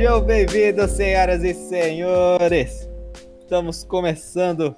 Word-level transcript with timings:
Sejam 0.00 0.22
bem-vindos, 0.22 0.92
senhoras 0.92 1.44
e 1.44 1.52
senhores. 1.52 2.88
Estamos 3.38 3.84
começando 3.84 4.74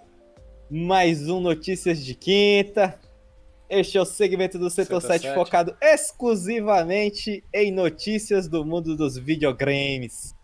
mais 0.68 1.28
um 1.28 1.38
Notícias 1.38 2.04
de 2.04 2.12
Quinta. 2.12 2.98
Este 3.70 3.96
é 3.96 4.00
o 4.00 4.04
segmento 4.04 4.58
do 4.58 4.68
Setor, 4.68 5.00
Setor 5.00 5.12
7 5.12 5.22
7. 5.22 5.34
focado 5.36 5.76
exclusivamente 5.80 7.44
em 7.54 7.70
notícias 7.70 8.48
do 8.48 8.64
mundo 8.64 8.96
dos 8.96 9.16
videogames. 9.16 10.34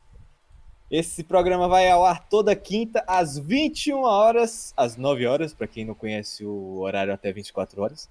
Esse 0.88 1.24
programa 1.24 1.66
vai 1.66 1.90
ao 1.90 2.04
ar 2.04 2.28
toda 2.28 2.54
quinta 2.54 3.02
às 3.04 3.36
21 3.36 4.02
horas, 4.02 4.72
às 4.76 4.96
9 4.96 5.26
horas, 5.26 5.52
para 5.52 5.66
quem 5.66 5.84
não 5.84 5.94
conhece 5.94 6.44
o 6.44 6.78
horário 6.78 7.12
até 7.12 7.32
24 7.32 7.82
horas. 7.82 8.08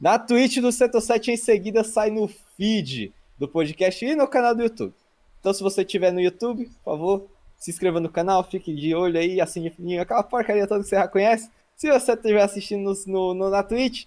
Na 0.00 0.18
Twitch 0.18 0.60
do 0.60 0.72
Setor 0.72 1.02
7 1.02 1.32
em 1.32 1.36
seguida 1.36 1.84
sai 1.84 2.10
no 2.10 2.26
feed 2.56 3.12
do 3.38 3.46
podcast 3.46 4.02
e 4.02 4.16
no 4.16 4.26
canal 4.26 4.54
do 4.54 4.62
YouTube. 4.62 4.94
Então 5.40 5.52
se 5.52 5.62
você 5.62 5.82
estiver 5.82 6.12
no 6.12 6.20
YouTube, 6.20 6.66
por 6.84 6.92
favor, 6.92 7.26
se 7.58 7.70
inscreva 7.70 7.98
no 8.00 8.08
canal, 8.10 8.44
fique 8.44 8.74
de 8.74 8.94
olho 8.94 9.18
aí, 9.18 9.40
assine 9.40 9.68
o 9.68 9.72
fininho, 9.72 10.00
aquela 10.02 10.22
porcaria 10.22 10.66
toda 10.66 10.82
que 10.82 10.88
você 10.88 10.96
já 10.96 11.08
conhece. 11.08 11.50
Se 11.76 11.90
você 11.90 12.12
estiver 12.12 12.42
assistindo 12.42 12.82
no, 12.84 12.94
no- 13.06 13.34
no- 13.34 13.50
na 13.50 13.62
Twitch, 13.62 14.04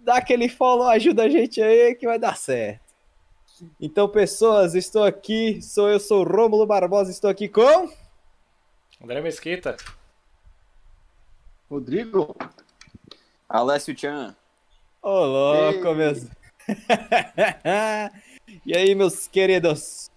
dá 0.00 0.16
aquele 0.16 0.48
follow, 0.48 0.86
ajuda 0.86 1.24
a 1.24 1.28
gente 1.28 1.60
aí 1.60 1.94
que 1.94 2.06
vai 2.06 2.18
dar 2.18 2.36
certo. 2.36 2.80
Então, 3.80 4.08
pessoas, 4.08 4.74
estou 4.74 5.04
aqui, 5.04 5.60
sou 5.60 5.88
eu, 5.88 6.00
sou 6.00 6.20
o 6.24 6.24
Rômulo 6.28 6.64
Barbosa, 6.66 7.10
estou 7.10 7.28
aqui 7.28 7.46
com... 7.48 7.90
André 9.02 9.20
Mesquita. 9.20 9.76
Rodrigo? 11.70 12.34
Alessio 13.48 13.96
Chan. 13.98 14.34
Ô, 15.02 15.24
louco, 15.24 15.88
Ei. 15.88 15.94
meus... 15.94 16.26
e 18.66 18.76
aí, 18.76 18.94
meus 18.94 19.26
queridos? 19.28 20.09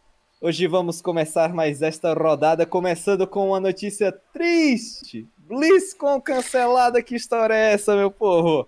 Hoje 0.46 0.68
vamos 0.68 1.00
começar 1.02 1.54
mais 1.54 1.82
esta 1.82 2.14
rodada, 2.14 2.66
começando 2.66 3.26
com 3.26 3.48
uma 3.48 3.62
notícia 3.62 4.12
triste. 4.12 5.26
BlizzCon 5.38 6.20
cancelada, 6.20 7.02
que 7.02 7.16
história 7.16 7.54
é 7.54 7.72
essa, 7.72 7.96
meu 7.96 8.12
povo? 8.12 8.68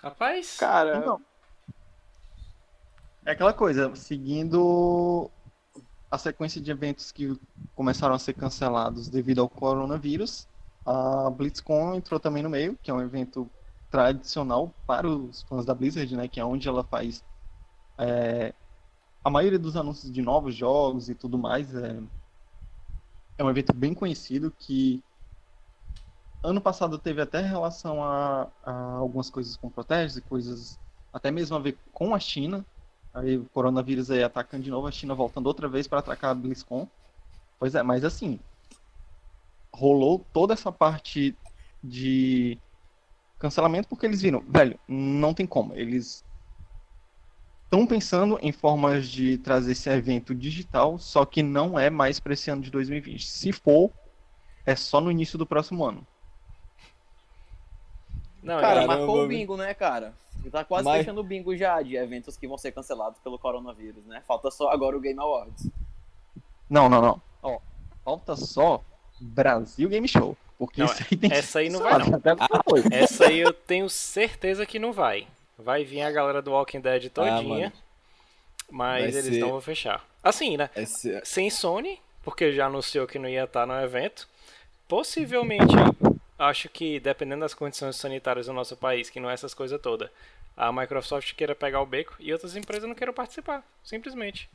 Rapaz, 0.00 0.56
Cara, 0.56 1.00
Não. 1.00 1.20
É 3.26 3.32
aquela 3.32 3.52
coisa, 3.52 3.92
seguindo 3.96 5.28
a 6.08 6.16
sequência 6.16 6.60
de 6.60 6.70
eventos 6.70 7.10
que 7.10 7.36
começaram 7.74 8.14
a 8.14 8.20
ser 8.20 8.34
cancelados 8.34 9.08
devido 9.08 9.40
ao 9.40 9.48
coronavírus, 9.48 10.46
a 10.86 11.28
BlizzCon 11.28 11.96
entrou 11.96 12.20
também 12.20 12.44
no 12.44 12.48
meio, 12.48 12.78
que 12.80 12.92
é 12.92 12.94
um 12.94 13.02
evento 13.02 13.50
tradicional 13.90 14.72
para 14.86 15.08
os 15.08 15.42
fãs 15.42 15.66
da 15.66 15.74
Blizzard, 15.74 16.16
né, 16.16 16.28
que 16.28 16.38
é 16.38 16.44
onde 16.44 16.68
ela 16.68 16.84
faz 16.84 17.24
é, 17.98 18.54
a 19.24 19.30
maioria 19.30 19.58
dos 19.58 19.76
anúncios 19.76 20.12
de 20.12 20.22
novos 20.22 20.54
jogos 20.54 21.08
e 21.08 21.14
tudo 21.14 21.38
mais. 21.38 21.74
É, 21.74 22.00
é 23.38 23.44
um 23.44 23.50
evento 23.50 23.72
bem 23.74 23.94
conhecido 23.94 24.52
que 24.58 25.02
ano 26.42 26.60
passado 26.60 26.98
teve 26.98 27.20
até 27.20 27.40
relação 27.40 28.02
a, 28.02 28.48
a 28.64 28.72
algumas 28.96 29.28
coisas 29.28 29.56
com 29.56 29.68
protestos 29.68 30.18
e 30.18 30.22
coisas 30.22 30.78
até 31.12 31.30
mesmo 31.30 31.56
a 31.56 31.60
ver 31.60 31.76
com 31.92 32.14
a 32.14 32.18
China. 32.18 32.64
Aí 33.12 33.36
o 33.36 33.44
coronavírus 33.46 34.10
aí 34.10 34.22
atacando 34.22 34.62
de 34.62 34.70
novo, 34.70 34.86
a 34.86 34.92
China 34.92 35.14
voltando 35.14 35.46
outra 35.46 35.68
vez 35.68 35.86
para 35.86 35.98
atacar 35.98 36.30
a 36.30 36.34
BlizzCon. 36.34 36.86
Pois 37.58 37.74
é, 37.74 37.82
mas 37.82 38.04
assim, 38.04 38.38
rolou 39.72 40.24
toda 40.32 40.54
essa 40.54 40.70
parte 40.70 41.36
de 41.82 42.58
cancelamento 43.38 43.88
porque 43.88 44.06
eles 44.06 44.20
viram, 44.20 44.40
velho, 44.48 44.78
não 44.86 45.34
tem 45.34 45.46
como. 45.46 45.74
Eles 45.74 46.24
estão 47.68 47.86
pensando 47.86 48.38
em 48.40 48.50
formas 48.50 49.06
de 49.08 49.36
trazer 49.38 49.72
esse 49.72 49.90
evento 49.90 50.34
digital, 50.34 50.98
só 50.98 51.26
que 51.26 51.42
não 51.42 51.78
é 51.78 51.90
mais 51.90 52.18
para 52.18 52.32
esse 52.32 52.50
ano 52.50 52.62
de 52.62 52.70
2020. 52.70 53.26
Se 53.26 53.52
for, 53.52 53.90
é 54.64 54.74
só 54.74 55.00
no 55.02 55.10
início 55.10 55.36
do 55.38 55.44
próximo 55.46 55.84
ano. 55.84 56.06
não, 58.42 58.58
cara, 58.60 58.82
é- 58.82 58.86
marcou 58.86 59.22
o 59.24 59.28
bingo, 59.28 59.56
né, 59.56 59.74
cara? 59.74 60.14
Tá 60.50 60.64
quase 60.64 60.84
Mas- 60.86 60.98
fechando 60.98 61.20
o 61.20 61.24
bingo 61.24 61.54
já 61.56 61.82
de 61.82 61.96
eventos 61.96 62.36
que 62.36 62.46
vão 62.48 62.56
ser 62.56 62.72
cancelados 62.72 63.18
pelo 63.20 63.38
coronavírus, 63.38 64.04
né? 64.06 64.22
Falta 64.26 64.50
só 64.50 64.70
agora 64.70 64.96
o 64.96 65.00
Game 65.00 65.18
Awards. 65.18 65.68
Não, 66.70 66.88
não, 66.88 67.02
não. 67.02 67.20
Ó, 67.42 67.58
falta 68.04 68.34
só 68.36 68.80
Brasil 69.20 69.88
Game 69.88 70.06
Show. 70.08 70.36
Porque 70.56 70.80
Não, 70.80 70.86
isso 70.90 71.02
aí 71.02 71.16
tem 71.16 71.30
que 71.30 71.36
essa 71.36 71.58
aí 71.60 71.68
não 71.70 71.80
vai, 71.80 71.92
até 72.02 72.34
depois. 72.34 72.84
essa 72.90 73.26
aí 73.26 73.38
eu 73.40 73.52
tenho 73.52 73.88
certeza 73.90 74.64
que 74.66 74.78
não 74.78 74.92
vai. 74.92 75.26
Vai 75.58 75.84
vir 75.84 76.02
a 76.02 76.10
galera 76.10 76.40
do 76.40 76.52
Walking 76.52 76.80
Dead 76.80 77.10
todinha, 77.10 77.72
Ah, 77.76 77.82
mas 78.70 79.12
Vai 79.14 79.20
eles 79.20 79.34
ser- 79.34 79.40
não 79.40 79.50
vão 79.50 79.60
fechar. 79.60 80.04
Assim, 80.22 80.56
né? 80.56 80.70
Esse- 80.76 81.20
Sem 81.24 81.50
Sony, 81.50 82.00
porque 82.22 82.52
já 82.52 82.66
anunciou 82.66 83.06
que 83.06 83.18
não 83.18 83.28
ia 83.28 83.44
estar 83.44 83.66
no 83.66 83.74
evento. 83.80 84.28
Possivelmente, 84.86 85.74
acho 86.38 86.68
que 86.68 87.00
dependendo 87.00 87.40
das 87.40 87.54
condições 87.54 87.96
sanitárias 87.96 88.46
do 88.46 88.52
nosso 88.52 88.76
país, 88.76 89.10
que 89.10 89.18
não 89.20 89.28
é 89.28 89.34
essas 89.34 89.52
coisas 89.52 89.80
todas, 89.80 90.08
a 90.56 90.72
Microsoft 90.72 91.34
queira 91.34 91.54
pegar 91.54 91.80
o 91.82 91.86
beco 91.86 92.14
e 92.20 92.32
outras 92.32 92.54
empresas 92.56 92.88
não 92.88 92.94
queiram 92.94 93.12
participar, 93.12 93.62
simplesmente. 93.82 94.48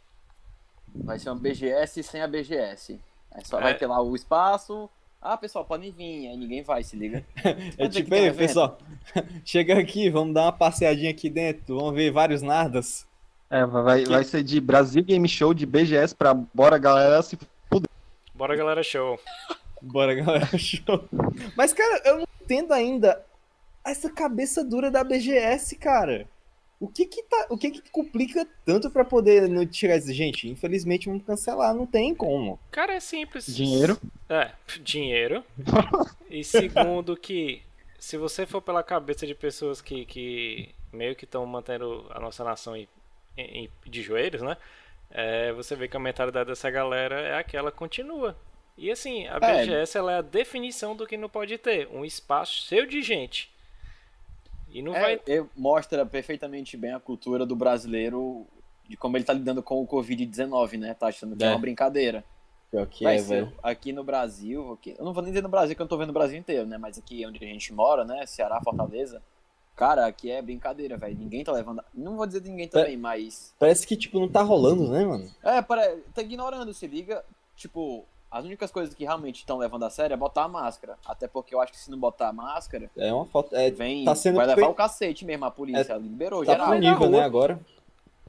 Vai 0.95 1.19
ser 1.19 1.29
uma 1.29 1.39
BGS 1.39 2.01
sem 2.03 2.21
a 2.21 2.27
BGS. 2.27 2.99
Aí 3.31 3.43
só 3.45 3.59
É. 3.59 3.63
vai 3.63 3.73
ter 3.77 3.87
lá 3.87 4.01
o 4.01 4.15
espaço. 4.15 4.89
Ah, 5.25 5.37
pessoal, 5.37 5.63
podem 5.63 5.89
vir. 5.89 6.27
Aí 6.27 6.35
ninguém 6.35 6.61
vai, 6.61 6.83
se 6.83 6.97
liga. 6.97 7.25
É 7.77 7.87
dizer 7.87 8.03
tipo, 8.03 8.13
aí, 8.13 8.25
evento? 8.25 8.37
pessoal, 8.37 8.77
chega 9.45 9.79
aqui, 9.79 10.09
vamos 10.09 10.33
dar 10.33 10.43
uma 10.43 10.51
passeadinha 10.51 11.09
aqui 11.09 11.29
dentro, 11.29 11.77
vamos 11.77 11.95
ver 11.95 12.11
vários 12.11 12.41
nardas. 12.41 13.07
É, 13.49 13.65
vai, 13.65 14.03
vai 14.03 14.23
ser 14.23 14.43
de 14.43 14.59
Brasil 14.59 15.03
Game 15.03 15.27
Show, 15.29 15.53
de 15.53 15.65
BGS 15.65 16.13
pra 16.13 16.33
bora 16.33 16.77
galera 16.77 17.21
se 17.21 17.37
Bora, 18.35 18.55
galera, 18.55 18.81
show. 18.81 19.19
Bora, 19.81 20.15
galera, 20.15 20.45
show. 20.57 21.07
Mas, 21.55 21.71
cara, 21.71 22.01
eu 22.03 22.17
não 22.17 22.27
entendo 22.41 22.73
ainda 22.73 23.23
essa 23.85 24.09
cabeça 24.09 24.63
dura 24.63 24.89
da 24.89 25.03
BGS, 25.03 25.75
cara. 25.75 26.27
O 26.83 26.89
que 26.89 27.05
que 27.05 27.23
tá, 27.23 27.47
o 27.49 27.57
que 27.57 27.71
que 27.71 27.89
complica 27.91 28.45
tanto 28.65 28.91
pra 28.91 29.05
poder 29.05 29.47
não 29.47 29.65
tirar 29.65 29.95
isso? 29.95 30.11
Gente, 30.13 30.49
infelizmente 30.49 31.07
vamos 31.07 31.23
cancelar, 31.25 31.73
não 31.73 31.85
tem 31.85 32.13
como. 32.13 32.59
Cara, 32.71 32.93
é 32.93 32.99
simples. 32.99 33.45
dinheiro. 33.45 33.97
É, 34.27 34.51
dinheiro. 34.81 35.43
E 36.29 36.43
segundo 36.43 37.15
que, 37.15 37.61
se 37.97 38.17
você 38.17 38.45
for 38.45 38.61
pela 38.61 38.83
cabeça 38.83 39.25
de 39.25 39.33
pessoas 39.33 39.81
que, 39.81 40.05
que 40.05 40.69
meio 40.91 41.15
que 41.15 41.23
estão 41.23 41.45
mantendo 41.45 42.05
a 42.09 42.19
nossa 42.19 42.43
nação 42.43 42.75
em, 42.75 42.87
em- 43.37 43.69
de 43.85 44.01
joelhos, 44.01 44.41
né? 44.41 44.57
É, 45.09 45.53
você 45.53 45.75
vê 45.75 45.87
que 45.87 45.95
a 45.95 45.99
mentalidade 45.99 46.49
dessa 46.49 46.69
galera 46.69 47.21
é 47.21 47.37
aquela 47.37 47.71
continua. 47.71 48.35
E 48.77 48.89
assim, 48.91 49.27
a 49.27 49.37
É. 49.41 49.61
BGS 49.65 49.97
ela 49.97 50.11
é 50.13 50.17
a 50.17 50.21
definição 50.21 50.95
do 50.95 51.05
que 51.07 51.15
não 51.15 51.29
pode 51.29 51.57
ter. 51.59 51.87
Um 51.93 52.03
espaço 52.03 52.65
cheio 52.67 52.87
de 52.87 53.01
gente. 53.03 53.52
E 54.73 54.81
não 54.81 54.95
É, 54.95 55.01
vai... 55.01 55.21
é, 55.27 55.45
mostra 55.55 56.05
perfeitamente 56.05 56.75
bem 56.75 56.91
a 56.93 56.99
cultura 56.99 57.45
do 57.45 57.55
brasileiro 57.55 58.45
de 58.89 58.97
como 58.97 59.15
ele 59.15 59.23
tá 59.23 59.31
lidando 59.33 59.61
com 59.63 59.81
o 59.81 59.87
Covid-19, 59.87 60.77
né? 60.79 60.93
Tá 60.93 61.07
achando 61.07 61.35
que 61.37 61.43
é, 61.43 61.47
É. 61.47 61.51
uma 61.51 61.59
brincadeira. 61.59 62.23
Pior 62.71 62.87
que 62.87 63.03
Vai 63.03 63.17
é, 63.17 63.21
velho. 63.21 63.53
aqui 63.61 63.93
no 63.93 64.03
Brasil, 64.03 64.73
aqui, 64.73 64.95
eu 64.97 65.05
não 65.05 65.13
vou 65.13 65.21
nem 65.21 65.31
dizer 65.31 65.43
no 65.43 65.49
Brasil, 65.49 65.75
que 65.75 65.81
eu 65.81 65.83
não 65.83 65.89
tô 65.89 65.97
vendo 65.97 66.09
o 66.09 66.13
Brasil 66.13 66.37
inteiro, 66.39 66.65
né? 66.65 66.77
Mas 66.77 66.97
aqui 66.97 67.23
onde 67.25 67.37
a 67.43 67.47
gente 67.47 67.71
mora, 67.71 68.03
né? 68.03 68.25
Ceará, 68.25 68.59
Fortaleza. 68.63 69.21
Cara, 69.75 70.05
aqui 70.07 70.29
é 70.31 70.41
brincadeira, 70.41 70.97
velho. 70.97 71.15
Ninguém 71.17 71.43
tá 71.43 71.51
levando. 71.51 71.83
Não 71.93 72.15
vou 72.17 72.25
dizer 72.25 72.41
de 72.41 72.49
ninguém 72.49 72.67
também, 72.67 72.97
mas. 72.97 73.53
Parece 73.59 73.85
que, 73.87 73.95
tipo, 73.95 74.19
não 74.19 74.27
tá 74.27 74.41
rolando, 74.41 74.87
né, 74.89 75.05
mano? 75.05 75.29
É, 75.43 75.61
para... 75.61 75.97
tá 76.13 76.21
ignorando, 76.23 76.73
se 76.73 76.85
liga. 76.87 77.23
Tipo, 77.55 78.05
as 78.33 78.43
únicas 78.45 78.71
coisas 78.71 78.95
que 78.95 79.03
realmente 79.03 79.37
estão 79.37 79.57
levando 79.57 79.83
a 79.85 79.89
sério 79.91 80.13
é 80.15 80.17
botar 80.17 80.45
a 80.45 80.47
máscara. 80.47 80.97
Até 81.05 81.27
porque 81.27 81.53
eu 81.53 81.61
acho 81.61 81.71
que 81.71 81.77
se 81.77 81.91
não 81.91 81.99
botar 81.99 82.29
a 82.29 82.33
máscara, 82.33 82.89
É 82.97 83.13
uma 83.13 83.25
falta. 83.27 83.55
É, 83.55 83.69
vem. 83.69 84.03
tá 84.03 84.15
sendo 84.15 84.37
vai 84.37 84.47
levar 84.47 84.61
pe- 84.61 84.67
o 84.67 84.73
cacete 84.73 85.23
mesmo, 85.23 85.45
a 85.45 85.51
polícia 85.51 85.93
liberou, 85.97 86.43
tá 86.43 86.53
geral. 86.53 86.67
punível, 86.71 87.09
né, 87.11 87.21
agora. 87.21 87.59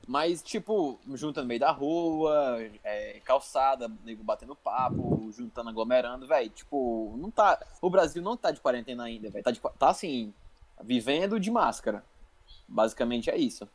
Mas, 0.06 0.42
tipo, 0.42 0.98
junta 1.14 1.40
no 1.40 1.48
meio 1.48 1.60
da 1.60 1.70
rua, 1.70 2.60
é, 2.84 3.18
calçada, 3.24 3.90
nego 4.04 4.22
batendo 4.22 4.54
papo, 4.54 5.32
juntando, 5.32 5.70
aglomerando, 5.70 6.26
velho. 6.26 6.50
Tipo, 6.50 7.14
não 7.16 7.30
tá. 7.30 7.58
O 7.80 7.88
Brasil 7.88 8.22
não 8.22 8.36
tá 8.36 8.50
de 8.50 8.60
quarentena 8.60 9.04
ainda, 9.04 9.30
velho. 9.30 9.42
Tá, 9.42 9.50
de 9.50 9.60
tá 9.78 9.88
assim, 9.88 10.34
vivendo 10.82 11.40
de 11.40 11.50
máscara. 11.50 12.04
Basicamente 12.68 13.30
é 13.30 13.36
isso. 13.38 13.66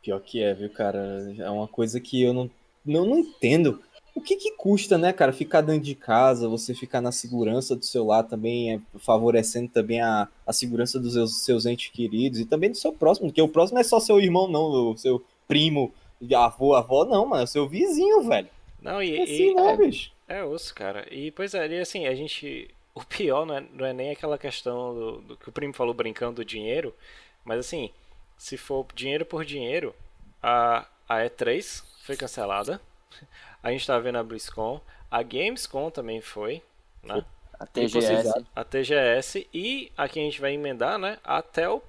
Pior 0.00 0.20
que 0.20 0.40
é, 0.40 0.54
viu, 0.54 0.70
cara? 0.70 1.00
É 1.36 1.50
uma 1.50 1.66
coisa 1.66 2.00
que 2.00 2.22
eu 2.22 2.32
não, 2.32 2.48
não, 2.86 3.04
não 3.06 3.18
entendo. 3.18 3.82
O 4.14 4.20
que 4.20 4.36
que 4.36 4.52
custa, 4.52 4.98
né, 4.98 5.12
cara, 5.12 5.32
ficar 5.32 5.62
dentro 5.62 5.82
de 5.82 5.94
casa, 5.94 6.48
você 6.48 6.74
ficar 6.74 7.00
na 7.00 7.10
segurança 7.10 7.74
do 7.74 7.84
seu 7.84 8.04
lar 8.04 8.24
também, 8.24 8.74
é, 8.74 8.80
favorecendo 8.98 9.68
também 9.70 10.00
a, 10.02 10.28
a 10.46 10.52
segurança 10.52 11.00
dos 11.00 11.14
seus, 11.14 11.42
seus 11.44 11.66
entes 11.66 11.90
queridos 11.90 12.38
e 12.38 12.44
também 12.44 12.70
do 12.70 12.76
seu 12.76 12.92
próximo, 12.92 13.28
porque 13.28 13.40
o 13.40 13.48
próximo 13.48 13.76
não 13.76 13.80
é 13.80 13.84
só 13.84 13.98
seu 13.98 14.20
irmão, 14.20 14.46
não, 14.48 14.90
o 14.90 14.98
seu 14.98 15.24
primo, 15.48 15.92
avô, 16.36 16.74
avó, 16.74 17.04
não, 17.04 17.24
mano, 17.26 17.40
é 17.42 17.44
o 17.44 17.48
seu 17.48 17.66
vizinho, 17.66 18.22
velho. 18.22 18.48
Não, 18.80 19.02
e, 19.02 19.16
É 19.16 19.20
e- 19.20 19.22
assim, 19.22 19.54
não, 19.54 19.76
bicho. 19.76 20.12
É 20.28 20.44
osso, 20.44 20.74
cara. 20.74 21.06
E 21.12 21.30
pois 21.30 21.54
é, 21.54 21.66
e 21.68 21.80
assim, 21.80 22.06
a 22.06 22.14
gente. 22.14 22.68
O 22.94 23.02
pior 23.02 23.46
não 23.46 23.56
é, 23.56 23.64
não 23.72 23.86
é 23.86 23.92
nem 23.94 24.10
aquela 24.10 24.36
questão 24.36 24.92
do, 24.94 25.12
do 25.22 25.36
que 25.38 25.48
o 25.48 25.52
primo 25.52 25.72
falou 25.72 25.94
brincando 25.94 26.34
do 26.36 26.44
dinheiro, 26.44 26.94
mas 27.42 27.58
assim, 27.60 27.88
se 28.36 28.58
for 28.58 28.84
dinheiro 28.94 29.24
por 29.24 29.46
dinheiro, 29.46 29.94
a, 30.42 30.86
a 31.08 31.20
E3 31.20 31.82
foi 32.04 32.18
cancelada. 32.18 32.78
A 33.62 33.70
gente 33.70 33.86
tá 33.86 33.98
vendo 33.98 34.18
a 34.18 34.22
BlizzCon. 34.22 34.80
A 35.10 35.22
Gamescom 35.22 35.90
também 35.90 36.20
foi, 36.20 36.62
né? 37.02 37.24
A 37.58 37.66
Tipo, 37.66 38.00
TGS. 38.00 38.44
A 38.56 38.64
TGS 38.64 39.48
e 39.54 39.92
aqui 39.96 40.18
a 40.18 40.22
gente 40.24 40.40
vai 40.40 40.52
emendar, 40.54 40.98
né? 40.98 41.18
Até 41.22 41.68
o 41.68 41.80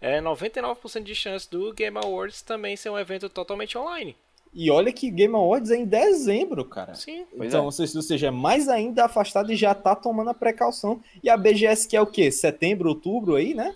é 0.00 0.20
99% 0.20 1.02
de 1.02 1.14
chance 1.14 1.50
do 1.50 1.72
Game 1.72 1.98
Awards 1.98 2.40
também 2.40 2.76
ser 2.76 2.88
um 2.88 2.98
evento 2.98 3.28
totalmente 3.28 3.76
online. 3.76 4.16
E 4.54 4.70
olha 4.70 4.92
que 4.92 5.10
Game 5.10 5.34
Awards 5.34 5.70
é 5.70 5.76
em 5.76 5.84
dezembro, 5.84 6.64
cara. 6.64 6.94
Sim. 6.94 7.26
Então, 7.34 7.62
é. 7.62 7.64
ou 7.64 7.72
seja, 7.72 7.98
ou 7.98 8.02
seja, 8.02 8.28
é 8.28 8.30
mais 8.30 8.68
ainda 8.68 9.04
afastado 9.04 9.52
e 9.52 9.56
já 9.56 9.74
tá 9.74 9.94
tomando 9.94 10.30
a 10.30 10.34
precaução. 10.34 11.00
E 11.22 11.28
a 11.28 11.36
BGS 11.36 11.86
que 11.86 11.96
é 11.96 12.00
o 12.00 12.06
quê? 12.06 12.30
Setembro, 12.30 12.88
outubro 12.88 13.34
aí, 13.34 13.54
né? 13.54 13.74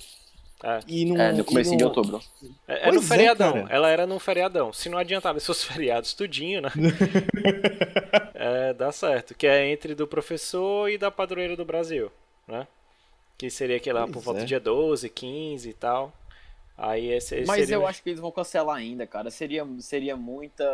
É. 0.62 0.80
E 0.86 1.04
no, 1.04 1.20
É, 1.20 1.32
no 1.32 1.40
e 1.40 1.44
comecinho 1.44 1.76
de 1.76 1.84
outubro. 1.84 2.20
É, 2.68 2.88
é 2.88 2.92
no 2.92 3.00
é, 3.00 3.02
feriadão. 3.02 3.52
cara. 3.52 3.66
Ela 3.68 3.90
era 3.90 4.06
num 4.06 4.18
feriadão. 4.18 4.72
Se 4.72 4.88
não 4.88 4.96
adiantar 4.96 5.34
esses 5.36 5.44
seus 5.46 5.64
feriados 5.64 6.14
tudinho, 6.14 6.60
né? 6.60 6.70
é, 8.34 8.72
dá 8.72 8.92
certo. 8.92 9.34
Que 9.34 9.46
é 9.46 9.70
entre 9.70 9.94
do 9.94 10.06
professor 10.06 10.88
e 10.88 10.96
da 10.96 11.10
padroeira 11.10 11.56
do 11.56 11.64
Brasil, 11.64 12.10
né? 12.46 12.66
Que 13.36 13.50
seria 13.50 13.76
aquele 13.76 13.98
lá 13.98 14.06
por 14.06 14.22
volta 14.22 14.40
é. 14.40 14.44
do 14.44 14.46
dia 14.46 14.60
12, 14.60 15.08
15 15.08 15.68
e 15.68 15.74
tal. 15.74 16.12
Aí 16.78 17.12
esse, 17.12 17.36
esse 17.36 17.46
Mas 17.46 17.60
seria 17.60 17.74
eu 17.74 17.86
acho 17.86 18.02
que 18.02 18.10
eles 18.10 18.20
vão 18.20 18.30
cancelar 18.30 18.76
ainda, 18.76 19.06
cara. 19.06 19.30
Seria, 19.30 19.66
seria 19.80 20.16
muita. 20.16 20.64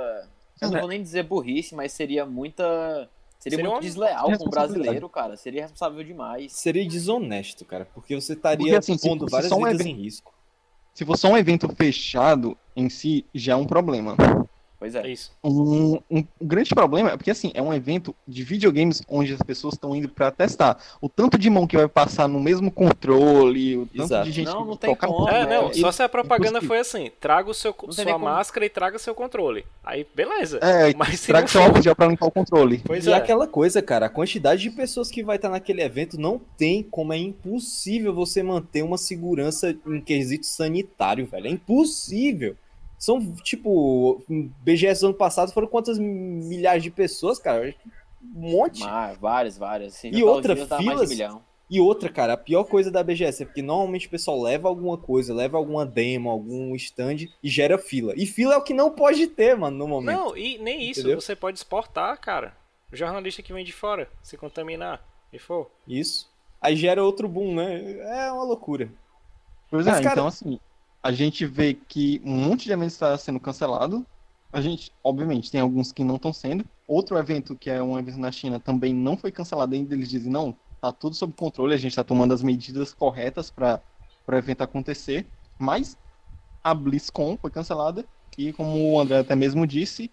Eu 0.61 0.67
não 0.67 0.71
Cara, 0.71 0.81
vou 0.81 0.89
nem 0.89 1.03
dizer 1.03 1.23
burrice, 1.23 1.75
mas 1.75 1.93
seria 1.93 2.27
muita. 2.27 3.09
Seria, 3.39 3.57
Seria 3.57 3.71
muito 3.71 3.83
desleal 3.83 4.37
com 4.37 4.47
o 4.47 4.51
brasileiro, 4.51 5.09
cara. 5.09 5.37
Seria 5.37 5.63
responsável 5.63 6.03
demais. 6.03 6.53
seria 6.53 6.87
desonesto, 6.87 7.65
cara, 7.65 7.87
porque 7.95 8.15
você 8.15 8.33
estaria 8.33 8.59
Porque, 8.59 8.75
assim, 8.77 8.99
se 8.99 9.09
pondo 9.09 9.27
várias 9.29 9.53
um 9.53 9.59
vidas 9.59 9.75
evento- 9.81 9.89
em 9.89 10.03
risco. 10.03 10.35
Se 10.93 11.05
for 11.05 11.17
só 11.17 11.29
um 11.29 11.37
evento 11.37 11.69
fechado 11.77 12.59
em 12.75 12.89
si, 12.91 13.25
já 13.33 13.53
é 13.53 13.57
um 13.57 13.65
problema. 13.67 14.17
Pois 14.79 14.95
é. 14.95 15.09
Isso. 15.09 15.33
Um, 15.43 15.99
um 16.09 16.25
grande 16.41 16.71
problema 16.73 17.11
é 17.11 17.17
porque, 17.17 17.33
assim, 17.33 17.51
é 17.53 17.61
um 17.61 17.75
evento 17.75 18.15
de 18.27 18.45
videogames 18.45 19.03
onde 19.09 19.33
as 19.35 19.43
pessoas 19.43 19.75
estão 19.75 19.95
indo 19.97 20.09
pra 20.09 20.31
testar. 20.31 20.79
O 21.01 21.09
tanto 21.09 21.37
de 21.37 21.51
mão 21.51 21.67
que 21.67 21.77
vai 21.77 21.89
passar 21.89 22.29
no 22.29 22.39
mesmo 22.39 22.71
controle, 22.71 23.77
o 23.77 23.87
tanto 23.87 24.03
Exato. 24.05 24.25
de 24.27 24.31
gente 24.33 24.47
Não, 24.47 24.63
que 24.63 24.69
não 24.69 24.77
tem 24.77 24.91
tocar 24.91 25.09
como, 25.09 25.23
no- 25.23 25.29
É, 25.29 25.45
não, 25.47 25.69
é, 25.71 25.73
só 25.75 25.91
se 25.91 26.01
a 26.03 26.09
propaganda 26.09 26.63
foi 26.63 26.79
assim, 26.79 27.11
traga 27.21 27.51
o 27.51 27.55
seu, 27.55 27.75
Não 27.83 27.91
sua 27.93 28.05
nem 28.05 28.15
como. 28.15 28.27
máscara 28.27 28.67
e 28.67 28.69
traga 28.71 29.01
seu 29.01 29.17
controle. 29.17 29.65
Aí, 29.83 30.07
beleza. 30.15 30.59
É, 30.63 30.95
Mas 30.95 31.23
traga 31.23 31.49
seu 31.49 31.61
álcool 31.61 31.83
gel 31.83 31.97
pra 31.97 32.07
limpar 32.07 32.27
o 32.27 32.31
controle. 32.31 32.81
Pois 32.87 33.05
e 33.05 33.11
é. 33.11 33.15
aquela 33.15 33.49
coisa, 33.49 33.83
cara, 33.83 34.07
a 34.07 34.11
quantidade 34.11 34.63
de 34.63 34.71
pessoas 34.71 35.11
que 35.11 35.25
vai 35.25 35.37
estar 35.37 35.49
naquele 35.49 35.83
evento 35.83 36.17
não 36.21 36.41
tem 36.57 36.85
como, 36.85 37.13
é 37.13 37.19
impossível 37.19 38.15
você 38.15 38.45
manter 38.45 38.83
uma 38.85 38.97
segurança 38.97 39.77
em 39.87 40.01
quesito 40.01 40.47
sanitário, 40.47 41.27
velho. 41.27 41.49
É 41.49 41.51
impossível. 41.51 42.55
São, 42.99 43.33
tipo, 43.37 44.23
BGS 44.63 45.05
ano 45.05 45.15
passado 45.15 45.53
foram 45.53 45.69
quantas 45.69 45.99
milhares 45.99 46.83
de 46.83 46.91
pessoas, 46.91 47.39
cara? 47.39 47.75
Um 48.35 48.51
monte. 48.51 48.81
Mas, 48.81 49.17
várias, 49.19 49.57
várias. 49.57 49.95
Assim, 49.95 50.11
E 50.13 50.23
outra, 50.25 50.57
já 50.57 50.67
mais 50.67 50.79
de 50.79 50.85
filas- 50.91 51.09
milhão. 51.11 51.43
E 51.71 51.81
outra, 51.81 52.09
cara, 52.09 52.33
a 52.33 52.37
pior 52.37 52.65
coisa 52.65 52.91
da 52.91 53.03
BGS 53.03 53.43
é 53.43 53.47
porque 53.47 53.61
normalmente 53.61 54.07
o 54.07 54.11
pessoal 54.11 54.41
leva 54.41 54.69
alguma 54.69 54.97
coisa, 54.97 55.35
leva 55.35 55.59
alguma 55.59 55.85
demo, 55.85 56.31
algum 56.31 56.75
stand 56.75 57.29
e 57.43 57.49
gera 57.51 57.77
fila. 57.77 58.15
E 58.17 58.25
fila 58.25 58.55
é 58.55 58.57
o 58.57 58.63
que 58.63 58.73
não 58.73 58.91
pode 58.91 59.27
ter, 59.27 59.55
mano, 59.55 59.77
no 59.77 59.87
momento. 59.87 60.17
Não, 60.17 60.35
e 60.37 60.57
nem 60.59 60.89
isso, 60.91 61.01
Entendeu? 61.01 61.21
você 61.21 61.37
pode 61.37 61.59
exportar, 61.59 62.19
cara. 62.21 62.57
O 62.91 62.97
jornalista 62.97 63.43
que 63.43 63.53
vem 63.53 63.67
de 63.67 63.73
fora, 63.73 64.09
se 64.23 64.39
contaminar 64.39 65.07
e 65.31 65.39
for. 65.39 65.71
Isso. 65.87 66.31
Aí 66.59 66.75
gera 66.75 67.05
outro 67.05 67.29
boom, 67.29 67.55
né? 67.55 67.99
É 68.01 68.33
uma 68.33 68.45
loucura. 68.45 68.91
Pois 69.71 69.85
Mas, 69.85 69.99
é, 69.99 70.03
cara- 70.03 70.15
então 70.15 70.27
assim, 70.27 70.59
a 71.09 71.13
gente 71.13 71.47
vê 71.47 71.73
que 71.73 72.21
um 72.23 72.37
monte 72.37 72.65
de 72.65 72.73
eventos 72.73 72.93
está 72.93 73.17
sendo 73.17 73.41
cancelado. 73.41 74.05
A 74.53 74.61
gente, 74.61 74.93
obviamente, 75.03 75.51
tem 75.51 75.59
alguns 75.59 75.91
que 75.91 76.05
não 76.05 76.17
estão 76.17 76.35
sendo. 76.35 76.67
Outro 76.87 77.17
evento, 77.17 77.57
que 77.57 77.71
é 77.71 77.83
um 77.83 77.99
evento 77.99 78.19
na 78.19 78.31
China, 78.31 78.61
também 78.61 78.93
não 78.93 79.17
foi 79.17 79.33
cancelado 79.33 79.75
ainda. 79.75 79.95
Eles 79.95 80.11
dizem, 80.11 80.31
não, 80.31 80.55
tá 80.83 80.93
tudo 80.93 81.17
sob 81.17 81.33
controle, 81.33 81.73
a 81.73 81.79
gente 81.79 81.97
tá 81.97 82.05
tomando 82.05 82.35
as 82.35 82.43
medidas 82.43 82.93
corretas 82.93 83.51
para 83.51 83.81
o 84.27 84.35
evento 84.35 84.61
acontecer. 84.61 85.27
Mas 85.59 85.97
a 86.63 86.75
BlizzCon 86.75 87.39
foi 87.39 87.51
cancelada 87.51 88.05
e, 88.37 88.53
como 88.53 88.93
o 88.93 89.01
André 89.01 89.21
até 89.21 89.35
mesmo 89.35 89.67
disse, 89.67 90.11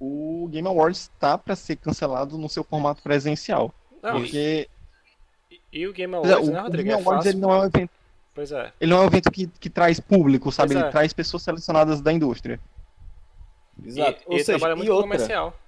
o 0.00 0.48
Game 0.50 0.66
Awards 0.66 1.10
está 1.14 1.36
para 1.36 1.54
ser 1.54 1.76
cancelado 1.76 2.38
no 2.38 2.48
seu 2.48 2.64
formato 2.64 3.02
presencial. 3.02 3.70
Não, 4.02 4.16
e, 4.16 4.22
porque 4.22 4.68
e 5.70 5.86
o 5.86 5.92
Game 5.92 6.14
é, 6.14 6.16
Awards, 6.16 6.48
o, 6.48 6.52
né, 6.52 6.60
o 6.60 6.62
Rodrigo? 6.62 6.88
Game 6.88 7.02
É 7.02 7.04
Awards 7.04 7.24
fácil. 7.26 7.30
ele 7.32 7.38
não 7.38 7.52
é 7.52 7.58
um 7.58 7.64
evento 7.64 7.90
Pois 8.34 8.50
é. 8.50 8.72
ele 8.80 8.90
não 8.90 8.98
é 8.98 9.04
um 9.04 9.06
evento 9.06 9.30
que, 9.30 9.46
que 9.46 9.68
traz 9.68 10.00
público, 10.00 10.50
sabe? 10.50 10.68
Pois 10.68 10.80
Ele 10.80 10.88
é. 10.88 10.90
traz 10.90 11.12
pessoas 11.12 11.42
selecionadas 11.42 12.00
da 12.00 12.12
indústria. 12.12 12.58
Exato. 13.84 14.22
E, 14.22 14.24
Ou 14.26 14.34
ele 14.34 14.44
seja, 14.44 14.58
trabalha 14.58 14.76
muito 14.76 14.88
e 14.88 14.90
outra, 14.90 15.10
comercial. 15.10 15.58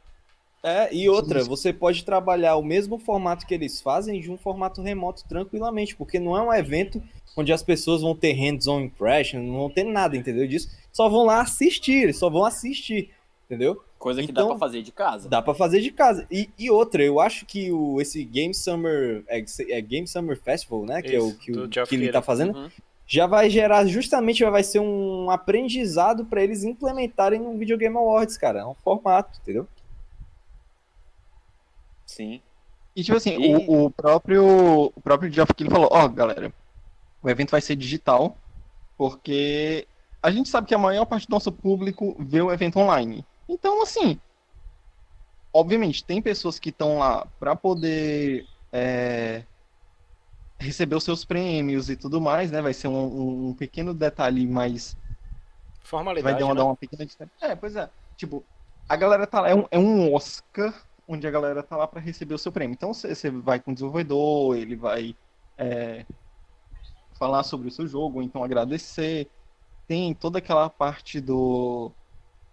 É, 0.62 0.94
e 0.94 1.08
outra, 1.11 1.44
você 1.44 1.75
pode 1.75 2.05
trabalhar 2.05 2.56
o 2.56 2.62
mesmo 2.62 2.99
formato 2.99 3.46
que 3.46 3.52
eles 3.52 3.82
fazem 3.82 4.19
de 4.19 4.31
um 4.31 4.38
formato 4.38 4.81
remoto 4.81 5.22
tranquilamente, 5.28 5.94
porque 5.94 6.19
não 6.19 6.34
é 6.34 6.40
um 6.40 6.55
evento 6.55 7.02
onde 7.37 7.52
as 7.52 7.62
pessoas 7.62 8.00
vão 8.00 8.16
ter 8.16 8.32
hands-on 8.32 8.81
impression, 8.81 9.40
não 9.40 9.58
vão 9.58 9.70
ter 9.70 9.84
nada, 9.84 10.16
entendeu? 10.16 10.46
Disso. 10.49 10.70
Só 10.90 11.06
vão 11.08 11.26
lá 11.26 11.43
assistir, 11.43 12.14
só 12.14 12.31
vão 12.31 12.46
assistir, 12.46 13.11
entendeu? 13.44 13.84
Coisa 14.04 14.22
que 14.22 14.30
Então- 14.30 14.48
dá 14.48 14.50
pra 14.50 14.58
fazer 14.58 14.82
de 14.82 14.92
casa. 14.92 15.28
Dá 15.30 15.40
pra 15.40 15.54
fazer 15.54 15.80
de 15.80 15.90
casa. 15.90 16.26
E, 16.30 16.50
e 16.58 16.70
outra, 16.70 17.02
eu 17.02 17.18
acho 17.20 17.46
que 17.46 17.72
o, 17.72 17.98
esse 18.02 18.22
Game 18.22 18.52
Summer, 18.52 19.24
é, 19.28 19.42
é 19.70 19.80
Game 19.80 20.06
Summer 20.06 20.38
Festival, 20.38 20.84
né, 20.84 21.00
que 21.00 21.16
é 21.16 21.18
o 21.18 21.28
Isso, 21.28 21.38
que, 21.38 21.52
o, 21.52 21.68
que 21.86 21.94
ele 21.94 22.12
tá 22.12 22.20
fazendo, 22.20 22.54
Uhum. 22.54 22.68
já 23.06 23.26
vai 23.26 23.48
gerar 23.48 23.86
justamente, 23.86 24.44
vai 24.44 24.62
ser 24.62 24.80
um 24.80 25.30
aprendizado 25.30 26.26
pra 26.26 26.42
eles 26.42 26.64
implementarem 26.64 27.40
no 27.40 27.56
Video 27.56 27.78
Game 27.78 27.96
Awards, 27.96 28.36
cara. 28.36 28.58
É 28.60 28.66
um 28.66 28.74
formato, 28.74 29.38
entendeu? 29.42 29.66
Sim. 32.04 32.42
E 32.94 33.02
tipo 33.02 33.16
assim, 33.16 33.30
E- 33.40 33.56
o, 33.56 33.86
o 33.86 33.90
próprio 33.90 34.92
o 34.94 35.00
próprio 35.02 35.32
Geoff 35.32 35.52
Keighley 35.54 35.74
falou, 35.74 35.88
ó, 35.90 36.06
galera, 36.08 36.52
o 37.22 37.30
evento 37.30 37.52
vai 37.52 37.60
ser 37.62 37.74
digital, 37.74 38.36
porque 38.98 39.86
a 40.22 40.30
gente 40.30 40.48
sabe 40.50 40.66
que 40.68 40.74
a 40.74 40.78
maior 40.78 41.04
parte 41.06 41.26
do 41.26 41.30
nosso 41.30 41.50
público 41.50 42.14
vê 42.20 42.42
o 42.42 42.52
evento 42.52 42.78
online. 42.78 43.24
Então, 43.49 43.82
assim, 43.82 44.19
obviamente, 45.52 46.05
tem 46.05 46.20
pessoas 46.20 46.58
que 46.58 46.70
estão 46.70 46.99
lá 46.99 47.26
para 47.38 47.55
poder 47.55 48.46
é, 48.73 49.45
receber 50.59 50.97
os 50.97 51.04
seus 51.04 51.25
prêmios 51.25 51.88
e 51.90 51.97
tudo 51.97 52.21
mais, 52.21 52.50
né? 52.50 52.61
Vai 52.61 52.75
ser 52.75 52.88
um, 52.88 53.49
um 53.49 53.54
pequeno 53.54 53.95
detalhe 53.95 54.47
mais 54.47 54.97
que 55.85 55.90
vai 55.90 56.00
Formalidade, 56.02 56.38
dar 56.38 56.45
uma, 56.45 56.54
né? 56.54 56.59
dar 56.59 56.64
uma 56.64 56.76
pequena. 56.76 57.07
É, 57.40 57.54
pois 57.54 57.76
é. 57.76 57.88
Tipo, 58.16 58.45
a 58.88 58.97
galera 58.97 59.26
tá 59.26 59.40
lá, 59.42 59.50
é 59.50 59.54
um, 59.54 59.66
é 59.71 59.78
um 59.78 60.12
Oscar 60.12 60.75
onde 61.07 61.26
a 61.26 61.30
galera 61.30 61.62
tá 61.62 61.76
lá 61.76 61.87
pra 61.87 62.00
receber 62.00 62.35
o 62.35 62.38
seu 62.38 62.50
prêmio. 62.50 62.75
Então 62.75 62.92
você 62.92 63.30
vai 63.30 63.61
com 63.61 63.71
o 63.71 63.75
desenvolvedor, 63.75 64.57
ele 64.57 64.75
vai 64.75 65.14
é, 65.59 66.04
falar 67.18 67.42
sobre 67.42 67.68
o 67.68 67.71
seu 67.71 67.87
jogo, 67.87 68.23
então 68.23 68.42
agradecer. 68.42 69.30
Tem 69.87 70.14
toda 70.14 70.38
aquela 70.38 70.71
parte 70.71 71.21
do 71.21 71.92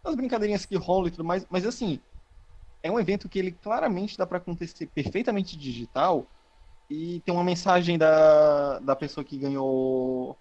das 0.04 0.16
brincadeirinhas 0.16 0.66
que 0.66 0.76
rolam 0.76 1.08
e 1.08 1.12
tudo 1.12 1.24
mais, 1.26 1.46
mas 1.50 1.66
assim, 1.66 2.02
é 2.84 2.92
um 2.92 3.00
evento 3.00 3.30
que 3.30 3.40
ele 3.40 3.52
claramente 3.54 4.18
dá 4.18 4.26
pra 4.28 4.38
acontecer 4.40 4.88
perfeitamente 4.88 5.58
digital 5.58 6.30
e 6.90 7.22
tem 7.22 7.34
uma 7.34 7.44
mensagem 7.44 7.98
da, 7.98 8.80
da 8.80 8.96
pessoa 8.96 9.26
que 9.26 9.38
ganhou 9.40 10.40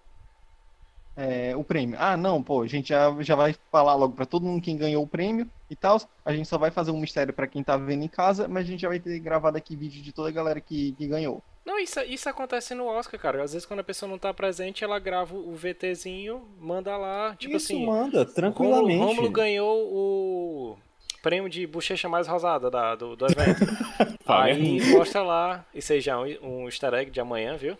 é, 1.15 1.55
o 1.55 1.63
prêmio. 1.63 1.97
Ah, 1.99 2.17
não, 2.17 2.43
pô, 2.43 2.61
a 2.63 2.67
gente 2.67 2.89
já, 2.89 3.09
já 3.21 3.35
vai 3.35 3.53
falar 3.71 3.95
logo 3.95 4.15
pra 4.15 4.25
todo 4.25 4.45
mundo 4.45 4.61
quem 4.63 4.77
ganhou 4.77 5.03
o 5.03 5.07
prêmio 5.07 5.49
e 5.69 5.75
tal. 5.75 5.97
A 6.25 6.33
gente 6.33 6.47
só 6.47 6.57
vai 6.57 6.71
fazer 6.71 6.91
um 6.91 6.99
mistério 6.99 7.33
pra 7.33 7.47
quem 7.47 7.63
tá 7.63 7.77
vendo 7.77 8.03
em 8.03 8.07
casa, 8.09 8.47
mas 8.47 8.65
a 8.65 8.71
gente 8.71 8.81
já 8.81 8.87
vai 8.89 8.99
ter 8.99 9.19
gravado 9.19 9.57
aqui 9.57 9.75
vídeo 9.75 10.01
de 10.03 10.13
toda 10.13 10.29
a 10.29 10.31
galera 10.31 10.61
que, 10.61 10.93
que 10.93 11.07
ganhou. 11.07 11.43
Não, 11.65 11.77
isso, 11.79 11.99
isso 12.01 12.27
acontece 12.27 12.73
no 12.73 12.87
Oscar, 12.87 13.19
cara. 13.19 13.43
Às 13.43 13.53
vezes 13.53 13.65
quando 13.65 13.81
a 13.81 13.83
pessoa 13.83 14.09
não 14.09 14.17
tá 14.17 14.33
presente, 14.33 14.83
ela 14.83 14.97
grava 14.99 15.35
o 15.35 15.55
VTzinho, 15.55 16.47
manda 16.59 16.97
lá, 16.97 17.35
tipo 17.35 17.55
Isso, 17.55 17.73
assim. 17.73 17.85
manda, 17.85 18.25
tranquilamente. 18.25 18.99
Rômulo 18.99 19.29
ganhou 19.29 19.87
o 19.93 20.77
prêmio 21.21 21.49
de 21.49 21.67
bochecha 21.67 22.09
mais 22.09 22.27
rosada 22.27 22.69
da, 22.71 22.95
do, 22.95 23.15
do 23.15 23.25
evento. 23.25 23.61
aí 24.27 24.81
mostra 24.91 25.21
lá, 25.21 25.65
isso 25.73 25.93
aí 25.93 26.01
já 26.01 26.13
é 26.13 26.17
um, 26.41 26.63
um 26.63 26.65
easter 26.65 26.93
egg 26.95 27.11
de 27.11 27.21
amanhã, 27.21 27.55
viu? 27.55 27.77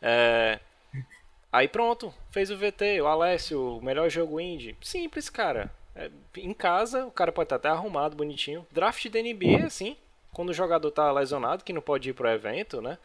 É, 0.00 0.58
aí 1.52 1.68
pronto, 1.68 2.12
fez 2.30 2.50
o 2.50 2.56
VT, 2.56 3.00
o 3.02 3.06
Alessio, 3.06 3.76
o 3.76 3.84
melhor 3.84 4.08
jogo 4.08 4.40
indie. 4.40 4.76
Simples, 4.80 5.28
cara. 5.28 5.70
É, 5.94 6.10
em 6.36 6.54
casa, 6.54 7.04
o 7.04 7.10
cara 7.10 7.30
pode 7.30 7.46
estar 7.46 7.56
até 7.56 7.68
arrumado, 7.68 8.16
bonitinho. 8.16 8.66
Draft 8.70 9.06
da 9.08 9.20
NBA, 9.20 9.66
assim, 9.66 9.96
quando 10.38 10.50
o 10.50 10.54
jogador 10.54 10.88
tá 10.92 11.10
lesionado, 11.10 11.64
que 11.64 11.72
não 11.72 11.82
pode 11.82 12.08
ir 12.10 12.12
pro 12.12 12.28
evento, 12.28 12.80
né? 12.80 12.96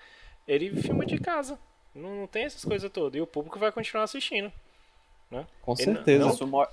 Ele 0.48 0.70
filma 0.80 1.04
de 1.04 1.18
casa. 1.18 1.58
Não, 1.96 2.16
não 2.18 2.28
tem 2.28 2.44
essas 2.44 2.64
coisas 2.64 2.92
todas. 2.92 3.18
E 3.18 3.22
o 3.22 3.26
público 3.26 3.58
vai 3.58 3.72
continuar 3.72 4.04
assistindo. 4.04 4.54
Com 5.64 5.74
Ele 5.80 5.88
não- 5.88 5.96
certeza. 5.96 6.28
Isso, 6.30 6.46
mo- 6.46 6.68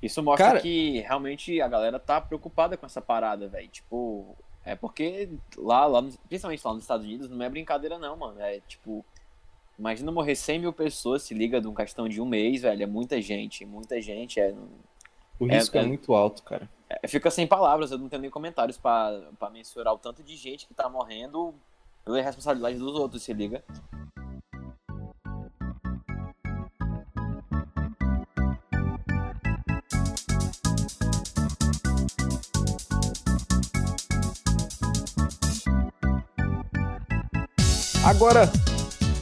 Isso 0.00 0.22
mostra 0.22 0.46
Cara- 0.46 0.60
que 0.60 1.00
realmente 1.00 1.60
a 1.60 1.66
galera 1.66 1.98
tá 1.98 2.20
preocupada 2.20 2.76
com 2.76 2.86
essa 2.86 3.02
parada, 3.02 3.48
velho. 3.48 3.66
Tipo, 3.66 4.36
é 4.64 4.76
porque 4.76 5.28
lá, 5.56 5.86
lá, 5.86 6.02
principalmente 6.28 6.64
lá 6.64 6.72
nos 6.72 6.82
Estados 6.84 7.04
Unidos, 7.04 7.28
não 7.28 7.44
é 7.44 7.48
brincadeira 7.50 7.98
não, 7.98 8.16
mano. 8.16 8.40
É 8.40 8.60
tipo, 8.68 9.04
imagina 9.76 10.12
morrer 10.12 10.36
100 10.36 10.60
mil 10.60 10.72
pessoas, 10.72 11.24
se 11.24 11.34
liga 11.34 11.60
de 11.60 11.66
um 11.66 11.74
questão 11.74 12.08
de 12.08 12.20
um 12.20 12.26
mês, 12.26 12.62
velho. 12.62 12.82
É 12.82 12.86
muita 12.86 13.20
gente, 13.20 13.66
muita 13.66 14.00
gente. 14.00 14.38
É, 14.38 14.54
O 15.40 15.46
risco 15.46 15.76
é, 15.76 15.80
é- 15.80 15.84
muito 15.84 16.14
alto, 16.14 16.44
cara. 16.44 16.68
É, 16.90 17.06
fica 17.06 17.30
sem 17.30 17.46
palavras, 17.46 17.92
eu 17.92 17.98
não 17.98 18.08
tenho 18.08 18.22
nem 18.22 18.30
comentários 18.30 18.76
pra 18.76 19.22
mensurar 19.52 19.94
o 19.94 19.98
tanto 19.98 20.24
de 20.24 20.36
gente 20.36 20.66
que 20.66 20.74
tá 20.74 20.88
morrendo 20.88 21.54
pela 22.04 22.18
irresponsabilidade 22.18 22.78
dos 22.78 22.94
outros, 22.94 23.22
se 23.22 23.32
liga. 23.32 23.62
Agora, 38.04 38.50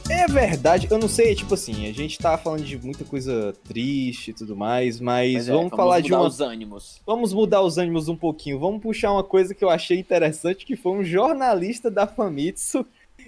é 0.09 0.27
verdade, 0.27 0.87
eu 0.89 0.97
não 0.97 1.07
sei, 1.07 1.35
tipo 1.35 1.53
assim, 1.53 1.87
a 1.87 1.93
gente 1.93 2.17
tá 2.17 2.37
falando 2.37 2.63
de 2.63 2.77
muita 2.77 3.03
coisa 3.03 3.53
triste 3.67 4.31
e 4.31 4.33
tudo 4.33 4.55
mais, 4.55 4.99
mas, 4.99 5.33
Mas 5.33 5.49
é, 5.49 5.51
vamos, 5.51 5.69
falar 5.69 5.99
de 5.99 6.09
mudar 6.09 6.21
uma. 6.21 6.27
os 6.27 6.41
ânimos. 6.41 7.01
Vamos 7.05 7.33
mudar 7.33 7.61
os 7.61 7.77
ânimos 7.77 8.07
um 8.09 8.15
pouquinho. 8.15 8.59
Vamos 8.59 8.81
puxar 8.81 9.11
uma 9.11 9.23
coisa 9.23 9.53
que 9.53 9.63
eu 9.63 9.69
achei 9.69 9.97
interessante, 9.99 10.65
que 10.65 10.75
foi 10.75 10.91
um 10.93 11.03
jornalista 11.03 11.89
da 11.89 12.07
Famitsu 12.07 12.85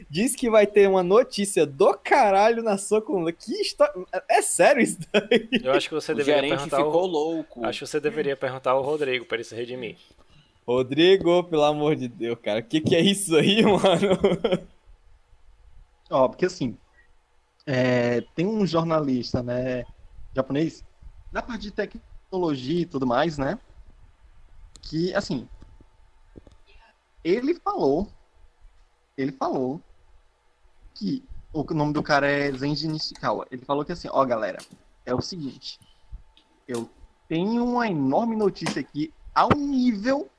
diz 0.09 0.35
que 0.35 0.49
vai 0.49 0.65
ter 0.65 0.87
uma 0.87 1.03
notícia 1.03 1.65
do 1.65 1.93
caralho 1.93 2.63
na 2.63 2.77
sua 2.77 3.01
coluna. 3.01 3.31
Que 3.31 3.53
história... 3.61 3.93
É 4.29 4.41
sério 4.41 4.81
isso 4.81 4.99
daí? 5.11 5.47
Eu 5.63 5.73
acho 5.73 5.89
que 5.89 5.95
você 5.95 6.11
O 6.11 6.15
deveria 6.15 6.41
gerente 6.41 6.57
perguntar 6.57 6.77
ficou 6.77 7.01
ao... 7.01 7.07
louco. 7.07 7.65
Acho 7.65 7.79
que 7.79 7.87
você 7.87 7.99
deveria 7.99 8.35
perguntar 8.35 8.71
ao 8.71 8.81
Rodrigo 8.81 9.25
para 9.25 9.37
ele 9.37 9.43
se 9.43 9.55
redimir. 9.55 9.97
Rodrigo, 10.65 11.43
pelo 11.43 11.63
amor 11.63 11.95
de 11.95 12.07
Deus, 12.07 12.37
cara. 12.41 12.59
O 12.59 12.63
que, 12.63 12.79
que 12.81 12.95
é 12.95 13.01
isso 13.01 13.35
aí, 13.35 13.63
mano? 13.63 14.19
Ó, 16.11 16.27
porque 16.27 16.45
assim, 16.45 16.77
é, 17.65 18.21
tem 18.35 18.45
um 18.45 18.65
jornalista, 18.65 19.41
né, 19.41 19.85
japonês, 20.35 20.83
da 21.31 21.41
parte 21.41 21.61
de 21.61 21.71
tecnologia 21.71 22.81
e 22.81 22.85
tudo 22.85 23.07
mais, 23.07 23.37
né, 23.37 23.57
que, 24.81 25.13
assim, 25.13 25.47
ele 27.23 27.53
falou, 27.55 28.07
ele 29.17 29.31
falou 29.31 29.81
que 30.93 31.23
o 31.53 31.63
nome 31.73 31.93
do 31.93 32.01
cara 32.01 32.27
é 32.27 32.51
Zenji 32.51 32.87
Nishikawa. 32.87 33.45
Ele 33.51 33.63
falou 33.65 33.85
que 33.85 33.91
assim, 33.91 34.07
ó, 34.11 34.25
galera, 34.25 34.59
é 35.05 35.13
o 35.13 35.21
seguinte, 35.21 35.79
eu 36.67 36.89
tenho 37.27 37.63
uma 37.63 37.87
enorme 37.87 38.35
notícia 38.35 38.81
aqui 38.81 39.13
ao 39.33 39.49
nível 39.49 40.29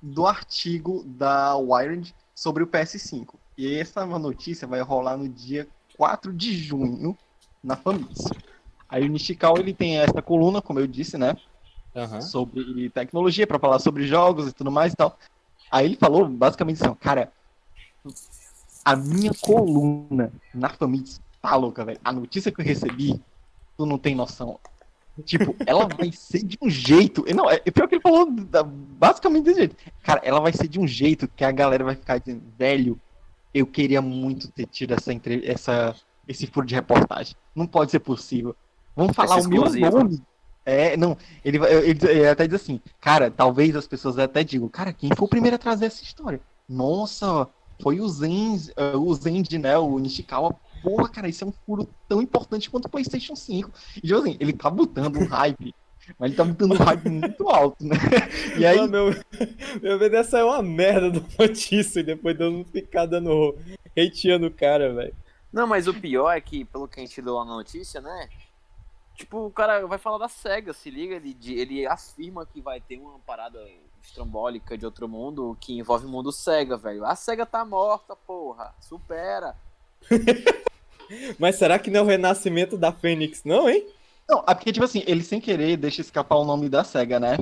do 0.00 0.26
artigo 0.26 1.02
da 1.04 1.56
Wired 1.56 2.14
sobre 2.34 2.62
o 2.62 2.66
PS5. 2.66 3.34
E 3.56 3.74
essa 3.76 4.04
notícia 4.06 4.66
vai 4.66 4.80
rolar 4.80 5.16
no 5.16 5.28
dia 5.28 5.68
4 5.96 6.32
de 6.32 6.56
junho 6.56 7.16
na 7.62 7.76
Famitsu. 7.76 8.30
Aí 8.88 9.04
o 9.04 9.08
Nishikawa 9.08 9.58
ele 9.58 9.72
tem 9.72 9.98
essa 9.98 10.20
coluna, 10.20 10.60
como 10.60 10.78
eu 10.80 10.86
disse, 10.86 11.16
né, 11.16 11.36
Aham. 11.96 12.20
sobre 12.20 12.90
tecnologia 12.90 13.46
para 13.46 13.58
falar 13.58 13.78
sobre 13.78 14.06
jogos 14.06 14.48
e 14.48 14.52
tudo 14.52 14.70
mais 14.70 14.92
e 14.92 14.96
tal. 14.96 15.16
Aí 15.70 15.86
ele 15.86 15.96
falou 15.96 16.28
basicamente 16.28 16.82
assim, 16.82 16.94
cara, 16.94 17.32
a 18.84 18.94
minha 18.96 19.32
coluna 19.40 20.32
na 20.52 20.68
Famitsu 20.68 21.20
tá 21.40 21.56
louca, 21.56 21.84
velho. 21.84 22.00
A 22.04 22.12
notícia 22.12 22.52
que 22.52 22.60
eu 22.60 22.64
recebi, 22.64 23.20
tu 23.76 23.86
não 23.86 23.98
tem 23.98 24.14
noção. 24.14 24.58
Tipo, 25.24 25.54
ela 25.64 25.86
vai 25.86 26.10
ser 26.10 26.42
de 26.42 26.58
um 26.60 26.68
jeito. 26.68 27.24
Não, 27.34 27.48
é 27.48 27.60
é 27.64 27.70
pior 27.70 27.86
que 27.88 27.94
ele 27.94 28.02
falou 28.02 28.30
da- 28.30 28.64
basicamente 28.64 29.44
desse 29.44 29.60
jeito. 29.60 29.76
Cara, 30.02 30.20
ela 30.24 30.40
vai 30.40 30.52
ser 30.52 30.66
de 30.66 30.80
um 30.80 30.86
jeito 30.86 31.28
que 31.28 31.44
a 31.44 31.52
galera 31.52 31.84
vai 31.84 31.94
ficar 31.94 32.18
dizendo, 32.18 32.42
velho, 32.58 32.98
eu 33.54 33.66
queria 33.66 34.02
muito 34.02 34.50
ter 34.50 34.66
tido 34.66 34.92
essa, 34.92 35.12
entre... 35.12 35.46
essa... 35.46 35.94
esse 36.26 36.46
furo 36.46 36.66
de 36.66 36.74
reportagem. 36.74 37.36
Não 37.54 37.66
pode 37.66 37.92
ser 37.92 38.00
possível. 38.00 38.54
Vamos 38.96 39.14
falar 39.14 39.40
o 39.40 39.48
meu 39.48 39.62
nome. 39.64 40.22
É, 40.66 40.96
não, 40.96 41.16
ele, 41.44 41.58
ele, 41.58 41.98
ele 42.08 42.26
até 42.26 42.46
diz 42.46 42.62
assim, 42.62 42.80
cara, 42.98 43.30
talvez 43.30 43.76
as 43.76 43.86
pessoas 43.86 44.18
até 44.18 44.42
digam, 44.42 44.66
cara, 44.66 44.94
quem 44.94 45.10
foi 45.14 45.26
o 45.26 45.28
primeiro 45.28 45.56
a 45.56 45.58
trazer 45.58 45.86
essa 45.86 46.02
história? 46.02 46.40
Nossa, 46.66 47.46
foi 47.82 48.00
o 48.00 48.08
Zenz, 48.08 48.70
eh, 48.74 48.96
o 48.96 49.14
Zenji, 49.14 49.58
né, 49.58 49.76
o 49.76 49.98
Nishikawa. 49.98 50.56
Porra, 50.82 51.08
cara, 51.08 51.28
isso 51.28 51.44
é 51.44 51.46
um 51.46 51.52
furo 51.66 51.88
tão 52.08 52.22
importante 52.22 52.70
quanto 52.70 52.86
o 52.86 52.88
PlayStation 52.88 53.36
5. 53.36 53.70
E, 53.96 54.00
tipo 54.00 54.18
assim, 54.18 54.36
ele 54.40 54.52
tá 54.54 54.70
botando 54.70 55.18
um 55.18 55.26
hype, 55.26 55.74
mas 56.18 56.28
ele 56.30 56.36
tá 56.36 56.44
botando 56.44 56.72
um 56.72 56.84
hype 56.84 57.08
muito 57.08 57.48
alto, 57.48 57.84
né? 57.84 57.96
E 58.56 58.66
aí, 58.66 58.76
Mano, 58.76 58.90
meu, 58.90 59.22
meu 59.82 59.98
medo 59.98 60.16
é 60.16 60.44
uma 60.44 60.62
merda 60.62 61.10
da 61.10 61.20
notícia 61.38 62.00
e 62.00 62.04
depois 62.04 62.38
eu 62.38 62.50
não 62.50 62.64
ficar 62.64 63.06
dando 63.06 63.56
hateando 63.96 64.46
o 64.46 64.50
cara, 64.50 64.92
velho. 64.92 65.14
Não, 65.52 65.66
mas 65.66 65.86
o 65.86 65.94
pior 65.94 66.30
é 66.32 66.40
que, 66.40 66.64
pelo 66.64 66.88
que 66.88 67.00
a 67.00 67.02
gente 67.02 67.20
leu 67.20 67.34
lá 67.34 67.44
na 67.44 67.54
notícia, 67.54 68.00
né? 68.00 68.28
Tipo, 69.14 69.46
o 69.46 69.50
cara 69.50 69.86
vai 69.86 69.98
falar 69.98 70.18
da 70.18 70.28
SEGA, 70.28 70.72
se 70.72 70.90
liga, 70.90 71.14
ele, 71.14 71.36
ele 71.48 71.86
afirma 71.86 72.44
que 72.44 72.60
vai 72.60 72.80
ter 72.80 72.98
uma 72.98 73.18
parada 73.20 73.64
estrambólica 74.02 74.76
de 74.76 74.84
outro 74.84 75.08
mundo 75.08 75.56
que 75.60 75.78
envolve 75.78 76.06
o 76.06 76.08
mundo 76.08 76.32
SEGA, 76.32 76.76
velho. 76.76 77.04
A 77.04 77.14
SEGA 77.14 77.46
tá 77.46 77.64
morta, 77.64 78.16
porra. 78.16 78.74
Supera. 78.80 79.56
Mas 81.38 81.56
será 81.56 81.78
que 81.78 81.90
não 81.90 82.00
é 82.00 82.02
o 82.02 82.06
renascimento 82.06 82.76
da 82.76 82.92
Fênix, 82.92 83.44
não, 83.44 83.68
hein? 83.68 83.86
Não, 84.28 84.44
é 84.46 84.54
porque, 84.54 84.72
tipo 84.72 84.84
assim, 84.84 85.02
ele 85.06 85.22
sem 85.22 85.40
querer 85.40 85.76
deixa 85.76 86.00
escapar 86.00 86.36
o 86.36 86.44
nome 86.44 86.68
da 86.68 86.82
SEGA, 86.84 87.20
né? 87.20 87.36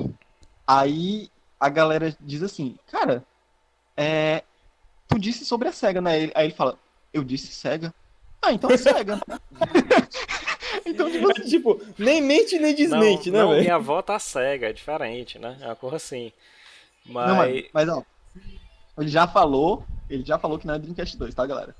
Aí 0.67 1.29
a 1.59 1.69
galera 1.69 2.15
diz 2.19 2.43
assim, 2.43 2.77
cara, 2.91 3.23
é. 3.95 4.43
Tu 5.07 5.19
disse 5.19 5.45
sobre 5.45 5.67
a 5.67 5.71
SEGA, 5.71 6.01
né? 6.01 6.19
Ele- 6.19 6.31
Aí 6.35 6.45
ele 6.47 6.53
fala, 6.53 6.77
eu 7.13 7.23
disse 7.23 7.47
SEGA? 7.53 7.93
Ah, 8.41 8.51
então 8.51 8.69
é 8.69 8.77
SEGA. 8.77 9.21
então, 10.85 11.09
tipo 11.09 11.31
assim, 11.31 11.49
tipo, 11.49 11.81
nem 11.97 12.21
mente 12.21 12.59
nem 12.59 12.75
desmente, 12.75 13.31
não, 13.31 13.37
né, 13.37 13.43
não, 13.43 13.49
velho? 13.51 13.61
minha 13.61 13.75
avó 13.75 14.01
tá 14.01 14.19
cega, 14.19 14.69
é 14.69 14.73
diferente, 14.73 15.39
né? 15.39 15.57
É 15.61 15.65
uma 15.67 15.75
coisa 15.75 15.95
assim. 15.95 16.31
Mas. 17.05 17.27
Não, 17.27 17.35
mas, 17.35 17.65
mas 17.73 17.89
ó, 17.89 18.03
ele 18.97 19.09
já 19.09 19.27
falou, 19.27 19.85
ele 20.09 20.25
já 20.25 20.37
falou 20.37 20.59
que 20.59 20.67
não 20.67 20.73
é 20.73 20.79
Dreamcast 20.79 21.17
2, 21.17 21.33
tá, 21.33 21.45
galera? 21.45 21.75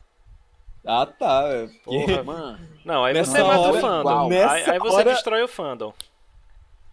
Ah, 0.86 1.06
tá. 1.06 1.44
é 1.48 1.68
porque 1.84 2.06
Porra, 2.14 2.24
Mano, 2.24 2.60
Não, 2.84 3.04
aí 3.06 3.14
Nessa 3.14 3.32
você 3.32 3.44
mata 3.44 3.72
o 3.72 3.74
fandom. 3.80 4.30
Aí, 4.32 4.64
aí 4.70 4.80
você 4.80 4.96
hora- 4.96 5.14
destrói 5.14 5.44
o 5.44 5.48
fandom. 5.48 5.94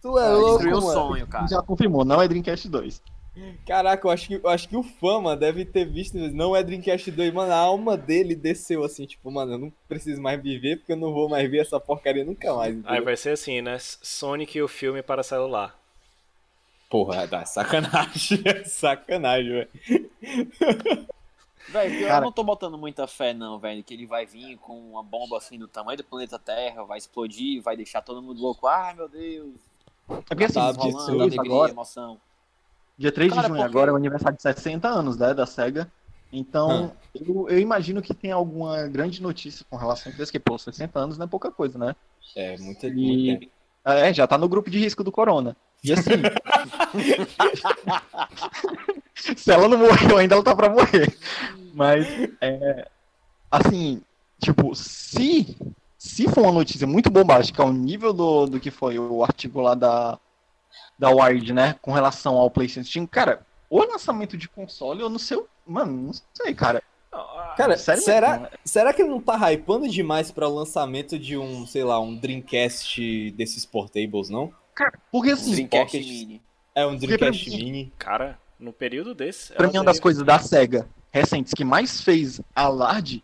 Tu 0.01 0.17
é 0.17 0.29
destruiu 0.35 0.71
louco, 0.71 0.87
o 0.87 0.87
mano. 0.87 0.93
sonho, 1.09 1.27
cara. 1.27 1.47
Já 1.47 1.61
confirmou, 1.61 2.03
não 2.05 2.21
é 2.21 2.27
Dreamcast 2.27 2.67
2. 2.69 3.01
Caraca, 3.65 4.05
eu 4.07 4.11
acho 4.11 4.27
que, 4.27 4.33
eu 4.43 4.49
acho 4.49 4.67
que 4.67 4.75
o 4.75 4.83
Fama 4.83 5.37
deve 5.37 5.63
ter 5.63 5.85
visto, 5.85 6.17
não 6.17 6.53
é 6.55 6.61
Dreamcast 6.63 7.09
2, 7.11 7.33
mano, 7.33 7.53
a 7.53 7.57
alma 7.57 7.95
dele 7.95 8.35
desceu 8.35 8.83
assim, 8.83 9.05
tipo, 9.05 9.31
mano, 9.31 9.53
eu 9.53 9.57
não 9.57 9.73
preciso 9.87 10.21
mais 10.21 10.41
viver 10.41 10.77
porque 10.77 10.91
eu 10.91 10.97
não 10.97 11.13
vou 11.13 11.29
mais 11.29 11.49
ver 11.49 11.59
essa 11.59 11.79
porcaria 11.79 12.25
nunca 12.25 12.53
mais. 12.53 12.73
Aí 12.73 12.79
entendeu? 12.79 13.05
vai 13.05 13.15
ser 13.15 13.29
assim, 13.29 13.61
né? 13.61 13.77
Sonic 13.79 14.57
e 14.57 14.61
o 14.61 14.67
filme 14.67 15.01
para 15.01 15.23
celular. 15.23 15.73
Porra, 16.89 17.25
dá 17.25 17.45
sacanagem, 17.45 18.43
sacanagem, 18.65 19.49
velho. 19.51 20.09
Velho, 21.71 22.07
eu 22.07 22.21
não 22.21 22.31
tô 22.31 22.43
botando 22.43 22.77
muita 22.77 23.07
fé, 23.07 23.33
não, 23.33 23.57
velho. 23.59 23.83
Que 23.83 23.93
ele 23.93 24.05
vai 24.05 24.25
vir 24.25 24.57
com 24.57 24.77
uma 24.91 25.01
bomba 25.03 25.37
assim 25.37 25.57
do 25.57 25.67
tamanho 25.67 25.97
do 25.97 26.03
planeta 26.03 26.37
Terra, 26.37 26.83
vai 26.83 26.97
explodir, 26.97 27.61
vai 27.61 27.75
deixar 27.77 28.01
todo 28.01 28.21
mundo 28.21 28.41
louco. 28.41 28.67
Ai, 28.67 28.93
meu 28.93 29.07
Deus. 29.07 29.55
É 30.09 30.15
porque 30.35 30.43
assim, 30.45 30.55
Tá, 30.59 30.71
dia 30.73 30.91
rolando, 30.91 31.05
3 31.05 31.19
alegria, 31.21 31.41
agora, 31.41 31.71
emoção. 31.71 32.19
dia 32.97 33.11
3 33.11 33.29
Cara, 33.33 33.41
de 33.43 33.47
junho 33.47 33.59
porque- 33.61 33.77
agora 33.77 33.91
é 33.91 33.93
o 33.93 33.97
aniversário 33.97 34.35
de 34.35 34.41
60 34.43 34.87
anos, 34.89 35.15
né, 35.17 35.33
da 35.33 35.45
SEGA. 35.45 35.89
Então, 36.33 36.93
eu, 37.13 37.49
eu 37.49 37.59
imagino 37.59 38.01
que 38.01 38.13
tem 38.13 38.31
alguma 38.31 38.87
grande 38.87 39.21
notícia 39.21 39.65
com 39.69 39.75
relação 39.75 40.11
a 40.11 40.15
isso, 40.21 40.31
que, 40.31 40.39
pô, 40.39 40.57
60 40.57 40.97
anos 40.99 41.17
não 41.17 41.25
é 41.25 41.29
pouca 41.29 41.51
coisa, 41.51 41.77
né? 41.77 41.95
É, 42.35 42.57
muita 42.57 42.87
E- 42.87 42.91
muita- 43.37 43.47
É, 43.83 44.13
já 44.13 44.25
tá 44.27 44.37
no 44.37 44.47
grupo 44.47 44.69
de 44.69 44.77
risco 44.79 45.03
do 45.03 45.11
corona. 45.11 45.57
E 45.83 45.91
assim. 45.91 46.11
se 49.35 49.51
ela 49.51 49.67
não 49.67 49.77
morreu 49.77 50.17
ainda, 50.17 50.35
ela 50.35 50.43
tá 50.43 50.55
pra 50.55 50.69
morrer. 50.69 51.17
Mas, 51.73 52.07
é, 52.41 52.87
assim, 53.49 54.01
tipo, 54.39 54.73
se, 54.75 55.57
se 55.97 56.27
for 56.29 56.41
uma 56.43 56.51
notícia 56.51 56.85
muito 56.87 57.09
bombástica 57.09 57.63
ao 57.63 57.71
nível 57.71 58.13
do, 58.13 58.45
do 58.45 58.59
que 58.59 58.71
foi 58.71 58.97
o 58.99 59.23
artigo 59.23 59.61
lá 59.61 59.73
da, 59.75 60.19
da 60.97 61.09
Wired, 61.09 61.53
né, 61.53 61.75
com 61.81 61.91
relação 61.91 62.35
ao 62.37 62.49
PlayStation 62.49 62.89
5, 62.89 63.07
cara, 63.11 63.45
o 63.69 63.79
lançamento 63.79 64.37
de 64.37 64.49
console, 64.49 65.01
eu 65.01 65.09
não 65.09 65.19
sei, 65.19 65.41
mano, 65.65 65.91
não 66.07 66.13
sei, 66.33 66.53
cara. 66.53 66.81
Cara, 67.57 67.77
Sério 67.77 68.01
será, 68.01 68.31
mesmo, 68.39 68.47
será 68.63 68.93
que 68.93 69.01
ele 69.01 69.09
não 69.09 69.19
tá 69.19 69.51
hypando 69.51 69.87
demais 69.89 70.31
pra 70.31 70.47
o 70.47 70.55
lançamento 70.55 71.19
de 71.19 71.37
um, 71.37 71.67
sei 71.67 71.83
lá, 71.83 71.99
um 71.99 72.15
Dreamcast 72.15 73.31
desses 73.31 73.65
portables, 73.65 74.29
não? 74.29 74.53
Porque 75.11 75.31
assim, 75.31 75.51
Dreamcast 75.51 75.97
Pocket. 75.97 76.07
Mini. 76.07 76.41
É 76.73 76.85
um 76.85 76.91
Porque 76.97 77.07
Dreamcast 77.17 77.49
mim- 77.49 77.57
Mini. 77.57 77.93
Cara, 77.99 78.39
no 78.57 78.71
período 78.71 79.13
desse. 79.13 79.51
Pra 79.53 79.65
ela 79.65 79.73
mim, 79.73 79.79
uma 79.79 79.85
das 79.85 79.99
coisas 79.99 80.23
da 80.23 80.39
SEGA 80.39 80.87
recentes 81.11 81.53
que 81.53 81.63
mais 81.63 82.01
fez 82.01 82.39
alarde 82.55 83.23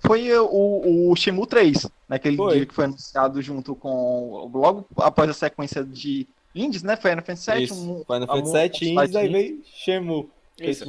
foi 0.00 0.30
o, 0.38 1.10
o 1.10 1.16
Shenmue 1.16 1.46
3, 1.46 1.86
naquele 2.08 2.36
Foi. 2.36 2.56
dia 2.56 2.66
que 2.66 2.74
foi 2.74 2.84
anunciado 2.84 3.40
junto 3.42 3.74
com. 3.74 4.50
Logo 4.54 4.86
após 4.98 5.28
a 5.30 5.32
sequência 5.34 5.82
de 5.84 6.26
indies, 6.54 6.82
né? 6.82 6.96
Final 6.96 7.24
Fantasy 7.24 7.50
VII. 7.50 7.64
Isso, 7.64 7.74
um- 7.74 8.04
Final 8.04 8.26
Fantasy 8.26 8.52
VII, 8.84 8.92
Indies, 8.92 9.16
aí 9.16 9.28
veio 9.28 9.62
Shenmue. 9.64 10.28
Isso, 10.58 10.84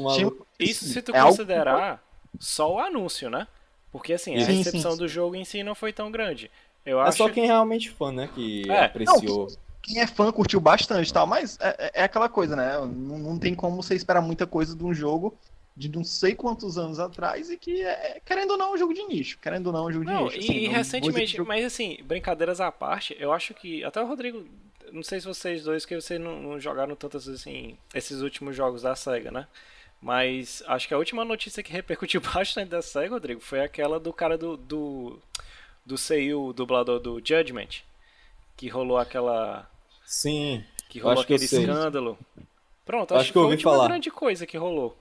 Isso 0.60 0.86
se 0.86 1.02
tu 1.02 1.14
é 1.14 1.20
algo- 1.20 1.32
considerar 1.32 2.02
só 2.40 2.76
o 2.76 2.80
anúncio, 2.80 3.30
né? 3.30 3.48
Porque 3.92 4.14
assim, 4.14 4.36
a 4.36 4.46
Sim, 4.46 4.58
recepção 4.58 4.92
sim. 4.92 4.98
do 4.98 5.08
jogo 5.08 5.36
em 5.36 5.44
si 5.44 5.64
não 5.64 5.74
foi 5.76 5.92
tão 5.92 6.12
grande. 6.12 6.52
Eu 6.86 7.00
É 7.02 7.04
acho 7.08 7.18
só 7.18 7.30
quem 7.30 7.44
é 7.44 7.48
realmente 7.48 7.90
fã, 7.90 8.12
né, 8.12 8.30
que 8.34 8.64
É. 8.70 8.86
apreciou. 8.86 9.48
quem 9.82 10.00
é 10.00 10.08
fã 10.08 10.32
curtiu 10.32 10.60
bastante 10.62 11.10
e 11.10 11.14
tal, 11.14 11.26
mas 11.26 11.58
é, 11.62 11.92
é 11.96 12.04
aquela 12.04 12.30
coisa, 12.30 12.56
né? 12.56 12.78
Não, 12.80 13.18
não 13.18 13.40
tem 13.40 13.56
como 13.56 13.82
você 13.82 13.96
esperar 13.96 14.22
muita 14.22 14.46
coisa 14.46 14.76
de 14.76 14.84
um 14.84 14.94
jogo 14.94 15.34
de 15.78 15.90
não 15.90 16.04
sei 16.04 16.34
quantos 16.34 16.76
anos 16.78 17.00
atrás 17.00 17.52
e 17.52 17.58
que 17.58 17.82
é, 17.84 18.20
querendo 18.26 18.52
ou 18.52 18.58
não, 18.58 18.72
é 18.72 18.74
um 18.74 18.78
jogo 18.78 18.94
de 18.96 19.04
nicho. 19.04 19.38
Querendo 19.40 19.68
ou 19.68 19.74
não, 19.74 19.82
é 19.86 19.90
um 19.90 19.92
jogo 19.92 20.06
de 20.06 20.12
Não, 20.12 20.24
nicho. 20.26 20.38
e 20.38 20.40
assim, 20.40 20.66
não- 20.68 20.72
recentemente, 20.74 21.38
muito- 21.38 21.48
mas 21.48 21.64
assim, 21.66 22.00
brincadeiras 22.04 22.60
à 22.60 22.72
parte, 22.72 23.16
eu 23.20 23.32
acho 23.32 23.54
que. 23.54 23.84
Até 23.84 24.02
o 24.02 24.08
Rodrigo. 24.08 24.44
Não 24.92 25.04
sei 25.04 25.20
se 25.20 25.28
vocês 25.28 25.64
dois, 25.64 25.86
que 25.86 25.94
vocês 26.00 26.20
não, 26.20 26.42
não 26.42 26.60
jogaram 26.60 26.96
tantas 26.96 27.28
assim. 27.28 27.78
Esses 27.94 28.22
últimos 28.22 28.56
jogos 28.56 28.82
da 28.82 28.96
SEGA, 28.96 29.30
né? 29.32 29.46
Mas 30.02 30.64
acho 30.68 30.88
que 30.88 30.94
a 30.94 30.98
última 30.98 31.24
notícia 31.26 31.62
que 31.62 31.72
repercutiu 31.74 32.22
bastante 32.22 32.70
da 32.70 32.82
SEGA, 32.82 33.10
Rodrigo, 33.14 33.40
foi 33.42 33.62
aquela 33.62 34.00
do 34.00 34.12
cara 34.12 34.38
do. 34.38 34.58
do, 34.58 35.20
do 35.86 35.98
Seiyu, 35.98 36.54
dublador 36.54 37.00
do 37.00 37.22
Judgment. 37.24 37.84
Que 38.56 38.68
rolou 38.68 38.98
aquela. 38.98 39.70
Sim. 40.06 40.64
Que 40.90 41.00
rolou 41.00 41.18
acho 41.20 41.28
que 41.28 41.34
eu 41.34 41.36
aquele 41.38 41.62
escândalo. 41.64 42.18
Pronto, 42.86 43.14
Acho 43.14 43.20
acho, 43.22 43.28
que 43.28 43.34
que 43.34 43.40
foi 43.40 43.44
a 43.44 43.52
última 43.52 43.72
falar. 43.74 43.88
grande 43.90 44.10
coisa 44.10 44.46
que 44.48 44.58
rolou. 44.58 44.98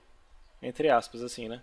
Entre 0.61 0.89
aspas, 0.89 1.21
assim, 1.21 1.47
né? 1.47 1.61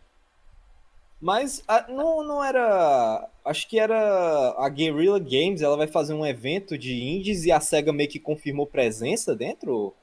Mas 1.20 1.62
ah, 1.66 1.86
não, 1.88 2.22
não 2.22 2.44
era. 2.44 3.28
Acho 3.44 3.68
que 3.68 3.78
era 3.78 4.54
a 4.58 4.68
Guerrilla 4.68 5.18
Games, 5.18 5.62
ela 5.62 5.76
vai 5.76 5.86
fazer 5.86 6.12
um 6.14 6.26
evento 6.26 6.76
de 6.76 7.02
indies 7.02 7.44
e 7.44 7.52
a 7.52 7.60
SEGA 7.60 7.92
meio 7.92 8.08
que 8.10 8.18
confirmou 8.18 8.66
presença 8.66 9.34
dentro. 9.34 9.94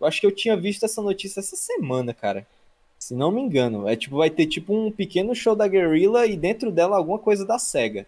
Eu 0.00 0.06
acho 0.06 0.20
que 0.20 0.26
eu 0.26 0.34
tinha 0.34 0.56
visto 0.56 0.84
essa 0.84 1.02
notícia 1.02 1.40
essa 1.40 1.56
semana, 1.56 2.12
cara. 2.12 2.46
Se 2.98 3.14
não 3.14 3.30
me 3.30 3.40
engano. 3.40 3.88
É 3.88 3.94
tipo, 3.94 4.16
vai 4.16 4.30
ter 4.30 4.46
tipo 4.46 4.74
um 4.74 4.90
pequeno 4.90 5.34
show 5.34 5.54
da 5.54 5.68
Guerrilla 5.68 6.26
e 6.26 6.36
dentro 6.36 6.72
dela 6.72 6.96
alguma 6.96 7.18
coisa 7.18 7.44
da 7.44 7.58
SEGA. 7.58 8.06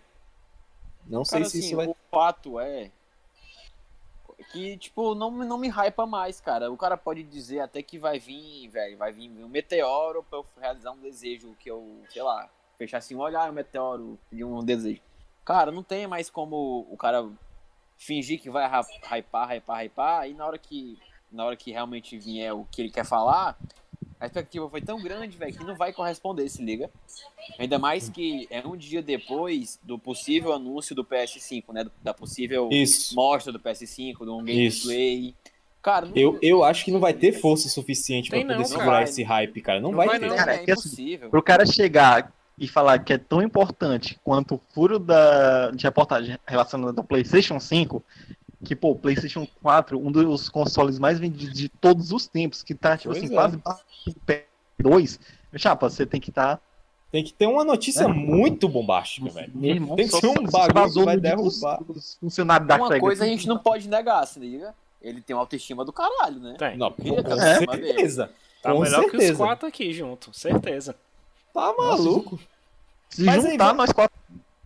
Não 1.07 1.25
sei 1.25 1.39
Cara, 1.39 1.51
se 1.51 1.59
assim, 1.59 1.67
isso 1.67 1.77
vai. 1.77 1.87
o 1.87 1.97
fato 2.11 2.59
é 2.59 2.91
que, 4.51 4.77
tipo, 4.77 5.15
não, 5.15 5.31
não 5.31 5.57
me 5.57 5.69
hypa 5.69 6.07
mais, 6.07 6.41
cara. 6.41 6.71
O 6.71 6.77
cara 6.77 6.97
pode 6.97 7.23
dizer 7.23 7.61
até 7.61 7.83
que 7.83 7.99
vai 7.99 8.19
vir, 8.19 8.69
velho, 8.69 8.97
vai 8.99 9.13
vir 9.13 9.31
um 9.31 9.49
meteoro 9.49 10.23
pra 10.29 10.39
eu 10.41 10.47
realizar 10.61 10.91
um 10.91 10.99
desejo 10.99 11.55
que 11.59 11.71
eu, 11.71 12.03
sei 12.11 12.23
lá, 12.23 12.49
fechar 12.77 12.99
assim, 12.99 13.15
olhar 13.15 13.49
um 13.49 13.55
meteoro 13.55 14.19
de 14.31 14.45
um 14.45 14.63
desejo. 14.65 15.01
Cara, 15.45 15.71
não 15.71 15.83
tem 15.83 16.07
mais 16.07 16.29
como 16.29 16.87
o 16.91 16.97
cara 16.97 17.29
fingir 17.97 18.41
que 18.41 18.51
vai 18.51 18.67
ra- 18.67 18.87
hypar, 19.11 19.49
hypar, 19.53 19.85
hypar, 19.85 20.29
e 20.29 20.35
na 20.35 20.47
hora 20.47 20.59
que, 20.59 20.99
na 21.31 21.45
hora 21.45 21.57
que 21.57 21.71
realmente 21.71 22.19
vier 22.19 22.53
o 22.53 22.65
que 22.65 22.83
ele 22.83 22.91
quer 22.91 23.05
falar, 23.05 23.57
a 24.21 24.27
expectativa 24.27 24.69
foi 24.69 24.83
tão 24.83 25.01
grande, 25.03 25.37
velho, 25.39 25.53
que 25.57 25.65
não 25.65 25.75
vai 25.75 25.93
corresponder, 25.93 26.49
se 26.49 26.63
liga. 26.63 26.91
Ainda 27.59 27.79
mais 27.79 28.09
que 28.09 28.47
é 28.51 28.67
um 28.67 28.77
dia 28.77 29.01
depois 29.03 29.79
do 29.83 29.99
possível 29.99 30.53
anúncio 30.53 30.95
do 30.95 31.03
PS5, 31.05 31.65
né? 31.73 31.87
Da 32.03 32.13
possível 32.13 32.69
Isso. 32.71 33.15
mostra 33.15 33.51
do 33.51 33.59
PS5, 33.59 34.19
do 34.19 34.37
um 34.37 34.47
Isso. 34.47 34.87
gameplay. 34.89 35.35
Cara, 35.83 36.05
não, 36.07 36.13
Eu, 36.15 36.39
eu 36.43 36.63
acho 36.63 36.85
que 36.85 36.91
não 36.93 37.01
vai 37.01 37.15
ter 37.15 37.33
força 37.33 37.69
suficiente 37.71 38.29
pra 38.29 38.39
Tem 38.39 38.47
poder 38.47 38.59
não, 38.59 38.65
segurar 38.67 38.85
cara. 38.91 39.05
esse 39.05 39.23
hype, 39.23 39.61
cara. 39.63 39.81
Não, 39.81 39.91
Não 39.91 39.97
vai, 39.97 40.07
vai 40.09 40.21
ter. 40.21 40.27
não. 40.27 40.37
Cara, 40.37 40.53
é 40.53 40.57
é 40.57 40.61
assim, 40.61 40.73
impossível. 40.73 41.31
Pro 41.31 41.43
cara 41.43 41.65
chegar 41.65 42.31
e 42.59 42.69
falar 42.69 42.99
que 42.99 43.15
é 43.15 43.17
tão 43.17 43.41
importante 43.41 44.21
quanto 44.23 44.57
o 44.57 44.61
furo 44.75 44.99
da, 44.99 45.71
de 45.71 45.83
reportagem 45.85 46.39
relacionado 46.47 46.99
ao 46.99 47.05
PlayStation 47.05 47.59
5, 47.59 48.05
que, 48.65 48.77
pô, 48.77 48.91
o 48.91 48.97
PlayStation 48.97 49.47
4, 49.63 49.99
um 49.99 50.11
dos 50.13 50.49
consoles 50.49 50.99
mais 50.99 51.19
vendidos 51.19 51.55
de 51.57 51.69
todos 51.69 52.13
os 52.13 52.27
tempos, 52.27 52.63
que 52.63 52.75
tá, 52.75 52.97
tipo 52.97 53.13
Pois 53.13 53.23
assim, 53.25 53.33
é. 53.33 53.35
quase 53.37 53.57
batendo 53.57 53.85
o 54.09 54.15
PS2, 54.83 55.19
chapa, 55.57 55.89
você 55.89 56.05
tem 56.07 56.21
que 56.21 56.31
estar. 56.31 56.61
Tem 57.11 57.25
que 57.25 57.33
ter 57.33 57.47
uma 57.47 57.65
notícia 57.65 58.05
É. 58.05 58.07
muito 58.07 58.69
bombástica, 58.69 59.29
velho. 59.31 59.51
Meu 59.55 59.71
irmão, 59.75 59.97
Tem 59.97 60.07
que 60.07 60.17
ser 60.17 60.29
um 60.29 60.45
bagulho 60.45 60.93
que 60.93 61.05
vai 61.05 61.17
derrubar. 61.17 61.83
dos 61.83 62.17
funcionários 62.21 62.69
da 62.69 62.77
Uma 62.77 63.01
coisa 63.01 63.25
a 63.25 63.27
gente 63.27 63.49
não 63.49 63.59
pode 63.59 63.89
negar, 63.89 64.25
se 64.27 64.39
liga. 64.39 64.73
Ele 65.03 65.21
tem 65.21 65.35
uma 65.35 65.43
autoestima 65.43 65.85
do 65.85 65.93
caralho, 65.93 66.39
né? 66.39 66.55
Tem. 66.59 66.77
Não, 66.77 66.93
com, 66.93 67.03
Queria 67.03 67.25
com 67.25 67.33
essa 67.33 67.59
certeza. 67.59 68.31
Tá 68.63 68.73
com 68.73 68.81
melhor 68.81 69.01
que 69.01 69.07
os 69.07 69.11
certeza. 69.13 69.37
quatro 69.39 69.67
aqui 69.67 69.93
junto, 69.93 70.33
certeza. 70.37 70.95
Tá 71.53 71.75
maluco. 71.77 72.39
Se 73.09 73.25
Mas 73.25 73.45
aí, 73.45 73.53
juntar, 73.53 73.65
vamos- 73.65 73.79
nós 73.79 73.93
quatro. 73.93 74.17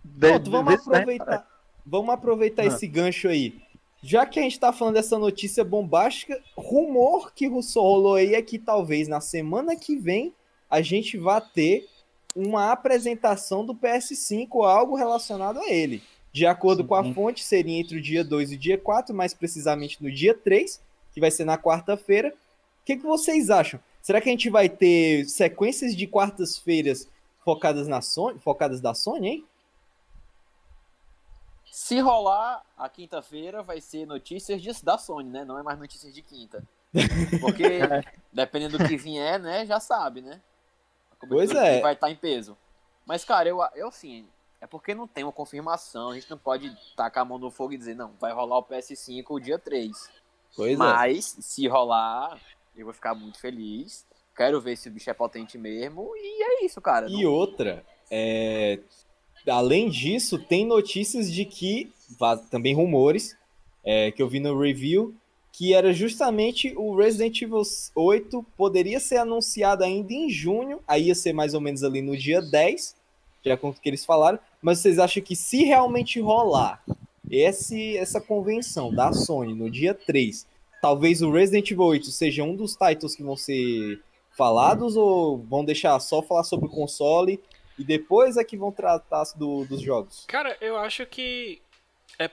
de- 0.04 0.28
Pronto, 0.28 0.50
vamos 0.50 0.74
aproveitar. 0.74 1.46
Vamos 1.87 2.14
aproveitar 2.14 2.62
Ah. 2.62 2.66
esse 2.66 2.87
gancho 2.87 3.28
aí. 3.28 3.62
Já 4.06 4.26
que 4.26 4.38
a 4.38 4.42
gente 4.42 4.60
tá 4.60 4.70
falando 4.70 4.96
dessa 4.96 5.18
notícia 5.18 5.64
bombástica, 5.64 6.38
rumor 6.54 7.32
que 7.32 7.50
só 7.62 7.80
rolou 7.80 8.16
aí 8.16 8.34
é 8.34 8.42
que 8.42 8.58
talvez 8.58 9.08
na 9.08 9.18
semana 9.18 9.74
que 9.74 9.96
vem 9.96 10.34
a 10.68 10.82
gente 10.82 11.16
vá 11.16 11.40
ter 11.40 11.88
uma 12.36 12.70
apresentação 12.70 13.64
do 13.64 13.74
PS5 13.74 14.48
ou 14.50 14.64
algo 14.64 14.94
relacionado 14.94 15.58
a 15.58 15.70
ele. 15.70 16.02
De 16.30 16.44
acordo 16.44 16.84
com 16.84 16.94
a 16.94 17.02
Sim. 17.02 17.14
fonte, 17.14 17.42
seria 17.42 17.80
entre 17.80 17.96
o 17.96 18.02
dia 18.02 18.22
2 18.22 18.52
e 18.52 18.54
o 18.56 18.58
dia 18.58 18.76
4, 18.76 19.14
mais 19.14 19.32
precisamente 19.32 20.02
no 20.02 20.12
dia 20.12 20.34
3, 20.34 20.82
que 21.10 21.20
vai 21.20 21.30
ser 21.30 21.46
na 21.46 21.56
quarta-feira. 21.56 22.28
O 22.28 22.84
que, 22.84 22.98
que 22.98 23.06
vocês 23.06 23.48
acham? 23.48 23.80
Será 24.02 24.20
que 24.20 24.28
a 24.28 24.32
gente 24.32 24.50
vai 24.50 24.68
ter 24.68 25.24
sequências 25.24 25.96
de 25.96 26.06
quartas-feiras 26.06 27.08
focadas 27.42 27.88
na 27.88 28.02
Sony, 28.02 28.38
focadas 28.38 28.82
da 28.82 28.92
Sony, 28.92 29.28
hein? 29.28 29.44
Se 31.76 31.98
rolar, 31.98 32.64
a 32.78 32.88
quinta-feira 32.88 33.60
vai 33.60 33.80
ser 33.80 34.06
notícias 34.06 34.62
de- 34.62 34.84
da 34.84 34.96
Sony, 34.96 35.28
né? 35.28 35.44
Não 35.44 35.58
é 35.58 35.62
mais 35.64 35.76
notícias 35.76 36.14
de 36.14 36.22
quinta. 36.22 36.62
Porque, 37.40 37.64
dependendo 38.32 38.78
do 38.78 38.87
que 38.87 38.96
vier, 38.96 39.40
né? 39.40 39.66
Já 39.66 39.80
sabe, 39.80 40.20
né? 40.20 40.40
Pois 41.28 41.50
é. 41.50 41.80
Vai 41.80 41.94
estar 41.94 42.08
em 42.12 42.14
peso. 42.14 42.56
Mas, 43.04 43.24
cara, 43.24 43.48
eu, 43.48 43.58
eu 43.74 43.88
assim, 43.88 44.24
é 44.60 44.68
porque 44.68 44.94
não 44.94 45.08
tem 45.08 45.24
uma 45.24 45.32
confirmação. 45.32 46.10
A 46.10 46.14
gente 46.14 46.30
não 46.30 46.38
pode 46.38 46.72
tacar 46.94 47.22
a 47.22 47.24
mão 47.24 47.38
no 47.38 47.50
fogo 47.50 47.72
e 47.72 47.76
dizer, 47.76 47.96
não, 47.96 48.12
vai 48.20 48.32
rolar 48.32 48.58
o 48.58 48.62
PS5 48.62 49.24
o 49.30 49.40
dia 49.40 49.58
3. 49.58 49.90
Pois 50.54 50.74
é. 50.74 50.76
Mas, 50.76 51.37
se 51.40 51.66
rolar, 51.66 52.40
eu 52.76 52.84
vou 52.84 52.94
ficar 52.94 53.16
muito 53.16 53.40
feliz. 53.40 54.06
Quero 54.37 54.60
ver 54.60 54.76
se 54.76 54.88
o 54.88 54.92
bicho 54.92 55.10
é 55.10 55.14
potente 55.14 55.58
mesmo. 55.58 56.12
E 56.14 56.40
é 56.62 56.64
isso, 56.64 56.80
cara. 56.80 57.08
E 57.10 57.24
Não- 57.24 57.32
outra, 57.32 57.84
é, 58.08 58.78
além 59.46 59.88
disso, 59.88 60.38
tem 60.38 60.66
notícias 60.66 61.33
de 61.33 61.44
que, 61.44 61.90
também 62.50 62.74
rumores, 62.74 63.37
é, 63.85 64.11
que 64.11 64.22
eu 64.22 64.28
vi 64.28 64.40
no 64.40 64.59
review, 64.59 65.14
que 65.52 65.72
era 65.72 65.92
justamente 65.92 66.74
o 66.76 66.96
Resident 66.96 67.42
Evil 67.42 67.62
8 67.94 68.44
poderia 68.57 68.98
ser 68.98 69.18
anunciado 69.18 69.85
ainda 69.85 70.12
em 70.12 70.28
junho, 70.28 70.80
aí 70.87 71.04
ia 71.04 71.14
ser 71.14 71.33
mais 71.33 71.54
ou 71.54 71.61
menos 71.61 71.85
ali 71.85 72.02
no 72.02 72.16
dia 72.16 72.42
10, 72.42 72.96
de 73.44 73.50
acordo 73.52 73.74
com 73.74 73.78
o 73.78 73.83
que 73.83 73.88
eles 73.88 74.04
falaram, 74.04 74.38
mas 74.61 74.78
vocês 74.80 74.98
acham 74.98 75.22
que 75.22 75.37
se 75.37 75.62
realmente 75.64 76.18
rolar 76.20 76.83
esse, 77.30 77.96
essa 77.96 78.20
convenção 78.20 78.92
da 78.92 79.12
Sony 79.12 79.54
no 79.54 79.70
dia 79.70 79.94
3, 79.94 80.46
talvez 80.83 81.22
o 81.22 81.30
Resident 81.30 81.70
Evil 81.70 81.85
8 81.85 82.07
seja 82.11 82.42
um 82.42 82.57
dos 82.57 82.74
titles 82.74 83.14
que 83.14 83.22
vão 83.22 83.37
ser 83.37 84.00
falados 84.37 84.96
ou 84.96 85.38
vão 85.38 85.64
deixar 85.64 85.98
só 86.00 86.20
falar 86.20 86.42
sobre 86.42 86.66
o 86.66 86.70
console 86.70 87.40
e 87.78 87.84
depois 87.84 88.37
é 88.37 88.44
que 88.44 88.56
vão 88.56 88.70
tratar 88.72 89.24
do- 89.37 89.64
dos 89.64 89.80
jogos? 89.80 90.24
Cara, 90.28 90.56
eu 90.60 90.76
acho 90.76 91.04
que 91.06 91.60
é 92.18 92.30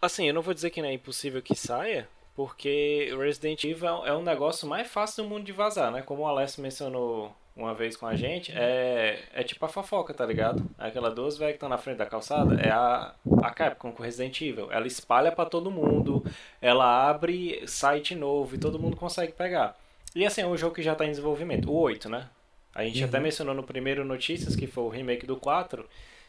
assim, 0.00 0.26
eu 0.28 0.34
não 0.34 0.42
vou 0.42 0.54
dizer 0.54 0.70
que 0.70 0.80
não 0.82 0.88
é 0.88 0.92
impossível 0.92 1.40
que 1.42 1.54
saia, 1.54 2.08
porque 2.34 3.10
o 3.12 3.18
Resident 3.18 3.62
Evil 3.64 4.04
é 4.06 4.12
um 4.14 4.22
negócio 4.22 4.66
mais 4.68 4.88
fácil 4.88 5.22
do 5.24 5.28
mundo 5.28 5.44
de 5.44 5.52
vazar, 5.52 5.90
né? 5.92 6.02
Como 6.02 6.22
o 6.22 6.26
Alessio 6.26 6.62
mencionou 6.62 7.34
uma 7.54 7.74
vez 7.74 7.94
com 7.98 8.06
a 8.06 8.16
gente, 8.16 8.50
é, 8.54 9.22
é 9.34 9.42
tipo 9.42 9.62
a 9.66 9.68
fofoca, 9.68 10.14
tá 10.14 10.24
ligado? 10.24 10.64
Aquela 10.78 11.10
duas 11.10 11.36
velhas 11.36 11.52
que 11.52 11.56
estão 11.56 11.68
na 11.68 11.76
frente 11.76 11.98
da 11.98 12.06
calçada, 12.06 12.54
é 12.58 12.70
a, 12.70 13.14
a 13.42 13.50
Capcom 13.50 13.92
com 13.92 14.02
Resident 14.02 14.40
Evil. 14.40 14.72
Ela 14.72 14.86
espalha 14.86 15.30
pra 15.30 15.44
todo 15.44 15.70
mundo, 15.70 16.24
ela 16.62 17.10
abre 17.10 17.62
site 17.68 18.14
novo 18.14 18.54
e 18.54 18.58
todo 18.58 18.78
mundo 18.78 18.96
consegue 18.96 19.32
pegar. 19.32 19.76
E 20.14 20.24
assim, 20.24 20.40
é 20.40 20.46
um 20.46 20.56
jogo 20.56 20.74
que 20.74 20.82
já 20.82 20.94
tá 20.94 21.04
em 21.04 21.10
desenvolvimento. 21.10 21.70
O 21.70 21.78
8, 21.78 22.08
né? 22.08 22.26
A 22.74 22.84
gente 22.84 23.00
Uhum. 23.00 23.06
até 23.08 23.20
mencionou 23.20 23.54
no 23.54 23.62
primeiro 23.62 24.04
Notícias, 24.04 24.56
que 24.56 24.66
foi 24.66 24.84
o 24.84 24.88
remake 24.88 25.26
do 25.26 25.36
4, 25.36 25.86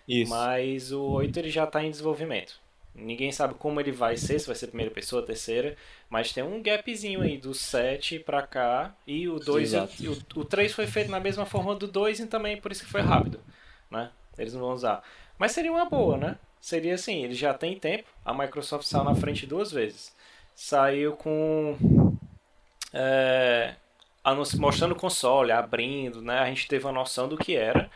Isso. 0.08 0.30
mas 0.32 0.92
o 0.92 1.02
8 1.02 1.38
ele 1.40 1.50
já 1.50 1.64
está 1.64 1.84
em 1.84 1.90
desenvolvimento. 1.92 2.62
Ninguém 2.96 3.32
sabe 3.32 3.56
como 3.56 3.80
ele 3.80 3.92
vai 3.92 4.16
ser, 4.18 4.38
se 4.40 4.46
vai 4.46 4.56
ser 4.56 4.68
primeira 4.68 4.92
pessoa, 4.92 5.26
terceira, 5.26 5.76
mas 6.10 6.32
tem 6.32 6.44
um 6.44 6.62
gapzinho 6.62 7.22
aí 7.22 7.38
do 7.40 7.54
7 7.54 8.20
pra 8.20 8.44
cá 8.46 8.96
e 9.08 9.28
o 9.28 9.40
2 9.40 9.74
Exato. 9.74 9.94
e 10.00 10.08
o, 10.10 10.18
o 10.36 10.46
3 10.46 10.72
foi 10.74 10.86
feito 10.86 11.10
na 11.10 11.20
mesma 11.20 11.44
forma 11.46 11.74
do 11.76 11.88
2 11.88 12.20
e 12.20 12.28
também 12.28 12.58
por 12.62 12.72
isso 12.72 12.84
que 12.86 12.92
foi 12.92 13.02
rápido, 13.02 13.40
né? 13.90 14.12
Eles 14.38 14.54
não 14.54 14.62
vão 14.62 14.74
usar. 14.74 15.02
Mas 15.40 15.54
seria 15.54 15.72
uma 15.72 15.86
boa, 15.86 16.18
né? 16.18 16.38
Seria 16.62 16.94
assim, 16.94 17.24
ele 17.24 17.34
já 17.34 17.52
tem 17.54 17.80
tempo, 17.80 18.08
a 18.24 18.32
Microsoft 18.34 18.86
saiu 18.86 19.04
na 19.04 19.16
frente 19.16 19.48
duas 19.48 19.72
vezes. 19.72 20.14
Saiu 20.56 21.14
com 21.14 21.76
é, 22.94 23.74
mostrando 24.58 24.94
o 24.94 25.00
console, 25.00 25.52
abrindo, 25.52 26.22
né? 26.22 26.40
A 26.40 26.46
gente 26.46 26.68
teve 26.68 26.86
uma 26.86 26.94
noção 26.94 27.28
do 27.28 27.38
que 27.38 27.56
era. 27.56 27.90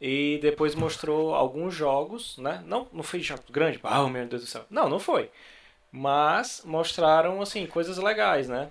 E 0.00 0.38
depois 0.40 0.74
mostrou 0.74 1.34
alguns 1.34 1.74
jogos, 1.74 2.38
né? 2.38 2.62
Não, 2.66 2.86
não 2.92 3.02
foi 3.02 3.20
jogo 3.20 3.42
grande, 3.50 3.80
ah, 3.82 4.06
meu 4.08 4.26
Deus 4.26 4.42
do 4.42 4.48
céu. 4.48 4.64
Não, 4.70 4.88
não 4.88 4.98
foi. 4.98 5.30
Mas 5.90 6.62
mostraram, 6.64 7.40
assim, 7.42 7.66
coisas 7.66 7.98
legais, 7.98 8.48
né? 8.48 8.70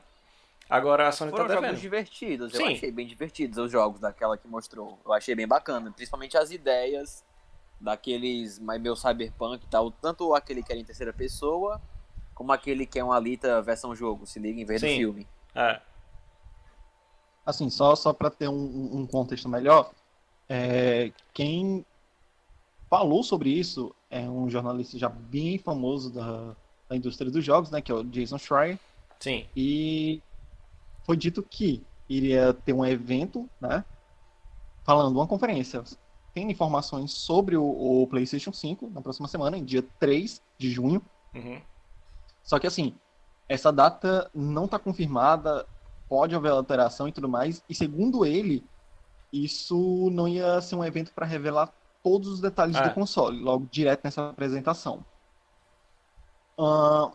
Agora 0.69 1.07
a 1.07 1.11
Sony 1.11 1.31
Foram 1.31 1.45
tá 1.47 1.53
jogos 1.53 1.69
devendo. 1.69 1.81
divertidos. 1.81 2.53
Eu 2.53 2.59
Sim. 2.59 2.73
achei 2.73 2.91
bem 2.91 3.07
divertidos 3.07 3.57
os 3.57 3.71
jogos 3.71 3.99
daquela 4.01 4.37
que 4.37 4.47
mostrou. 4.47 4.99
Eu 5.05 5.13
achei 5.13 5.33
bem 5.33 5.47
bacana. 5.47 5.91
Principalmente 5.91 6.37
as 6.37 6.51
ideias 6.51 7.23
daqueles 7.79 8.59
meu 8.59 8.95
cyberpunk 8.95 9.63
e 9.63 9.69
tal. 9.69 9.91
Tanto 9.91 10.33
aquele 10.35 10.61
que 10.61 10.71
era 10.71 10.79
em 10.79 10.83
terceira 10.83 11.13
pessoa, 11.13 11.81
como 12.35 12.51
aquele 12.51 12.85
que 12.85 12.99
é 12.99 13.03
uma 13.03 13.15
Alita 13.15 13.61
versão 13.61 13.95
jogo, 13.95 14.25
se 14.25 14.39
liga, 14.39 14.59
em 14.59 14.65
vez 14.65 14.81
do 14.81 14.87
Sim. 14.87 14.97
filme. 14.97 15.27
É. 15.55 15.79
Assim, 17.47 17.69
só, 17.69 17.95
só 17.95 18.11
para 18.11 18.29
ter 18.29 18.49
um, 18.49 18.97
um 18.97 19.07
contexto 19.07 19.47
melhor, 19.47 19.93
é, 20.49 21.13
quem 21.33 21.85
falou 22.89 23.23
sobre 23.23 23.49
isso 23.49 23.95
é 24.09 24.29
um 24.29 24.49
jornalista 24.49 24.97
já 24.99 25.07
bem 25.07 25.57
famoso 25.57 26.09
da, 26.09 26.53
da 26.89 26.97
indústria 26.97 27.31
dos 27.31 27.45
jogos, 27.45 27.71
né, 27.71 27.81
que 27.81 27.89
é 27.89 27.95
o 27.95 28.03
Jason 28.03 28.37
Schreier, 28.37 28.77
Sim. 29.17 29.45
e 29.55 30.21
foi 31.05 31.15
dito 31.15 31.41
que 31.41 31.81
iria 32.09 32.53
ter 32.53 32.73
um 32.73 32.85
evento, 32.85 33.49
né, 33.61 33.85
falando 34.83 35.15
uma 35.15 35.25
conferência, 35.25 35.81
tendo 36.33 36.51
informações 36.51 37.13
sobre 37.13 37.55
o, 37.55 37.63
o 37.63 38.07
PlayStation 38.07 38.51
5 38.51 38.89
na 38.89 39.01
próxima 39.01 39.29
semana, 39.29 39.57
em 39.57 39.63
dia 39.63 39.85
3 40.01 40.41
de 40.57 40.69
junho, 40.69 41.01
Uhum. 41.33 41.61
só 42.43 42.59
que 42.59 42.67
assim, 42.67 42.93
essa 43.47 43.71
data 43.71 44.29
não 44.33 44.65
está 44.65 44.77
confirmada, 44.77 45.65
pode 46.09 46.35
haver 46.35 46.51
alteração 46.51 47.07
e 47.07 47.11
tudo 47.11 47.29
mais. 47.29 47.63
E 47.69 47.75
segundo 47.75 48.25
ele, 48.25 48.63
isso 49.31 50.09
não 50.11 50.27
ia 50.27 50.61
ser 50.61 50.75
um 50.75 50.83
evento 50.83 51.13
para 51.13 51.25
revelar 51.25 51.73
todos 52.03 52.27
os 52.27 52.39
detalhes 52.39 52.75
É. 52.77 52.87
do 52.87 52.93
console, 52.93 53.39
logo 53.39 53.67
direto 53.71 54.01
nessa 54.03 54.29
apresentação. 54.29 55.03
Ahn, 56.57 57.11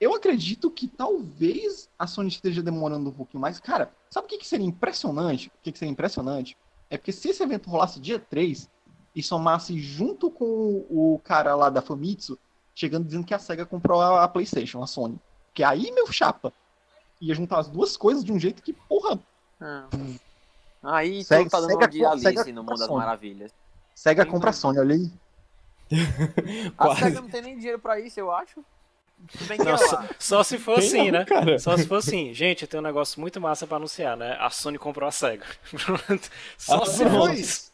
eu 0.00 0.14
acredito 0.14 0.70
que 0.70 0.86
talvez 0.86 1.90
a 1.98 2.06
Sony 2.06 2.28
esteja 2.28 2.62
demorando 2.62 3.10
um 3.10 3.12
pouquinho 3.12 3.40
mais. 3.40 3.58
Cara, 3.58 3.92
sabe 4.08 4.26
o 4.26 4.28
que, 4.28 4.38
que 4.38 4.46
seria 4.46 4.66
impressionante? 4.66 5.48
O 5.48 5.62
que, 5.62 5.72
que 5.72 5.78
seria 5.78 5.90
impressionante? 5.90 6.56
É 6.88 6.96
porque 6.96 7.12
se 7.12 7.28
esse 7.30 7.42
evento 7.42 7.68
rolasse 7.68 7.98
dia 7.98 8.18
3 8.18 8.70
e 9.14 9.22
somasse 9.22 9.78
junto 9.80 10.30
com 10.30 10.44
o 10.88 11.14
o 11.14 11.18
cara 11.18 11.54
lá 11.56 11.68
da 11.68 11.82
Famitsu, 11.82 12.38
chegando 12.74 13.06
dizendo 13.06 13.26
que 13.26 13.34
a 13.34 13.38
SEGA 13.38 13.66
comprou 13.66 14.00
a, 14.00 14.22
a 14.22 14.28
PlayStation, 14.28 14.82
a 14.82 14.86
Sony. 14.86 15.18
Que 15.52 15.64
aí, 15.64 15.90
meu 15.90 16.12
chapa, 16.12 16.52
ia 17.20 17.34
juntar 17.34 17.58
as 17.58 17.68
duas 17.68 17.96
coisas 17.96 18.24
de 18.24 18.32
um 18.32 18.38
jeito 18.38 18.62
que, 18.62 18.72
porra, 18.72 19.18
Ah. 19.60 19.86
Aí 20.82 21.24
Sega- 21.24 21.44
tu 21.44 21.50
tá 21.50 21.60
dando 21.60 21.88
de 21.88 22.04
Alice 22.04 22.22
Sega 22.22 22.44
no 22.52 22.62
com 22.64 22.70
Mundo 22.70 22.78
das 22.78 22.86
Sony. 22.86 22.98
Maravilhas. 22.98 23.52
Compra 24.30 24.50
a 24.50 24.52
mano. 24.52 24.52
Sony, 24.52 24.78
olha 24.78 24.94
aí. 24.94 25.10
A 26.78 26.84
Quase. 26.86 27.00
SEGA 27.00 27.20
não 27.20 27.28
tem 27.28 27.42
nem 27.42 27.56
dinheiro 27.56 27.78
pra 27.80 27.98
isso, 27.98 28.20
eu 28.20 28.30
acho. 28.30 28.64
Tudo 29.32 29.44
bem 29.46 29.58
que 29.58 29.64
Não, 29.64 29.76
só, 29.76 30.04
só 30.16 30.42
se 30.44 30.58
for 30.58 30.78
Tem 30.78 30.86
assim, 30.86 31.10
não, 31.10 31.18
né? 31.20 31.24
cara. 31.24 31.58
Só 31.58 31.76
se 31.76 31.86
for 31.88 31.96
assim. 31.96 32.32
Gente, 32.32 32.66
tem 32.68 32.78
um 32.78 32.82
negócio 32.82 33.20
muito 33.20 33.40
massa 33.40 33.66
pra 33.66 33.76
anunciar, 33.78 34.16
né? 34.16 34.36
A 34.38 34.48
Sony 34.50 34.78
comprou 34.78 35.08
a 35.08 35.10
SEGA. 35.10 35.44
só 36.56 36.82
Ah, 36.82 36.86
se 36.86 37.04
não. 37.04 37.10
for 37.10 37.34
isso. 37.34 37.67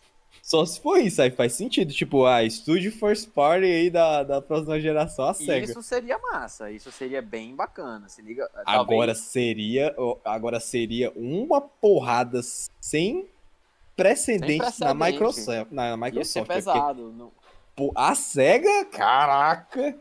Só 0.45 0.63
se 0.67 0.79
for 0.79 0.99
isso, 0.99 1.23
aí 1.23 1.31
faz 1.31 1.55
sentido. 1.55 1.91
Tipo, 1.91 2.27
a 2.27 2.47
Studio 2.49 2.93
First 2.93 3.31
Party 3.31 3.65
aí 3.65 3.89
da, 3.89 4.23
da 4.23 4.43
próxima 4.43 4.79
geração, 4.79 5.25
a 5.27 5.33
SEGA. 5.33 5.65
Isso 5.65 5.83
seria 5.83 6.19
massa, 6.19 6.71
isso 6.71 6.93
seria 6.93 7.23
bem 7.23 7.57
bacana. 7.57 8.11
Se 8.11 8.21
liga. 8.21 8.47
Agora 8.67 9.15
talvez- 9.15 9.19
seria, 9.21 9.97
agora 10.23 10.61
seria 10.61 11.11
uma 11.17 11.63
porrada 11.63 12.43
sem 12.79 13.27
precedentes 13.97 14.79
na. 14.81 14.93
Microsoft. 14.93 15.71
Na 15.73 15.87
ia 15.87 15.93
ser 15.93 15.97
Microsoft 15.97 16.47
porque, 16.47 16.55
pesado. 16.55 17.11
não- 17.13 17.33
pô, 17.75 17.91
a 17.95 18.15
SEGA, 18.15 18.85
caraca! 18.93 19.97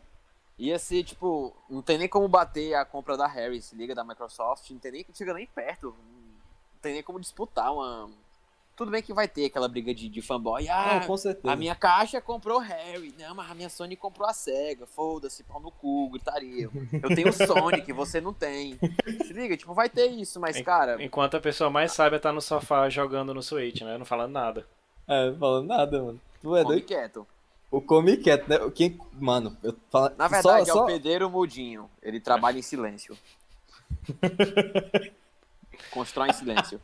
Ia 0.60 0.78
ser, 0.78 1.06
tipo, 1.06 1.56
não 1.70 1.82
tem 1.82 1.98
nem 1.98 2.10
como 2.10 2.28
bater 2.28 2.74
a 2.76 2.84
compra 2.84 3.16
da 3.16 3.28
Harry, 3.28 3.62
se 3.62 3.78
liga, 3.78 3.96
da 3.96 4.04
Microsoft, 4.04 4.70
não 4.72 4.78
tem 4.78 4.92
nem 4.92 5.06
chega 5.14 5.34
nem 5.34 5.48
perto. 5.48 5.96
Não 5.98 6.80
tem 6.82 6.96
nem 6.96 7.02
como 7.02 7.18
disputar 7.18 7.74
uma. 7.74 8.10
Tudo 8.76 8.90
bem 8.90 9.04
que 9.04 9.14
vai 9.14 9.28
ter 9.28 9.46
aquela 9.46 9.68
briga 9.68 9.94
de, 9.94 10.10
de 10.10 10.22
fanboy. 10.22 10.68
Ah, 10.68 11.00
Não, 11.00 11.08
com 11.08 11.16
certeza. 11.16 11.54
a 11.54 11.56
minha 11.56 11.76
caixa 11.76 12.20
comprou 12.20 12.58
Harry. 12.58 13.14
Não, 13.20 13.36
mas 13.36 13.52
a 13.52 13.54
minha 13.54 13.70
Sony 13.70 13.96
comprou 13.96 14.28
a 14.28 14.34
SEGA. 14.34 14.88
Foda-se, 14.88 15.44
pau 15.44 15.60
no 15.60 15.70
cu, 15.70 16.10
gritaria. 16.10 16.70
Eu 16.92 17.16
tenho 17.16 17.32
Sonic, 17.32 17.92
você 17.94 18.20
não 18.20 18.34
tem. 18.34 18.80
Se 19.26 19.32
liga, 19.34 19.56
tipo, 19.56 19.74
vai 19.76 19.90
ter 19.90 20.08
isso, 20.08 20.40
mas, 20.40 20.60
cara, 20.62 21.02
Enquanto 21.04 21.38
a 21.38 21.40
pessoa 21.40 21.70
mais 21.70 21.92
sábia 21.92 22.20
tá 22.20 22.32
no 22.34 22.42
sofá 22.42 22.90
jogando 22.90 23.34
no 23.34 23.44
Switch, 23.44 23.82
né? 23.82 23.98
Não 23.98 24.06
falando 24.06 24.32
nada. 24.32 24.68
É, 25.08 25.30
não 25.30 25.38
falando 25.38 25.68
nada, 25.68 26.02
mano. 26.02 26.22
Tu 26.42 26.56
é 26.56 26.64
come 26.64 26.76
doido? 26.76 26.86
quieto. 26.88 27.28
O 27.72 27.82
Come 27.82 28.18
Quieto, 28.18 28.48
né? 28.48 28.60
Quem, 28.76 29.00
mano, 29.14 29.58
eu 29.64 29.76
falo, 29.90 30.12
Na 30.16 30.28
verdade, 30.28 30.70
só, 30.70 30.82
é 30.82 30.84
o 30.84 30.86
pedreiro 30.86 31.28
mudinho. 31.28 31.90
Ele 32.04 32.20
trabalha 32.20 32.60
em 32.60 32.62
silêncio. 32.62 33.18
Constrói 35.90 36.30
em 36.30 36.34
silêncio. 36.34 36.80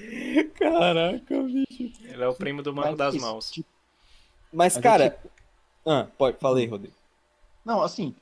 Caraca, 0.58 1.42
bicho. 1.42 1.92
Ele 2.04 2.22
é 2.22 2.28
o 2.28 2.34
primo 2.34 2.62
do 2.62 2.74
Manco 2.74 2.88
Mas 2.88 2.98
das 2.98 3.14
Mãos. 3.16 3.50
tipo, 3.50 3.68
Mas, 4.52 4.74
Mas 4.74 4.82
cara. 4.82 5.04
é 5.04 5.10
tipo- 5.10 5.30
Ah, 5.86 6.06
pode, 6.18 6.38
falei, 6.38 6.66
Rodrigo. 6.66 6.94
Não, 7.64 7.82
assim, 7.82 8.14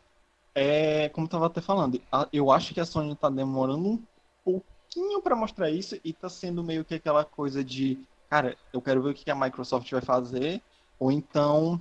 é, 0.55 1.09
como 1.11 1.27
eu 1.27 1.31
tava 1.31 1.47
até 1.47 1.61
falando, 1.61 2.01
a- 2.11 2.29
eu 2.33 2.51
acho 2.51 2.73
que 2.75 2.81
a 2.81 2.85
Sony 2.85 3.15
tá 3.17 3.29
demorando 3.31 3.89
um 3.89 4.03
pouquinho 4.45 5.21
pra 5.23 5.35
mostrar 5.37 5.71
isso 5.71 5.99
e 6.05 6.13
tá 6.13 6.29
sendo 6.29 6.63
meio 6.63 6.85
que 6.85 6.95
aquela 6.95 7.25
coisa 7.25 7.63
de, 7.65 7.99
cara, 8.31 8.57
eu 8.73 8.81
quero 8.81 9.03
ver 9.03 9.11
o 9.11 9.15
que 9.15 9.31
a 9.31 9.35
Microsoft 9.35 9.91
vai 9.91 10.01
fazer, 10.03 10.63
ou 10.99 11.11
então 11.11 11.81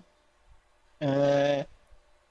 é, 1.00 1.66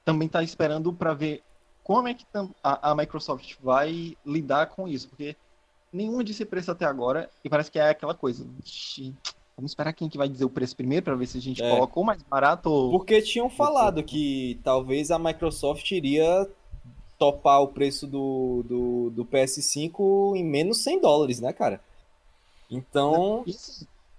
também 0.03 0.27
tá 0.27 0.41
esperando 0.43 0.91
pra 0.93 1.13
ver 1.13 1.41
como 1.83 2.07
é 2.07 2.13
que 2.13 2.25
a, 2.63 2.91
a 2.91 2.95
Microsoft 2.95 3.55
vai 3.61 4.17
lidar 4.25 4.67
com 4.67 4.87
isso, 4.87 5.09
porque 5.09 5.35
nenhuma 5.93 6.23
disse 6.23 6.43
preço 6.43 6.71
até 6.71 6.85
agora 6.85 7.29
e 7.43 7.49
parece 7.49 7.71
que 7.71 7.77
é 7.79 7.89
aquela 7.89 8.13
coisa, 8.15 8.45
"Ixi, 8.65 9.13
vamos 9.55 9.71
esperar 9.71 9.93
quem 9.93 10.09
que 10.09 10.17
vai 10.17 10.27
dizer 10.27 10.43
o 10.45 10.49
preço 10.49 10.75
primeiro 10.75 11.03
pra 11.05 11.15
ver 11.15 11.27
se 11.27 11.37
a 11.37 11.41
gente 11.41 11.61
É. 11.63 11.69
coloca 11.69 11.93
ou 11.99 12.03
mais 12.05 12.21
barato 12.23 12.69
ou... 12.69 12.91
Porque 12.91 13.21
tinham 13.21 13.49
falado 13.49 14.01
que 14.03 14.59
talvez 14.63 15.11
a 15.11 15.19
Microsoft 15.19 15.89
iria 15.91 16.49
topar 17.19 17.61
o 17.61 17.67
preço 17.67 18.05
do, 18.07 18.63
do, 18.67 19.09
do 19.11 19.25
PS5 19.25 20.35
em 20.35 20.43
menos 20.43 20.79
100 20.83 20.99
dólares, 20.99 21.39
né, 21.39 21.53
cara? 21.53 21.79
Então, 22.69 23.43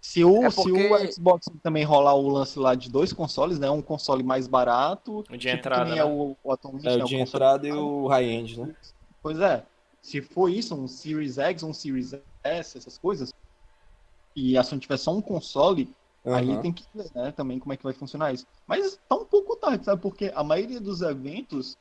Se 0.00 0.22
o, 0.22 0.44
É 0.44 0.50
se 0.50 0.56
porque- 0.56 0.70
o 0.92 1.12
Xbox 1.12 1.46
também 1.62 1.82
rolar 1.82 2.14
o 2.14 2.28
lance 2.28 2.58
lá 2.58 2.74
de 2.74 2.90
dois 2.90 3.10
consoles, 3.12 3.58
né? 3.58 3.70
Um 3.70 3.80
console 3.82 4.22
mais 4.22 4.46
barato. 4.46 5.20
O 5.20 5.22
de 5.32 5.38
tipo, 5.38 5.56
entrada, 5.56 5.84
que 5.84 5.90
nem 5.90 5.94
né? 5.96 6.00
é 6.02 6.04
o, 6.04 6.37
o 6.44 6.52
atualmente, 6.52 6.87
é 6.87 6.90
o 6.92 6.96
de 6.96 7.00
console 7.16 7.22
entrada 7.22 7.66
e 7.66 7.70
mais 7.72 7.82
o 7.82 8.06
high-end, 8.06 8.60
né? 8.60 8.74
Pois 9.22 9.40
é. 9.40 9.64
Se 10.05 10.21
for 10.21 10.51
isso, 10.51 10.75
um 10.75 10.87
Series 10.87 11.38
X, 11.38 11.62
um 11.62 11.73
Series 11.73 12.12
S, 12.45 12.77
essas 12.77 12.99
coisas, 12.99 13.31
e 14.37 14.59
a 14.59 14.62
Sony 14.62 14.83
tiver 14.83 14.99
só 14.99 15.11
um 15.11 15.23
console, 15.23 15.90
aí 16.27 16.51
Aham. 16.51 16.61
tem 16.61 16.73
que 16.75 16.85
ver, 16.95 17.11
né, 17.14 17.33
também 17.33 17.59
como 17.59 17.73
é 17.73 17.77
que 17.79 17.83
vai 17.83 17.95
funcionar 17.95 18.31
isso. 18.31 18.47
Mas 18.67 19.01
tá 19.09 19.17
um 19.17 19.25
pouco 19.25 19.57
tarde, 19.57 19.83
sabe? 19.83 20.03
Porque 20.03 20.31
a 20.35 20.45
maioria 20.45 20.79
dos 20.79 21.01
eventos 21.01 21.75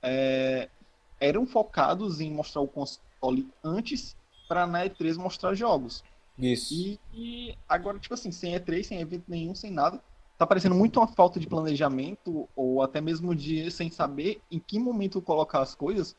é, 0.00 0.70
eram 1.18 1.44
focados 1.44 2.20
em 2.20 2.30
mostrar 2.30 2.60
o 2.60 2.68
console 2.68 3.50
antes 3.64 4.14
para 4.46 4.64
na 4.64 4.84
E3 4.84 5.16
mostrar 5.16 5.52
jogos. 5.54 6.04
Isso. 6.38 6.72
E, 6.72 7.00
e 7.12 7.58
agora, 7.68 7.98
tipo 7.98 8.14
assim, 8.14 8.30
sem 8.30 8.54
E3, 8.54 8.84
sem 8.84 9.00
evento 9.00 9.24
nenhum, 9.26 9.56
sem 9.56 9.72
nada, 9.72 10.00
tá 10.38 10.46
parecendo 10.46 10.76
muito 10.76 11.00
uma 11.00 11.08
falta 11.08 11.40
de 11.40 11.48
planejamento, 11.48 12.48
ou 12.54 12.80
até 12.80 13.00
mesmo 13.00 13.34
de 13.34 13.68
sem 13.72 13.90
saber 13.90 14.40
em 14.52 14.60
que 14.60 14.78
momento 14.78 15.20
colocar 15.20 15.62
as 15.62 15.74
coisas, 15.74 16.14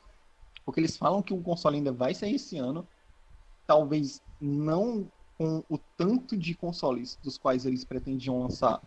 porque 0.68 0.82
eles 0.82 0.98
falam 0.98 1.22
que 1.24 1.34
o 1.34 1.42
console 1.42 1.78
ainda 1.78 1.94
vai 1.94 2.14
sair 2.14 2.36
esse 2.36 2.58
ano, 2.58 2.86
talvez 3.66 4.22
não 4.42 5.10
com 5.38 5.64
o 5.70 5.78
tanto 5.96 6.36
de 6.36 6.54
consoles 6.54 7.18
dos 7.24 7.38
quais 7.38 7.66
eles 7.66 7.86
pretendiam 7.86 8.42
lançar, 8.42 8.82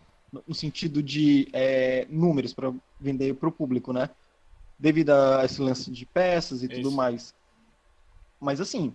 no 0.47 0.53
sentido 0.53 1.01
de 1.01 1.49
é, 1.51 2.05
números 2.07 2.53
para 2.53 2.71
vender 2.99 3.33
para 3.33 3.49
o 3.49 3.51
público, 3.51 3.91
né? 3.91 4.11
Devido 4.77 5.09
a 5.09 5.43
esse 5.43 5.59
lance 5.59 5.89
de 5.89 6.05
peças 6.05 6.61
e 6.61 6.67
tudo 6.69 6.91
mais. 6.91 7.33
Mas 8.39 8.61
assim, 8.61 8.93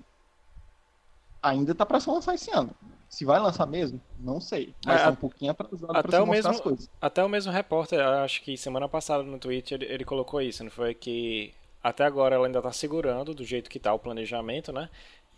ainda 1.42 1.74
tá 1.74 1.84
para 1.84 1.98
lançar 2.06 2.34
esse 2.36 2.52
ano. 2.52 2.70
Se 3.08 3.24
vai 3.24 3.40
lançar 3.40 3.66
mesmo, 3.66 4.00
não 4.16 4.40
sei. 4.40 4.76
Mas 4.84 5.00
É, 5.00 5.04
tá 5.04 5.10
um 5.10 5.16
pouquinho 5.16 5.50
atrasado 5.50 5.92
para 5.92 6.02
se 6.10 6.22
o 6.22 6.26
mostrar 6.26 6.32
mesmo- 6.34 6.50
as 6.50 6.60
coisas. 6.60 6.90
Até 7.00 7.24
o 7.24 7.28
mesmo 7.28 7.50
repórter, 7.52 8.00
acho 8.00 8.42
que 8.42 8.56
semana 8.56 8.88
passada 8.88 9.24
no 9.24 9.38
Twitter 9.40 9.82
ele, 9.82 9.92
ele 9.92 10.04
colocou 10.04 10.40
isso, 10.40 10.62
não 10.62 10.70
foi? 10.70 10.94
Que 10.94 11.52
até 11.88 12.04
agora 12.04 12.34
ela 12.34 12.46
ainda 12.46 12.58
está 12.58 12.72
segurando 12.72 13.34
do 13.34 13.44
jeito 13.44 13.70
que 13.70 13.78
está 13.78 13.92
o 13.92 13.98
planejamento, 13.98 14.72
né? 14.72 14.88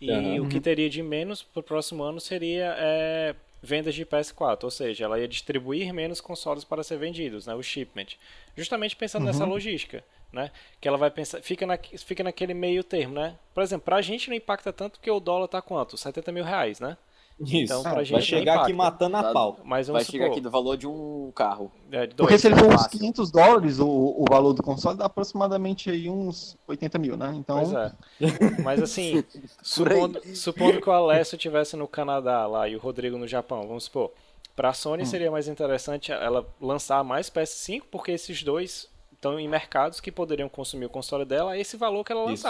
E 0.01 0.09
Aham. 0.09 0.39
o 0.39 0.45
que 0.45 0.59
teria 0.59 0.89
de 0.89 1.01
menos 1.03 1.43
pro 1.43 1.61
próximo 1.61 2.03
ano 2.03 2.19
seria 2.19 2.73
é, 2.77 3.35
vendas 3.61 3.93
de 3.93 4.05
PS4, 4.05 4.63
ou 4.63 4.71
seja, 4.71 5.05
ela 5.05 5.19
ia 5.19 5.27
distribuir 5.27 5.93
menos 5.93 6.21
consoles 6.21 6.63
para 6.63 6.83
ser 6.83 6.97
vendidos, 6.97 7.45
né? 7.47 7.53
O 7.53 7.61
shipment. 7.63 8.17
Justamente 8.55 8.95
pensando 8.95 9.25
nessa 9.25 9.43
Uhum. 9.43 9.49
logística, 9.49 10.03
né? 10.31 10.51
Que 10.79 10.87
ela 10.87 10.97
vai 10.97 11.11
pensar, 11.11 11.41
fica, 11.41 11.65
na, 11.67 11.77
fica 11.77 12.23
naquele 12.23 12.53
meio 12.53 12.83
termo, 12.83 13.15
né? 13.15 13.37
Por 13.53 13.61
exemplo, 13.63 13.85
pra 13.85 14.01
gente 14.01 14.29
não 14.29 14.35
impacta 14.37 14.71
tanto 14.71 14.93
porque 14.99 15.11
o 15.11 15.19
dólar 15.19 15.47
tá 15.47 15.61
quanto? 15.61 15.97
70 15.97 16.31
mil 16.31 16.43
reais, 16.43 16.79
né? 16.79 16.97
Isso. 17.41 17.55
Então, 17.71 17.81
pra 17.83 17.93
vai 17.93 18.05
gente 18.05 18.21
chegar 18.23 18.55
não 18.55 18.61
aqui 18.63 18.71
impacta. 18.73 18.91
matando 18.91 19.17
a 19.17 19.23
Tá- 19.23 19.31
pau. 19.33 19.59
Mas 19.63 19.87
Vai 19.87 19.93
vamos 19.93 20.07
chegar 20.07 20.25
supor, 20.25 20.31
aqui 20.33 20.41
do 20.41 20.51
valor 20.51 20.75
de 20.77 20.87
um 20.87 21.31
carro. 21.33 21.71
é, 21.91 22.07
de 22.07 22.15
Porque 22.15 22.31
dois, 22.33 22.41
se 22.41 22.47
ele 22.47 22.55
for 22.57 22.67
uns 22.67 22.81
fácil. 22.83 22.99
500 22.99 23.31
dólares, 23.31 23.79
o, 23.79 23.87
o 23.87 24.25
valor 24.29 24.53
do 24.53 24.61
console 24.61 24.97
dá 24.97 25.05
aproximadamente 25.05 25.89
aí 25.89 26.09
uns 26.09 26.57
80 26.67 26.97
mil, 26.99 27.15
né? 27.17 27.33
Então, 27.35 27.57
Pois 27.57 27.73
é. 27.73 27.91
Mas 28.63 28.81
assim, 28.81 29.23
supondo, 29.63 30.21
supondo 30.35 30.81
que 30.81 30.89
o 30.89 30.91
Alessio 30.91 31.35
estivesse 31.35 31.75
no 31.75 31.87
Canadá 31.87 32.45
lá 32.47 32.67
e 32.67 32.75
o 32.75 32.79
Rodrigo 32.79 33.17
no 33.17 33.27
Japão, 33.27 33.67
vamos 33.67 33.85
supor. 33.85 34.11
Pra 34.55 34.73
Sony 34.73 35.05
seria 35.05 35.31
mais 35.31 35.47
interessante 35.47 36.11
ela 36.11 36.45
lançar 36.59 37.01
mais 37.03 37.29
PS5, 37.29 37.83
porque 37.89 38.11
esses 38.11 38.43
dois 38.43 38.89
estão 39.13 39.39
em 39.39 39.47
mercados 39.47 39.99
que 40.01 40.11
poderiam 40.11 40.49
consumir 40.49 40.85
o 40.85 40.89
console 40.89 41.23
dela 41.25 41.51
a 41.51 41.57
esse 41.57 41.77
valor 41.77 42.03
que 42.03 42.11
ela 42.11 42.29
Isso. 42.31 42.43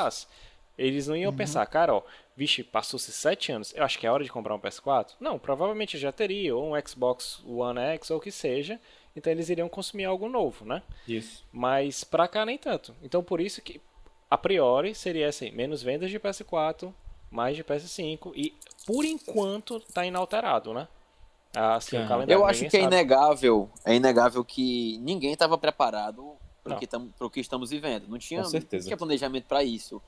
Eles 0.80 1.08
não 1.08 1.15
iam 1.15 1.34
pensar, 1.34 1.65
cara, 1.65 1.94
ó, 1.94 2.02
vixe, 2.38 2.63
passou-se 2.63 3.12
sete 3.12 3.52
anos, 3.52 3.74
eu 3.76 3.84
acho 3.84 4.00
que 4.00 4.08
é 4.08 4.12
hora 4.12 4.24
de 4.24 4.32
comprar 4.32 4.56
um 4.56 4.60
PS4? 4.60 5.12
Não, 5.20 5.38
provavelmente 5.38 5.98
já 5.98 6.10
teria, 6.10 6.56
ou 6.56 6.74
um 6.74 6.88
Xbox 6.88 7.44
One 7.46 7.80
X, 7.80 8.10
ou 8.10 8.18
o 8.18 8.22
que 8.22 8.32
seja. 8.32 8.80
Então 9.13 9.30
eles 9.30 9.50
iriam 9.50 9.68
consumir 9.68 10.06
algo 10.06 10.30
novo, 10.30 10.63
né? 10.63 10.82
Isso. 11.06 11.46
Mas 11.52 12.06
pra 12.06 12.30
cá 12.30 12.46
nem 12.46 12.58
tanto. 12.58 12.96
Então 13.04 13.22
por 13.22 13.42
isso 13.42 13.62
que, 13.62 13.82
a 14.32 14.38
priori, 14.38 14.96
seria 14.96 15.28
assim, 15.28 15.52
menos 15.52 15.84
vendas 15.84 16.10
de 16.10 16.18
PS4, 16.18 16.94
mais 17.30 17.58
de 17.58 17.63
PS5, 17.63 18.32
e 18.34 18.56
por 18.86 19.04
enquanto 19.04 19.82
tá 19.94 20.06
inalterado, 20.06 20.74
né? 20.74 20.88
Assim, 21.54 21.98
o 21.98 22.00
Aham. 22.00 22.08
calendário. 22.08 22.42
Eu 22.42 22.46
acho 22.46 22.62
que 22.62 22.78
é 22.78 22.82
sabe. 22.84 22.84
inegável, 22.96 23.70
é 23.84 23.96
inegável 23.96 24.46
que 24.46 24.98
ninguém 25.00 25.34
estava 25.34 25.58
preparado 25.58 26.38
para 26.63 26.76
o 26.76 26.80
que, 26.80 26.88
que 27.34 27.39
estamos 27.42 27.70
vivendo. 27.72 28.08
Não 28.08 28.18
tinha, 28.18 28.44
Com 28.44 28.50
certeza. 28.50 28.84
não 28.84 28.88
tinha 28.88 28.98
planejamento 28.98 29.46
para 29.46 29.62
isso. 29.62 30.02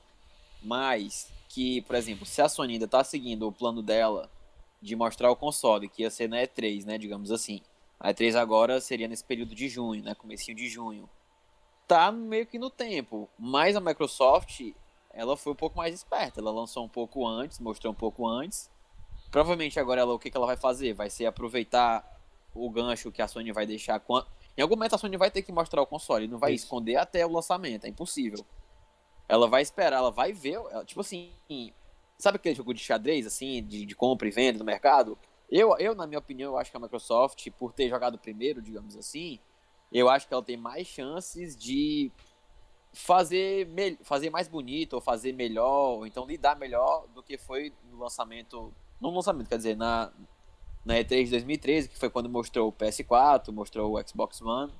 Mas 0.62 1.30
que, 1.48 1.82
por 1.82 1.96
exemplo, 1.96 2.24
se 2.24 2.40
a 2.40 2.48
Sony 2.48 2.74
ainda 2.74 2.88
tá 2.88 3.04
seguindo 3.04 3.46
o 3.46 3.52
plano 3.52 3.82
dela 3.82 4.30
de 4.80 4.96
mostrar 4.96 5.30
o 5.30 5.36
console, 5.36 5.88
que 5.88 6.02
ia 6.02 6.10
ser 6.10 6.28
na 6.28 6.38
E3, 6.38 6.84
né, 6.84 6.98
digamos 6.98 7.30
assim. 7.30 7.60
A 8.00 8.12
E3 8.12 8.34
agora 8.34 8.80
seria 8.80 9.06
nesse 9.06 9.22
período 9.22 9.54
de 9.54 9.68
junho, 9.68 10.02
né, 10.02 10.14
comecinho 10.14 10.56
de 10.56 10.68
junho. 10.68 11.08
Tá 11.86 12.10
meio 12.10 12.46
que 12.46 12.58
no 12.58 12.70
tempo, 12.70 13.28
mas 13.38 13.76
a 13.76 13.80
Microsoft, 13.80 14.72
ela 15.12 15.36
foi 15.36 15.52
um 15.52 15.56
pouco 15.56 15.76
mais 15.76 15.94
esperta, 15.94 16.40
ela 16.40 16.50
lançou 16.50 16.84
um 16.84 16.88
pouco 16.88 17.26
antes, 17.26 17.60
mostrou 17.60 17.92
um 17.92 17.96
pouco 17.96 18.26
antes. 18.26 18.70
Provavelmente 19.30 19.78
agora 19.78 20.00
ela 20.00 20.14
o 20.14 20.18
que, 20.18 20.30
que 20.30 20.36
ela 20.36 20.46
vai 20.46 20.56
fazer? 20.56 20.94
Vai 20.94 21.10
ser 21.10 21.26
aproveitar 21.26 22.20
o 22.54 22.68
gancho 22.70 23.12
que 23.12 23.22
a 23.22 23.28
Sony 23.28 23.52
vai 23.52 23.66
deixar. 23.66 24.02
Em 24.56 24.62
algum 24.62 24.74
momento 24.74 24.94
a 24.94 24.98
Sony 24.98 25.16
vai 25.16 25.30
ter 25.30 25.42
que 25.42 25.52
mostrar 25.52 25.82
o 25.82 25.86
console, 25.86 26.26
não 26.26 26.38
vai 26.38 26.54
Isso. 26.54 26.64
esconder 26.64 26.96
até 26.96 27.24
o 27.24 27.30
lançamento, 27.30 27.84
é 27.84 27.88
impossível. 27.88 28.44
Ela 29.28 29.48
vai 29.48 29.62
esperar, 29.62 29.96
ela 29.98 30.10
vai 30.10 30.32
ver, 30.32 30.54
ela- 30.54 30.84
tipo 30.84 31.00
assim, 31.00 31.32
sabe 32.18 32.36
aquele 32.36 32.54
jogo 32.54 32.74
de 32.74 32.80
xadrez, 32.80 33.26
assim, 33.26 33.62
de, 33.64 33.84
de 33.86 33.94
compra 33.94 34.28
e 34.28 34.30
venda 34.30 34.58
no 34.58 34.64
mercado? 34.64 35.18
Eu, 35.50 35.76
eu, 35.78 35.94
na 35.94 36.06
minha 36.06 36.18
opinião, 36.18 36.52
eu 36.52 36.58
acho 36.58 36.70
que 36.70 36.76
a 36.76 36.80
Microsoft, 36.80 37.46
por 37.58 37.72
ter 37.72 37.88
jogado 37.88 38.18
primeiro, 38.18 38.62
digamos 38.62 38.96
assim, 38.96 39.38
eu 39.92 40.08
acho 40.08 40.26
que 40.26 40.34
ela 40.34 40.42
tem 40.42 40.56
mais 40.56 40.86
chances 40.86 41.56
de 41.56 42.10
fazer, 42.92 43.68
fazer 44.02 44.30
mais 44.30 44.48
bonito, 44.48 44.94
ou 44.94 45.00
fazer 45.00 45.32
melhor, 45.32 45.98
ou 45.98 46.06
então 46.06 46.26
lidar 46.26 46.56
melhor 46.56 47.06
do 47.14 47.22
que 47.22 47.38
foi 47.38 47.72
no 47.90 47.98
lançamento. 47.98 48.72
No 49.00 49.10
lançamento, 49.10 49.48
quer 49.48 49.56
dizer, 49.56 49.76
na, 49.76 50.12
na 50.84 50.94
E3 50.98 51.24
de 51.24 51.30
2013, 51.32 51.88
que 51.88 51.98
foi 51.98 52.10
quando 52.10 52.28
mostrou 52.28 52.68
o 52.68 52.72
PS4, 52.72 53.52
mostrou 53.52 53.96
o 53.96 54.08
Xbox 54.08 54.40
One. 54.42 54.72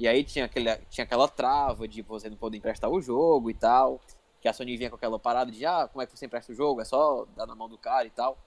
E 0.00 0.08
aí 0.08 0.24
tinha, 0.24 0.46
aquele, 0.46 0.74
tinha 0.88 1.04
aquela 1.04 1.28
trava 1.28 1.86
de 1.86 2.00
você 2.00 2.30
não 2.30 2.36
poder 2.38 2.56
emprestar 2.56 2.88
o 2.90 3.02
jogo 3.02 3.50
e 3.50 3.54
tal. 3.54 4.00
Que 4.40 4.48
a 4.48 4.52
Sony 4.54 4.74
vinha 4.74 4.88
com 4.88 4.96
aquela 4.96 5.18
parada 5.18 5.50
de, 5.52 5.66
ah, 5.66 5.86
como 5.92 6.00
é 6.00 6.06
que 6.06 6.16
você 6.18 6.24
empresta 6.24 6.50
o 6.50 6.54
jogo? 6.54 6.80
É 6.80 6.84
só 6.86 7.26
dar 7.36 7.46
na 7.46 7.54
mão 7.54 7.68
do 7.68 7.76
cara 7.76 8.06
e 8.06 8.10
tal. 8.10 8.38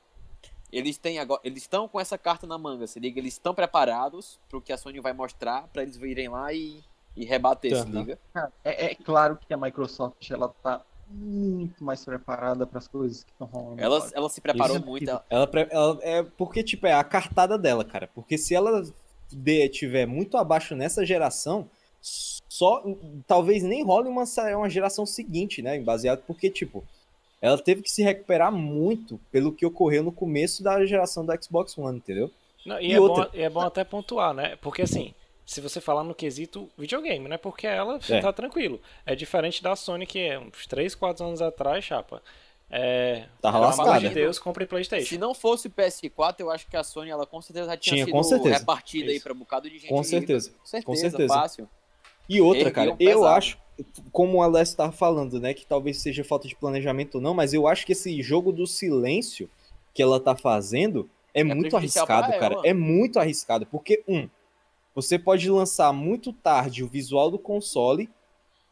Eles 0.72 0.98
têm 0.98 1.20
agora, 1.20 1.40
eles 1.44 1.62
estão 1.62 1.88
com 1.88 2.00
essa 2.00 2.18
carta 2.18 2.48
na 2.48 2.58
manga, 2.58 2.88
se 2.88 3.00
liga, 3.00 3.20
eles 3.20 3.34
estão 3.34 3.54
preparados 3.54 4.40
pro 4.50 4.60
que 4.60 4.74
a 4.74 4.78
Sony 4.78 5.00
vai 5.00 5.14
mostrar 5.14 5.68
para 5.68 5.84
eles 5.84 5.96
virem 5.96 6.28
lá 6.30 6.52
e, 6.52 6.82
e 7.16 7.24
rebater, 7.24 7.78
se 7.80 7.88
liga. 7.88 8.18
É, 8.64 8.86
é 8.88 8.96
claro 8.96 9.38
que 9.38 9.54
a 9.54 9.58
Microsoft 9.58 10.32
ela 10.32 10.50
tá 10.64 10.82
muito 11.08 11.84
mais 11.84 12.04
preparada 12.04 12.66
para 12.66 12.80
as 12.80 12.88
coisas 12.88 13.24
que 13.24 13.32
estão 13.32 13.46
rolando. 13.46 13.80
Ela, 13.80 13.98
agora. 13.98 14.12
ela 14.16 14.30
se 14.30 14.42
preparou 14.42 14.78
Isso 14.78 14.84
é 14.84 14.88
muito. 14.90 15.08
ela- 15.12 15.24
Ela, 15.30 15.50
ela- 15.70 16.00
é 16.02 16.24
porque, 16.24 16.64
tipo, 16.64 16.88
é 16.88 16.94
a 16.94 17.04
cartada 17.04 17.56
dela, 17.60 17.86
cara. 17.86 18.10
Porque 18.16 18.36
se 18.40 18.56
ela 18.56 18.84
de, 19.36 19.68
tiver 19.70 20.06
muito 20.06 20.38
abaixo 20.38 20.76
nessa 20.76 21.06
geração, 21.06 21.70
só 22.02 22.84
talvez 23.28 23.64
nem 23.64 23.84
role 23.84 24.08
uma, 24.10 24.24
uma 24.58 24.70
geração 24.70 25.06
seguinte, 25.06 25.62
né? 25.62 25.80
Baseado 25.80 26.22
porque, 26.28 26.50
tipo, 26.50 26.84
ela 27.42 27.58
teve 27.58 27.82
que 27.82 27.92
se 27.92 28.04
recuperar 28.04 28.52
muito 28.52 29.20
pelo 29.32 29.52
que 29.52 29.66
ocorreu 29.66 30.04
no 30.04 30.12
começo 30.12 30.64
da 30.64 30.86
geração 30.86 31.26
do 31.26 31.44
Xbox 31.44 31.78
One, 31.78 31.98
entendeu? 31.98 32.30
Não, 32.66 32.80
e, 32.80 32.88
E 32.88 32.94
é, 32.94 33.00
outra- 33.00 33.26
bom, 33.26 33.32
é 33.34 33.50
bom 33.50 33.62
até 33.62 33.84
pontuar, 33.84 34.34
né? 34.34 34.56
Porque 34.62 34.82
assim, 34.84 35.14
se 35.46 35.60
você 35.60 35.82
falar 35.82 36.04
no 36.04 36.16
quesito 36.16 36.70
videogame, 36.78 37.28
né? 37.28 37.38
Porque 37.38 37.68
ela 37.68 38.00
É. 38.10 38.20
tá 38.22 38.32
tranquilo. 38.32 38.80
É 39.06 39.16
diferente 39.16 39.62
da 39.62 39.76
Sony, 39.76 40.06
que 40.06 40.20
é 40.20 40.40
uns 40.40 40.66
3, 40.68 40.96
4 40.96 41.26
anos 41.26 41.42
atrás, 41.42 41.84
chapa. 41.84 42.22
É. 42.76 43.28
Tava 43.40 43.60
pelo 43.60 43.82
amor 43.82 44.00
de 44.00 44.10
Deus, 44.10 44.40
compre 44.40 44.66
Playstation. 44.66 45.06
Se 45.06 45.18
não 45.20 45.36
fosse 45.36 45.68
o 45.68 45.70
PS4, 45.70 46.40
eu 46.40 46.50
acho 46.50 46.68
que 46.68 46.76
a 46.76 46.84
Sony 46.84 47.12
ela 47.12 47.24
com 47.24 47.40
certeza 47.40 47.68
já 47.68 47.78
tinha, 47.78 47.96
Tinha, 47.98 48.06
sido 48.06 48.14
com 48.16 48.24
certeza. 48.24 48.58
repartida 48.58 49.12
aí 49.12 49.18
Isso. 49.18 49.24
para 49.24 49.34
um 49.34 49.38
bocado 49.38 49.70
de 49.70 49.78
gente. 49.78 49.90
Com 49.90 50.04
certeza. 50.04 50.50
Com 50.50 50.66
certeza, 50.66 50.86
Com 50.86 50.96
certeza. 50.96 51.34
fácil. 51.36 51.70
E 52.28 52.42
outra, 52.42 52.70
Erguiam 52.70 52.98
cara, 52.98 52.98
eu 53.00 53.28
acho, 53.28 53.60
como 54.12 54.40
o 54.40 54.42
Alessio 54.42 54.76
tava 54.76 54.92
falando, 54.92 55.40
né, 55.40 55.54
que 55.54 55.68
talvez 55.68 56.02
seja 56.02 56.24
falta 56.24 56.48
de 56.48 56.56
planejamento 56.56 57.16
ou 57.16 57.22
não, 57.22 57.36
mas 57.36 57.54
eu 57.54 57.68
acho 57.68 57.86
que 57.86 57.92
esse 57.92 58.20
jogo 58.24 58.52
do 58.52 58.66
silêncio 58.66 59.48
que 59.94 60.02
ela 60.02 60.20
tá 60.20 60.36
fazendo 60.36 61.08
é, 61.32 61.44
muito 61.44 61.70
prejudicial 61.70 62.08
arriscado, 62.08 62.32
pra 62.32 62.40
cara. 62.40 62.54
ela. 62.56 62.68
É 62.68 62.74
muito 62.74 63.20
arriscado, 63.20 63.68
porque, 63.68 64.04
um, 64.08 64.28
você 64.96 65.20
pode 65.20 65.48
lançar 65.48 65.94
muito 65.94 66.34
tarde 66.34 66.84
o 66.84 66.88
visual 66.88 67.30
do 67.30 67.38
console, 67.38 68.10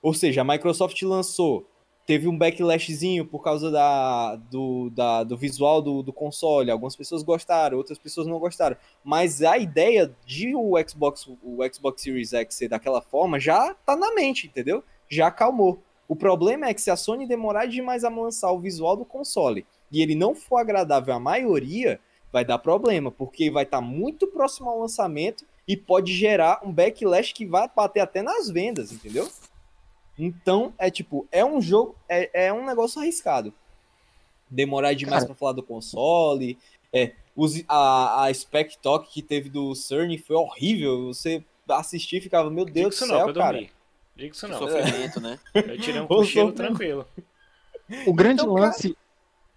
ou 0.02 0.12
seja, 0.12 0.42
a 0.42 0.44
Microsoft 0.44 1.00
lançou, 1.04 1.68
teve 2.12 2.28
um 2.28 2.38
backlashzinho 2.38 3.26
por 3.26 3.39
causa 3.41 3.71
da, 3.71 4.36
do, 4.36 4.89
da- 4.89 5.24
do 5.24 5.38
visual 5.38 5.82
do, 5.82 6.04
do 6.04 6.12
console, 6.12 6.69
algumas 6.69 6.93
pessoas 6.93 7.24
gostaram, 7.24 7.78
outras 7.78 7.97
pessoas 7.97 8.28
não 8.28 8.38
gostaram. 8.38 8.76
Mas 9.02 9.41
a 9.41 9.58
ideia 9.58 10.13
de 10.26 10.54
o 10.54 10.74
Xbox, 10.86 11.26
o 11.41 11.60
Xbox 11.74 12.02
Series 12.02 12.34
X 12.34 12.56
ser 12.56 12.67
daquela 12.67 13.02
forma 13.02 13.39
já 13.39 13.74
tá 13.86 13.95
na 13.95 14.13
mente, 14.13 14.45
entendeu? 14.47 14.84
Já 15.08 15.28
acalmou. 15.28 15.80
O 16.06 16.13
problema 16.13 16.67
é 16.67 16.74
que 16.74 16.82
se 16.82 16.91
a 16.91 16.97
Sony 16.97 17.26
demorar 17.26 17.65
demais 17.65 18.04
a 18.04 18.10
lançar 18.10 18.52
o 18.52 18.60
visual 18.60 18.97
do 18.97 19.06
console 19.06 19.65
e 19.89 20.02
ele 20.02 20.13
não 20.13 20.36
for 20.36 20.58
agradável 20.58 21.13
à 21.13 21.19
maioria, 21.19 21.97
vai 22.30 22.43
dar 22.43 22.58
problema, 22.58 23.10
porque 23.10 23.50
vai 23.50 23.63
estar 23.63 23.80
muito 23.80 24.28
próximo 24.28 24.69
ao 24.69 24.82
lançamento 24.82 25.45
e 25.65 25.78
pode 25.78 26.12
gerar 26.13 26.60
um 26.62 26.74
backlash 26.74 27.34
que 27.34 27.45
vai 27.45 27.69
bater 27.74 28.02
até 28.02 28.21
nas 28.21 28.50
vendas, 28.50 28.91
entendeu? 28.91 29.30
Então, 30.24 30.72
é 30.78 30.92
tipo, 30.92 31.28
é 31.32 31.44
um 31.44 31.60
jogo, 31.60 31.96
é, 32.08 32.46
é 32.48 32.54
um 32.54 32.64
negócio 32.64 33.02
arriscado. 33.02 33.52
Demorar 34.48 34.94
demais 34.94 35.24
Cara. 35.24 35.28
pra 35.28 35.36
falar 35.36 35.54
do 35.54 35.64
console, 35.64 36.60
é, 36.94 37.14
os, 37.36 37.64
a, 37.68 38.26
a 38.26 38.34
Spec 38.34 38.78
Talk 38.78 39.10
que 39.12 39.24
teve 39.24 39.50
do 39.50 39.74
Cerny 39.74 40.20
foi 40.20 40.36
horrível. 40.36 41.08
Você 41.08 41.44
assistir 41.68 42.18
e 42.18 42.22
ficava, 42.22 42.52
meu 42.52 42.66
Deus 42.66 43.00
do 43.00 43.08
não, 43.08 43.16
céu, 43.16 43.24
que 43.26 43.30
eu 43.32 43.36
cara. 43.36 43.54
dormi. 43.54 43.72
Diga 44.16 44.32
isso 44.36 44.46
Que 44.46 44.52
não. 44.52 44.60
sofrimento, 44.60 45.22
né? 45.22 45.40
Eu 45.56 45.80
tirei 45.80 46.02
um 46.02 46.06
cochilo 46.08 46.52
tranquilo. 46.52 47.08
O 48.06 48.14
grande 48.14 48.42
Então, 48.42 48.54
cara- 48.54 48.68
lance, 48.68 48.96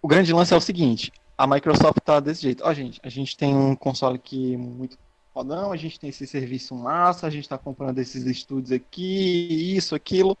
o 0.01 0.07
grande 0.07 0.33
lance 0.33 0.53
é 0.53 0.57
o 0.57 0.61
seguinte, 0.61 1.11
a 1.37 1.45
Microsoft 1.45 1.99
tá 2.03 2.19
desse 2.19 2.41
jeito. 2.41 2.63
Ó, 2.65 2.73
gente, 2.73 2.99
a 3.03 3.09
gente 3.09 3.37
tem 3.37 3.53
um 3.53 3.75
console 3.75 4.15
aqui 4.15 4.55
muito 4.57 4.97
fodão, 5.33 5.71
a 5.73 5.77
gente 5.77 5.99
tem 5.99 6.09
esse 6.09 6.25
serviço 6.25 6.73
massa, 6.73 7.27
a 7.27 7.29
gente 7.29 7.47
tá 7.47 7.57
comprando 7.57 7.99
esses 7.99 8.25
estúdios 8.25 8.71
aqui, 8.71 9.75
isso, 9.75 9.93
aquilo. 9.93 10.37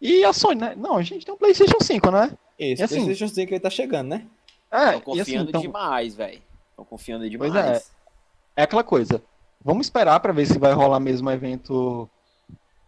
E 0.00 0.24
a 0.24 0.32
Sony, 0.32 0.60
né? 0.60 0.74
Não, 0.76 0.96
a 0.96 1.02
gente 1.02 1.24
tem 1.26 1.34
um 1.34 1.38
PlayStation 1.38 1.78
5, 1.80 2.10
né? 2.10 2.30
Esse 2.58 2.82
E 2.82 2.84
assim- 2.84 2.94
PlayStation 3.04 3.28
5 3.34 3.54
aí 3.54 3.60
tá 3.60 3.70
chegando, 3.70 4.08
né? 4.08 4.26
É, 4.70 4.76
e 4.76 4.88
assim, 4.88 5.00
confiando 5.00 5.48
então, 5.50 5.60
demais, 5.60 6.14
velho. 6.14 6.40
Estão 6.70 6.84
confiando 6.84 7.28
demais. 7.28 7.52
Pois 7.52 7.64
é. 7.64 7.82
é 8.56 8.62
aquela 8.62 8.84
coisa. 8.84 9.22
Vamos 9.62 9.86
esperar 9.86 10.18
pra 10.20 10.32
ver 10.32 10.46
se 10.46 10.58
vai 10.58 10.72
rolar 10.72 11.00
mesmo 11.00 11.28
o 11.28 11.32
evento 11.32 12.08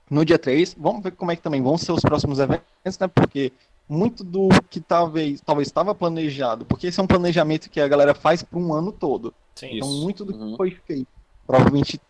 no 0.08 0.24
dia 0.24 0.38
3. 0.38 0.74
Vamos 0.78 1.02
ver 1.02 1.12
como 1.12 1.30
é 1.30 1.36
que 1.36 1.42
também 1.42 1.60
vão 1.62 1.76
ser 1.76 1.92
os 1.92 2.00
próximos 2.00 2.38
eventos, 2.38 2.64
né? 2.98 3.08
Porque 3.08 3.52
muito 3.88 4.24
do 4.24 4.48
que 4.70 4.80
talvez 4.80 5.40
talvez 5.42 5.68
estava 5.68 5.94
planejado, 5.94 6.64
porque 6.64 6.86
esse 6.86 6.98
é 6.98 7.02
um 7.02 7.06
planejamento 7.06 7.68
que 7.68 7.80
a 7.80 7.88
galera 7.88 8.14
faz 8.14 8.42
para 8.42 8.58
um 8.58 8.72
ano 8.72 8.90
todo. 8.90 9.34
Sim. 9.54 9.76
Então 9.76 9.88
Isso. 9.88 10.02
muito 10.02 10.24
do 10.24 10.32
Uhum. 10.34 10.50
que 10.52 10.56
foi 10.56 10.70
feito 10.86 11.08
provavelmente 11.46 12.00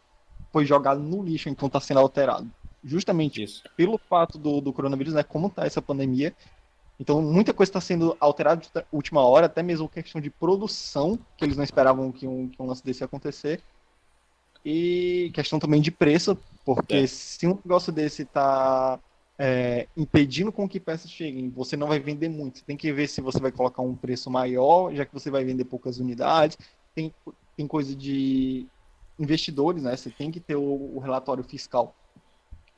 foi 0.52 0.64
jogado 0.66 1.00
no 1.00 1.22
lixo, 1.24 1.48
então 1.48 1.66
está 1.66 1.80
sendo 1.80 1.98
alterado. 1.98 2.48
Justamente 2.84 3.42
Isso. 3.42 3.62
pelo 3.76 3.96
fato 3.96 4.38
do, 4.38 4.60
do 4.60 4.72
coronavírus, 4.72 5.14
né? 5.14 5.22
Como 5.22 5.48
tá 5.48 5.64
essa 5.64 5.80
pandemia. 5.80 6.34
Então, 6.98 7.22
muita 7.22 7.52
coisa 7.52 7.70
está 7.70 7.80
sendo 7.80 8.16
alterada 8.20 8.60
de 8.60 8.68
última 8.92 9.22
hora, 9.22 9.46
até 9.46 9.62
mesmo 9.62 9.88
questão 9.88 10.20
de 10.20 10.30
produção, 10.30 11.18
que 11.36 11.44
eles 11.44 11.56
não 11.56 11.64
esperavam 11.64 12.12
que 12.12 12.26
um, 12.26 12.48
que 12.48 12.60
um 12.60 12.66
lance 12.66 12.84
desse 12.84 13.02
ia 13.02 13.06
acontecer. 13.06 13.60
E 14.64 15.30
questão 15.34 15.58
também 15.58 15.80
de 15.80 15.90
preço, 15.90 16.38
porque 16.64 16.94
É. 16.96 17.06
se 17.06 17.46
um 17.46 17.54
negócio 17.54 17.92
desse 17.92 18.24
tá 18.24 19.00
é, 19.38 19.88
impedindo 19.96 20.52
com 20.52 20.68
que 20.68 20.78
peças 20.78 21.10
cheguem, 21.10 21.50
você 21.50 21.76
não 21.76 21.88
vai 21.88 21.98
vender 21.98 22.28
muito. 22.28 22.58
Você 22.58 22.64
tem 22.64 22.76
que 22.76 22.92
ver 22.92 23.08
se 23.08 23.20
você 23.20 23.40
vai 23.40 23.50
colocar 23.50 23.82
um 23.82 23.96
preço 23.96 24.30
maior, 24.30 24.94
já 24.94 25.04
que 25.04 25.12
você 25.12 25.30
vai 25.30 25.44
vender 25.44 25.64
poucas 25.64 25.98
unidades. 25.98 26.56
Tem, 26.94 27.12
tem 27.56 27.66
coisa 27.66 27.96
de 27.96 28.66
investidores, 29.18 29.82
né? 29.82 29.96
Você 29.96 30.10
tem 30.10 30.30
que 30.30 30.38
ter 30.38 30.54
o, 30.54 30.96
o 30.96 31.00
relatório 31.00 31.42
fiscal. 31.42 31.96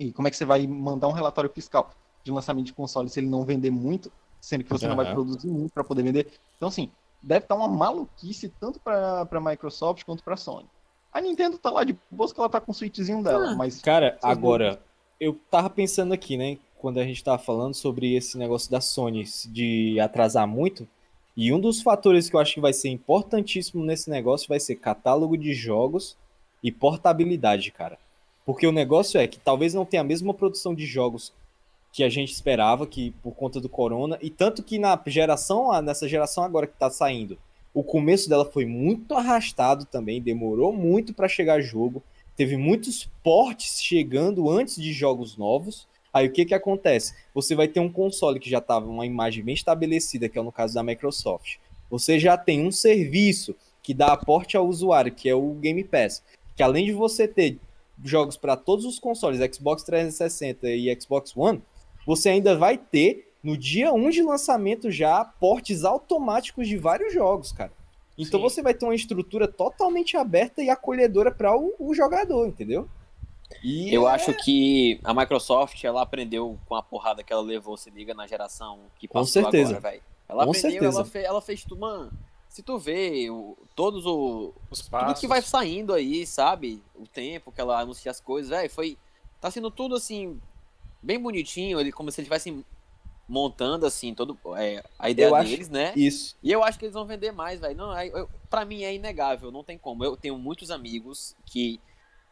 E 0.07 0.12
como 0.12 0.29
é 0.29 0.31
que 0.31 0.37
você 0.37 0.45
vai 0.45 0.67
mandar 0.67 1.09
um 1.09 1.12
relatório 1.12 1.51
fiscal 1.51 1.90
de 2.23 2.31
lançamento 2.31 2.67
de 2.67 2.73
console 2.73 3.09
se 3.09 3.21
ele 3.21 3.29
não 3.29 3.45
vender 3.45 3.71
muito, 3.71 4.11
sendo 4.40 4.64
que 4.64 4.71
você 4.71 4.87
não 4.87 4.97
vai 4.97 5.12
produzir 5.12 5.49
muito 5.49 5.73
para 5.73 5.85
poder 5.85 6.03
vender? 6.03 6.33
Então, 6.57 6.69
assim, 6.69 6.90
deve 7.23 7.45
estar 7.45 7.55
uma 7.55 7.69
maluquice 7.69 8.49
tanto 8.61 8.79
para 8.81 9.27
a 9.31 9.40
Microsoft 9.40 10.05
quanto 10.05 10.23
para 10.23 10.35
a 10.35 10.37
Sony. 10.37 10.67
A 11.12 11.21
Nintendo 11.21 11.59
tá 11.59 11.71
lá 11.71 11.85
de 11.85 11.97
boa 12.11 12.33
que 12.33 12.38
ela 12.38 12.49
tá 12.49 12.61
com 12.61 12.73
o 12.73 12.75
switchzinho 12.75 13.23
dela, 13.23 13.51
Ah, 13.51 13.55
mas 13.55 13.81
Cara, 13.81 14.19
agora, 14.23 14.83
eu 15.21 15.38
tava 15.51 15.71
pensando 15.71 16.12
aqui, 16.12 16.37
né? 16.37 16.59
Quando 16.77 16.99
a 16.99 17.05
gente 17.05 17.23
tava 17.23 17.38
falando 17.38 17.73
sobre 17.73 18.14
esse 18.14 18.37
negócio 18.37 18.71
da 18.71 18.81
Sony 18.81 19.25
de 19.47 19.99
atrasar 20.01 20.47
muito. 20.47 20.87
E 21.37 21.53
um 21.53 21.59
dos 21.59 21.81
fatores 21.83 22.29
que 22.29 22.37
eu 22.37 22.40
acho 22.40 22.55
que 22.55 22.61
vai 22.61 22.73
ser 22.73 22.90
importantíssimo 22.90 23.85
nesse 23.85 24.11
negócio 24.11 24.49
vai 24.49 24.61
ser 24.61 24.77
catálogo 24.77 25.37
de 25.37 25.55
jogos 25.55 26.17
e 26.62 26.71
portabilidade, 26.71 27.71
cara. 27.71 27.99
Porque 28.45 28.67
o 28.67 28.73
negócio 28.73 29.19
é 29.19 29.27
que 29.27 29.39
talvez 29.39 29.73
não 29.73 29.85
tenha 29.85 30.03
a 30.03 30.05
mesma 30.05 30.35
produção 30.35 30.75
de 30.75 30.85
jogos 30.85 31.33
que 31.93 32.03
a 32.03 32.09
gente 32.09 32.33
esperava, 32.33 32.87
que 32.87 33.13
por 33.23 33.33
conta 33.33 33.61
do 33.61 33.69
corona, 33.69 34.19
e 34.21 34.29
tanto 34.29 34.63
que 34.63 34.79
na 34.79 35.01
geração, 35.07 35.71
nessa 35.81 36.09
geração 36.09 36.43
agora 36.43 36.67
que 36.67 36.77
tá 36.77 36.91
saindo, 36.91 37.39
o 37.73 37.83
começo 37.83 38.29
dela 38.29 38.45
foi 38.45 38.67
muito 38.67 39.15
arrastado 39.15 39.85
também, 39.85 40.21
demorou 40.21 40.73
muito 40.73 41.15
para 41.15 41.29
chegar 41.29 41.61
jogo, 41.61 42.03
teve 42.37 42.57
muitos 42.57 43.09
portes 43.23 43.83
chegando 43.83 44.51
antes 44.51 44.77
de 44.77 44.93
jogos 44.93 45.37
novos. 45.37 45.87
Aí 46.13 46.29
o 46.29 46.33
que 46.33 46.45
que 46.45 46.55
acontece? 46.55 47.15
Você 47.35 47.55
vai 47.55 47.67
ter 47.67 47.81
um 47.81 47.91
console 47.91 48.39
que 48.39 48.51
já 48.51 48.59
estava 48.59 48.87
uma 48.87 49.07
imagem 49.07 49.43
bem 49.43 49.55
estabelecida, 49.55 50.29
que 50.29 50.39
é 50.39 50.43
no 50.43 50.53
caso 50.53 50.75
da 50.75 50.83
Microsoft. 50.83 51.57
Você 51.91 52.19
já 52.19 52.37
tem 52.37 52.65
um 52.65 52.71
serviço 52.71 53.57
que 53.83 53.93
dá 53.93 54.13
aporte 54.13 54.57
ao 54.57 54.67
usuário, 54.67 55.13
que 55.13 55.29
é 55.29 55.35
o 55.35 55.51
Game 55.55 55.83
Pass, 55.85 56.23
que 56.57 56.63
além 56.63 56.87
de 56.87 56.93
você 56.93 57.27
ter 57.27 57.59
jogos 58.03 58.37
para 58.37 58.57
todos 58.57 58.85
os 58.85 58.99
consoles, 58.99 59.41
Xbox 59.55 59.83
360 59.83 60.69
e 60.69 61.01
Xbox 61.01 61.37
One, 61.37 61.63
você 62.07 62.31
ainda 62.31 62.57
vai 62.57 62.77
ter 62.79 63.33
no 63.43 63.57
dia 63.57 63.93
1 63.93 64.11
de 64.11 64.23
lançamento 64.23 64.91
já 64.91 65.25
portes 65.25 65.85
automáticos 65.85 66.67
de 66.67 66.77
vários 66.77 67.13
jogos, 67.13 67.53
cara. 67.53 67.73
Então 68.17 68.39
Sim. 68.39 68.45
você 68.45 68.63
vai 68.63 68.73
ter 68.73 68.85
uma 68.85 68.95
estrutura 68.95 69.47
totalmente 69.47 70.17
aberta 70.17 70.63
e 70.63 70.71
acolhedora 70.71 71.33
para 71.33 71.57
o, 71.57 71.75
o, 71.79 71.95
jogador, 71.95 72.47
entendeu? 72.47 72.89
E 73.63 73.93
eu 73.93 74.09
é... 74.09 74.13
acho 74.13 74.33
que 74.45 75.01
a 75.05 75.13
Microsoft 75.13 75.83
ela 75.85 76.03
aprendeu 76.03 76.59
com 76.67 76.75
a 76.75 76.83
porrada 76.83 77.23
que 77.23 77.33
ela 77.33 77.43
levou, 77.43 77.77
se 77.77 77.91
liga, 77.91 78.15
na 78.15 78.27
geração 78.27 78.81
que 78.99 79.09
passou 79.09 79.43
com 79.43 79.51
certeza. 79.51 79.77
agora, 79.77 79.93
velho. 79.93 80.03
Ela 80.29 80.45
com 80.45 80.51
aprendeu, 80.51 80.71
certeza. 80.71 80.99
ela, 80.99 81.05
fez, 81.05 81.25
ela 81.25 81.43
fez 81.43 81.65
tudo, 81.65 81.81
mano. 81.81 82.13
Se 82.55 82.62
tu 82.62 82.79
vê 82.79 83.29
o, 83.29 83.59
todos 83.75 84.07
o, 84.07 84.55
os 84.71 84.81
passos. 84.81 85.09
tudo 85.09 85.21
que 85.23 85.27
vai 85.27 85.43
saindo 85.43 85.93
aí, 85.93 86.25
sabe? 86.25 86.81
O 86.95 87.05
tempo 87.05 87.51
que 87.51 87.61
ela 87.61 87.81
anuncia 87.81 88.12
as 88.12 88.21
coisas, 88.21 88.49
velho, 88.49 88.71
foi 88.71 88.97
tá 89.40 89.51
sendo 89.51 89.73
tudo 89.73 89.97
assim 89.97 90.40
bem 91.03 91.19
bonitinho, 91.19 91.81
ele 91.81 91.90
como 91.90 92.12
se 92.12 92.21
ele 92.21 92.27
tivesse 92.27 92.64
montando 93.29 93.87
assim 93.87 94.14
todo 94.14 94.38
é, 94.57 94.85
a 94.97 95.11
ideia 95.11 95.31
eu 95.31 95.43
deles, 95.43 95.69
né? 95.69 95.93
Isso. 95.97 96.37
E 96.40 96.53
eu 96.53 96.62
acho 96.62 96.79
que 96.79 96.85
eles 96.85 96.95
vão 96.95 97.05
vender 97.05 97.33
mais, 97.33 97.59
velho. 97.59 97.77
Não, 97.77 98.01
eu, 98.01 98.29
para 98.49 98.64
mim 98.64 98.85
é 98.85 98.95
inegável, 98.95 99.51
não 99.51 99.64
tem 99.64 99.77
como. 99.77 100.05
Eu 100.05 100.17
tenho 100.17 100.38
muitos 100.38 100.71
amigos 100.71 101.35
que 101.45 101.81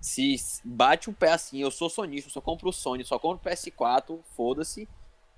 se 0.00 0.37
bate 0.62 1.11
o 1.11 1.12
pé 1.12 1.32
assim, 1.32 1.58
eu 1.58 1.70
sou 1.72 1.90
sonista, 1.90 2.30
só 2.30 2.40
compro 2.40 2.68
o 2.68 2.72
Sony, 2.72 3.04
só 3.04 3.18
compro 3.18 3.50
o 3.50 3.52
PS4, 3.52 4.20
foda-se. 4.37 4.88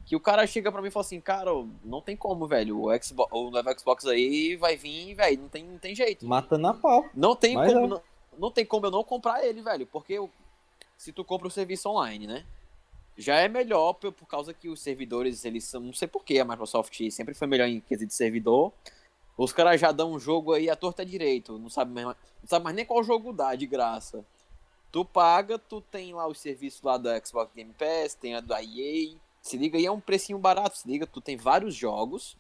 Que 0.07 0.15
o 0.15 0.21
cara 0.21 0.47
chega 0.47 0.71
para 0.71 0.83
mim 0.83 0.89
e 0.89 0.91
fala 0.91 1.05
assim, 1.05 1.21
cara, 1.21 1.51
não 1.83 2.01
tem 2.01 2.17
como, 2.17 2.47
velho. 2.47 2.83
O 2.83 3.03
Xbox, 3.03 3.33
o 3.33 3.51
novo 3.51 3.79
Xbox 3.79 4.07
aí 4.07 4.55
vai 4.57 4.77
vir, 4.77 5.15
velho, 5.15 5.43
não 5.43 5.49
tem, 5.49 5.65
não 5.65 5.79
tem 5.79 5.95
jeito. 5.95 6.27
Mata 6.27 6.59
na 6.59 6.75
pau. 6.75 7.07
Não 7.15 7.35
tem 7.35 7.55
Mas 7.55 7.73
como, 7.73 7.85
é. 7.85 7.89
não, 7.89 8.03
não 8.39 8.51
tem 8.51 8.67
como 8.67 8.87
eu 8.87 8.91
não 8.91 9.03
comprar 9.03 9.45
ele, 9.45 9.63
velho, 9.63 9.87
porque 9.87 10.21
se 10.97 11.13
tu 11.13 11.25
compra 11.25 11.49
o 11.49 11.51
serviço 11.51 11.89
online, 11.89 12.27
né? 12.27 12.45
Já 13.17 13.37
é 13.37 13.49
melhor 13.49 13.95
por, 13.95 14.13
por 14.13 14.27
causa 14.27 14.53
que 14.53 14.69
os 14.69 14.81
servidores, 14.81 15.45
eles 15.45 15.65
são. 15.65 15.81
Não 15.81 15.93
sei 15.93 16.09
porquê, 16.09 16.39
a 16.39 16.45
Microsoft 16.45 16.99
sempre 17.11 17.33
foi 17.33 17.47
melhor 17.47 17.69
em 17.69 17.81
quesito 17.81 18.09
de 18.09 18.15
servidor. 18.15 18.73
Os 19.37 19.53
caras 19.53 19.81
já 19.81 19.91
dão 19.91 20.13
um 20.13 20.19
jogo 20.19 20.53
aí 20.53 20.69
à 20.69 20.77
torta 20.77 21.05
direito. 21.05 21.59
Não 21.59 21.69
sabe, 21.69 21.93
mais, 21.93 22.07
não 22.07 22.15
sabe 22.47 22.65
mais 22.65 22.77
nem 22.77 22.85
qual 22.85 23.03
jogo 23.03 23.33
dá, 23.33 23.55
de 23.55 23.67
graça. 23.67 24.25
Tu 24.93 25.05
paga, 25.05 25.59
tu 25.59 25.81
tem 25.81 26.15
lá 26.15 26.27
os 26.29 26.39
serviços 26.39 26.83
lá 26.83 26.97
da 26.97 27.21
Xbox 27.25 27.53
Game 27.55 27.73
Pass, 27.73 28.15
tem 28.15 28.35
a 28.35 28.41
da 28.41 28.63
EA. 28.63 29.17
Se 29.45 29.59
liga 29.59 29.77
aí, 29.77 29.85
é 29.85 29.91
um 29.93 30.01
precinho 30.01 30.39
barato. 30.39 30.79
Se 30.79 30.89
liga, 30.89 31.07
tu 31.07 31.21
tem 31.21 31.37
vários 31.37 31.75
jogos 31.75 32.35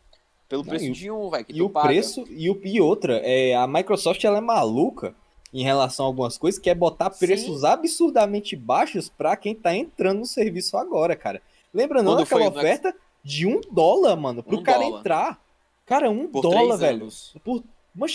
pelo 0.48 0.62
Não, 0.62 0.70
preço 0.70 0.84
e 0.86 0.90
o- 0.90 0.94
de 0.94 1.10
um, 1.10 1.28
velho. 1.30 1.46
E 1.50 1.62
o 1.62 1.68
paga. 1.68 1.88
preço, 1.88 2.24
e, 2.30 2.48
o, 2.50 2.58
e 2.64 2.80
outra, 2.80 3.18
é, 3.22 3.54
a 3.54 3.66
Microsoft 3.66 4.24
ela 4.24 4.38
é 4.38 4.40
maluca 4.40 5.14
em 5.52 5.62
relação 5.62 6.06
a 6.06 6.08
algumas 6.08 6.38
coisas, 6.38 6.58
que 6.58 6.70
é 6.70 6.74
botar 6.74 7.10
preços 7.10 7.62
absurdamente 7.62 8.56
baixos 8.56 9.08
pra 9.10 9.36
quem 9.36 9.54
tá 9.54 9.76
entrando 9.76 10.20
no 10.20 10.26
serviço 10.26 10.76
agora, 10.78 11.14
cara. 11.14 11.42
Lembra 11.72 12.02
não 12.02 12.12
Quando 12.12 12.18
no 12.20 12.22
oferta 12.60 12.96
de 13.22 13.46
um 13.46 13.60
dólar, 13.70 14.16
mano, 14.16 14.42
pro 14.42 14.58
Um 14.58 14.62
cara 14.62 14.80
dólar. 14.80 15.00
entrar? 15.00 15.44
Cara, 15.86 16.10
um 16.10 16.26
Por 16.26 16.40
dólar, 16.40 16.76
velho. 16.78 17.02
anos. 17.02 17.36
Por... 17.44 17.62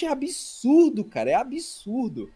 É 0.05 0.09
absurdo, 0.09 1.05
cara, 1.05 1.29
é 1.29 1.35
absurdo. 1.35 2.29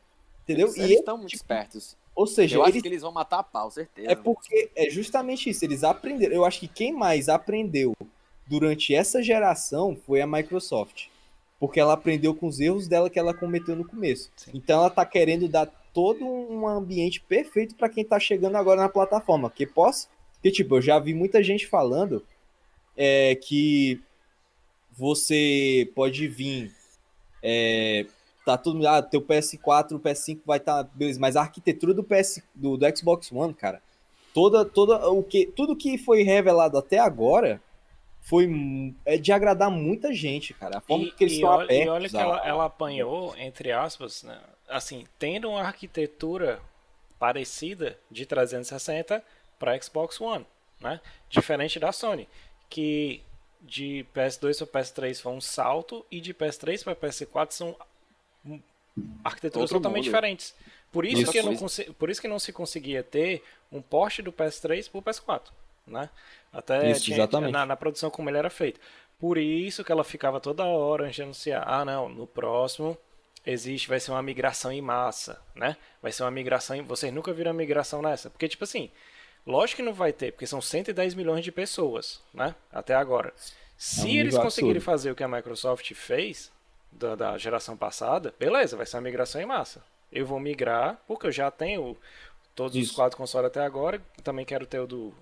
Entendeu? 0.44 0.68
Eles, 0.68 0.78
e 0.78 0.80
eles 0.80 0.92
ele- 0.92 1.00
estão 1.00 1.18
muito 1.18 1.34
espertos. 1.36 1.98
Ou 2.16 2.28
seja, 2.28 2.58
Eu 2.58 2.62
acho 2.62 2.72
eles 2.72 2.82
que 2.82 2.88
eles 2.88 3.02
vão 3.02 3.12
matar 3.12 3.40
a 3.40 3.44
pau, 3.44 3.72
certeza. 3.72 4.12
é 4.12 4.16
porque 4.16 4.70
é 4.76 4.90
justamente 4.90 5.50
isso, 5.50 5.66
eles 5.66 5.84
aprenderam. 5.84 6.34
Eu 6.36 6.46
acho 6.46 6.60
que 6.60 6.68
quem 6.68 6.94
mais 6.94 7.30
aprendeu 7.30 7.96
durante 8.46 8.94
essa 8.94 9.22
geração 9.22 9.98
foi 10.06 10.22
a 10.22 10.28
Microsoft. 10.28 11.08
Porque 11.60 11.80
ela 11.80 11.94
aprendeu 11.94 12.36
com 12.36 12.48
os 12.48 12.60
erros 12.60 12.88
dela 12.88 13.10
que 13.10 13.18
ela 13.18 13.34
cometeu 13.34 13.76
no 13.76 13.88
começo. 13.88 14.30
Sim. 14.36 14.52
Então 14.54 14.80
ela 14.80 14.90
tá 14.90 15.06
querendo 15.06 15.48
dar 15.48 15.66
todo 15.94 16.26
um 16.26 16.68
ambiente 16.68 17.22
perfeito 17.22 17.76
para 17.76 17.88
quem 17.88 18.04
tá 18.04 18.20
chegando 18.20 18.58
agora 18.58 18.82
na 18.82 18.90
plataforma. 18.90 19.50
Que 19.50 19.66
posso. 19.66 20.10
Que 20.42 20.52
tipo, 20.52 20.76
eu 20.76 20.82
já 20.82 21.00
vi 21.00 21.14
muita 21.14 21.42
gente 21.42 21.66
falando 21.66 22.22
é, 22.98 23.36
que 23.36 24.02
você 24.92 25.90
pode 25.96 26.28
vir. 26.28 26.74
É, 27.42 28.06
tá 28.46 28.58
tudo. 28.58 28.88
Ah, 28.88 29.02
teu 29.02 29.22
PS4, 29.22 29.94
o 29.94 30.00
PS5 30.00 30.42
vai 30.46 30.58
estar. 30.58 30.84
Tá, 30.84 30.90
beleza, 30.94 31.20
mas 31.20 31.36
a 31.36 31.42
arquitetura 31.42 31.94
do 31.94 32.04
PS 32.04 32.42
do, 32.54 32.78
do 32.78 32.98
Xbox 32.98 33.32
One, 33.32 33.54
cara, 33.54 33.82
toda, 34.34 34.66
toda 34.66 35.10
o 35.10 35.24
que, 35.24 35.46
tudo 35.48 35.76
que 35.76 35.98
foi 35.98 36.24
revelado 36.24 36.78
até 36.78 37.00
agora 37.00 37.62
foi 38.22 38.50
é 39.06 39.18
de 39.18 39.32
agradar 39.32 39.70
muita 39.70 40.14
gente, 40.14 40.54
cara. 40.54 40.78
A 40.78 40.82
forma 40.82 41.06
E, 41.06 41.12
que 41.12 41.24
eles 41.24 41.34
e 41.34 41.36
estão 41.38 41.50
olha, 41.52 41.64
abertos. 41.64 41.86
e 41.86 41.90
olha 41.90 42.10
que 42.10 42.18
ela, 42.18 42.48
ela 42.48 42.66
apanhou, 42.66 43.36
entre 43.38 43.72
aspas, 43.72 44.24
né, 44.24 44.40
assim, 44.68 45.06
tendo 45.20 45.50
uma 45.50 45.62
arquitetura 45.62 46.60
parecida 47.20 47.98
de 48.10 48.26
360 48.26 49.24
para 49.60 49.80
Xbox 49.82 50.20
One, 50.20 50.46
né? 50.80 51.00
Diferente 51.30 51.80
da 51.80 51.92
Sony, 51.92 52.28
que 52.70 53.22
de 53.62 54.06
PS2 54.14 54.68
para 54.68 54.82
PS3 54.82 55.22
foi 55.22 55.32
um 55.32 55.40
salto 55.40 56.06
e 56.12 56.20
de 56.20 56.34
PS3 56.34 56.84
para 56.84 56.96
PS4 56.96 57.52
são 57.52 57.76
arquiteturas 59.24 59.64
Outro 59.64 59.80
totalmente 59.80 60.06
mundo. 60.06 60.14
diferentes. 60.14 60.56
Por 60.92 61.06
isso, 61.06 61.32
que 61.32 61.42
não 61.42 61.56
por 61.98 62.10
isso 62.10 62.22
que 62.22 62.28
não 62.28 62.38
se 62.38 62.54
conseguia 62.54 63.02
ter 63.02 63.44
um 63.72 63.82
porte 63.82 64.22
do 64.22 64.32
PS3 64.32 64.90
para 64.90 65.00
o 65.00 65.02
PS4, 65.02 65.52
né? 65.88 66.10
Até 66.52 66.92
Isso, 66.92 67.06
tinha- 67.06 67.28
na, 67.28 67.66
na 67.66 67.76
produção 67.76 68.12
como 68.12 68.30
ele 68.30 68.38
era 68.38 68.50
feito. 68.50 68.80
Por 69.20 69.38
isso 69.40 69.84
que 69.84 69.92
ela 69.92 70.04
ficava 70.04 70.40
toda 70.40 70.64
hora 70.66 71.06
antes 71.06 71.16
de 71.16 71.24
anunciar, 71.24 71.64
ah 71.68 71.84
não, 71.84 72.08
no 72.10 72.28
próximo 72.28 72.96
existe, 73.46 73.90
vai 73.90 74.00
ser 74.00 74.12
uma 74.12 74.22
migração 74.22 74.72
em 74.72 74.82
massa, 74.82 75.42
né? 75.56 75.76
Vai 76.02 76.12
ser 76.12 76.24
uma 76.24 76.32
migração, 76.32 76.76
em... 76.76 76.82
vocês 76.84 77.12
nunca 77.12 77.34
viram 77.34 77.54
migração 77.54 78.02
nessa, 78.02 78.30
porque 78.30 78.48
tipo 78.48 78.64
assim, 78.64 78.92
lógico 79.48 79.78
que 79.78 79.84
não 79.84 79.94
vai 79.94 80.14
ter, 80.14 80.32
porque 80.32 80.46
são 80.46 80.62
110 80.62 81.16
milhões 81.16 81.44
de 81.44 81.52
pessoas, 81.52 82.22
né? 82.34 82.54
Até 82.72 82.94
agora. 82.94 83.34
Se 83.76 84.06
um 84.06 84.08
eles 84.10 84.38
conseguirem 84.38 84.78
absurdo. 84.78 84.82
fazer 84.82 85.12
o 85.12 85.16
que 85.16 85.24
a 85.24 85.28
Microsoft 85.28 85.92
fez 85.94 86.52
da, 86.98 87.16
da 87.16 87.38
geração 87.38 87.76
passada, 87.76 88.34
beleza, 88.40 88.78
vai 88.78 88.86
ser 88.86 88.98
uma 88.98 89.04
migração 89.04 89.42
em 89.42 89.46
massa. 89.46 89.84
Eu 90.12 90.26
vou 90.26 90.40
migrar, 90.40 91.00
porque 91.08 91.28
eu 91.28 91.32
já 91.32 91.50
tenho 91.50 91.98
todos 92.56 92.76
os 92.78 92.84
Isso. 92.84 92.96
quatro 92.96 93.18
consoles 93.18 93.48
até 93.48 93.62
agora, 93.62 94.02
também 94.24 94.46
quero 94.46 94.66
ter 94.66 94.80
o 94.80 94.88
do. 94.88 95.14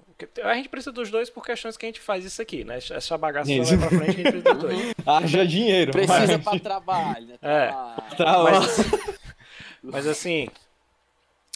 A 0.44 0.54
gente 0.54 0.70
precisa 0.70 0.92
dos 0.92 1.10
dois 1.10 1.30
por 1.32 1.44
questões 1.44 1.76
que 1.76 1.86
a 1.86 1.90
gente 1.90 2.00
faz 2.00 2.24
isso 2.24 2.40
aqui, 2.42 2.64
né? 2.64 2.78
Essa 2.78 3.18
bagaça 3.18 3.48
só 3.48 3.62
Isso. 3.62 3.78
vai 3.78 3.90
pra 3.90 3.98
frente, 3.98 4.10
a 4.10 4.14
gente 4.14 4.32
precisa 4.32 4.54
dos 4.54 4.62
dois. 4.64 4.94
Haja 5.06 5.48
dinheiro. 5.48 5.92
Precisa 5.92 6.38
mas- 6.38 6.44
pra 6.44 6.60
trabalho, 6.60 7.26
né? 7.28 7.38
É. 7.42 8.16
Trabalho. 8.16 8.60
Mas, 8.62 8.78
bom. 8.78 8.98
mas 9.82 10.06
assim, 10.08 10.48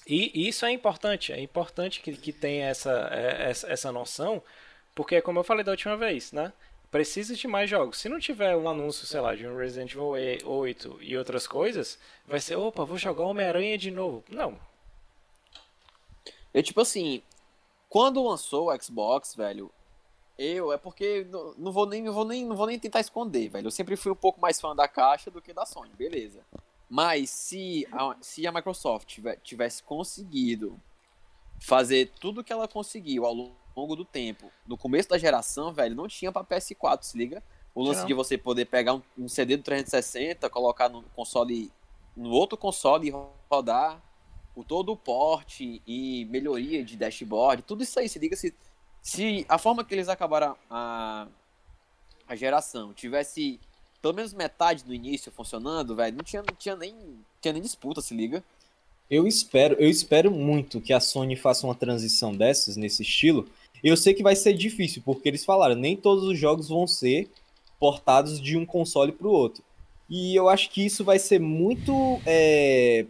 e 0.08 0.48
isso 0.48 0.66
é 0.66 0.72
importante, 0.72 1.32
é 1.32 1.40
importante 1.40 2.00
que, 2.00 2.14
que 2.14 2.32
tenha 2.32 2.68
essa, 2.68 3.10
é, 3.12 3.50
essa, 3.50 3.72
essa 3.72 3.92
noção, 3.92 4.42
porque 4.96 5.22
como 5.22 5.40
eu 5.40 5.44
falei 5.44 5.64
da 5.64 5.72
última 5.72 5.98
vez, 5.98 6.32
né? 6.32 6.52
Precisa 6.96 7.36
de 7.36 7.46
mais 7.46 7.70
jogos. 7.70 7.98
Se 7.98 8.08
não 8.08 8.22
tiver 8.22 8.56
um 8.56 8.70
anúncio, 8.70 9.06
sei 9.06 9.20
lá, 9.20 9.36
de 9.36 9.46
um 9.46 9.58
Resident 9.58 9.92
Evil 9.92 10.40
8 10.46 10.98
e 11.02 11.18
outras 11.18 11.46
coisas, 11.46 12.00
vai 12.26 12.40
ser, 12.40 12.56
opa, 12.56 12.86
vou 12.86 12.98
jogar 12.98 13.26
Homem-Aranha 13.26 13.78
de 13.78 13.92
novo. 13.92 14.24
Não, 14.30 14.58
Eu, 16.54 16.64
tipo 16.64 16.80
assim, 16.80 17.22
quando 17.90 18.24
lançou 18.24 18.70
o 18.72 18.82
Xbox, 18.82 19.36
velho, 19.36 19.70
eu, 20.38 20.72
é 20.72 20.78
porque 20.78 21.28
não, 21.30 21.54
não 21.58 21.72
vou 21.74 21.86
nem, 21.86 22.02
não 22.02 22.14
vou 22.14 22.24
nem, 22.24 22.46
não 22.46 22.56
vou 22.56 22.66
nem 22.66 22.80
tentar 22.80 23.02
esconder, 23.02 23.50
velho. 23.50 23.68
Eu 23.68 23.72
sempre 23.72 23.98
fui 23.98 24.14
um 24.14 24.16
pouco 24.16 24.40
mais 24.40 24.62
fã 24.62 24.74
da 24.74 24.88
caixa 24.88 25.30
do 25.30 25.42
que 25.42 25.52
da 25.52 25.66
Sony, 25.66 25.92
beleza. 25.98 26.46
Mas 26.90 27.30
se 27.30 27.86
a, 27.92 28.16
se 28.22 28.48
a 28.48 28.54
Microsoft 28.54 29.06
tive- 29.06 29.36
tivesse 29.44 29.84
conseguido 29.84 30.80
fazer 31.60 32.10
tudo 32.22 32.42
que 32.42 32.54
ela 32.54 32.70
conseguiu 32.70 33.26
ao 33.26 33.34
longo 33.34 33.65
do 33.76 34.06
tempo, 34.06 34.50
no 34.66 34.78
começo 34.78 35.10
da 35.10 35.18
geração, 35.18 35.74
velho, 35.74 35.96
não 35.96 36.08
tinha 36.08 36.32
pra 36.32 36.44
PS4, 36.44 37.04
se 37.04 37.18
liga? 37.18 37.44
O 37.74 37.84
lance 37.84 38.02
Não. 38.02 38.08
de 38.08 38.14
você 38.14 38.38
poder 38.38 38.66
pegar 38.66 38.94
um, 38.94 39.02
um 39.18 39.28
CD 39.28 39.58
do 39.58 39.64
360, 39.64 40.50
colocar 40.50 40.88
no 40.88 41.04
console, 41.14 41.70
no 42.16 42.30
outro 42.30 42.58
console 42.58 43.10
e 43.10 43.14
rodar. 43.52 44.02
o 44.56 44.64
todo 44.64 44.94
o 44.94 44.98
porte 44.98 45.82
e 45.86 46.26
melhoria 46.26 46.86
de 46.86 46.96
dashboard, 46.96 47.64
tudo 47.64 47.84
isso 47.84 48.00
aí, 48.00 48.08
se 48.08 48.18
liga 48.18 48.38
se, 48.38 48.54
se 49.02 49.46
a 49.50 49.58
forma 49.58 49.84
que 49.84 49.94
eles 49.94 50.08
acabaram 50.08 50.56
a, 50.70 51.28
a 52.26 52.36
geração 52.38 52.94
tivesse 52.94 53.60
pelo 54.02 54.14
menos 54.14 54.34
metade 54.34 54.86
no 54.88 54.94
início 54.94 55.32
funcionando, 55.32 55.96
velho, 55.96 56.16
não 56.16 56.24
tinha, 56.24 56.42
não 56.42 56.56
tinha 56.56 56.76
nem 56.78 56.96
tinha 57.42 57.52
nem 57.52 57.62
disputa, 57.62 58.02
se 58.02 58.14
liga. 58.14 58.42
Eu 59.10 59.28
espero, 59.28 59.76
eu 59.76 59.90
espero 59.90 60.32
muito 60.32 60.82
que 60.82 60.94
a 60.94 61.00
Sony 61.00 61.36
faça 61.36 61.68
uma 61.68 61.76
transição 61.76 62.36
dessas 62.36 62.76
nesse 62.76 63.04
estilo. 63.04 63.48
Eu 63.86 63.96
sei 63.96 64.14
que 64.16 64.24
vai 64.24 64.36
ser 64.36 64.54
difícil, 64.54 65.02
porque 65.06 65.30
eles 65.30 65.46
falaram, 65.46 65.76
nem 65.76 65.96
todos 65.96 66.24
os 66.24 66.38
jogos 66.38 66.70
vão 66.70 66.88
ser 66.88 67.30
portados 67.80 68.42
de 68.42 68.58
um 68.58 68.66
console 68.66 69.12
para 69.12 69.28
o 69.28 69.32
outro. 69.32 69.64
E 70.10 70.36
eu 70.36 70.50
acho 70.50 70.72
que 70.72 70.84
isso 70.84 71.04
vai 71.04 71.20
ser 71.20 71.40
muito 71.40 71.94
é, 72.26 73.06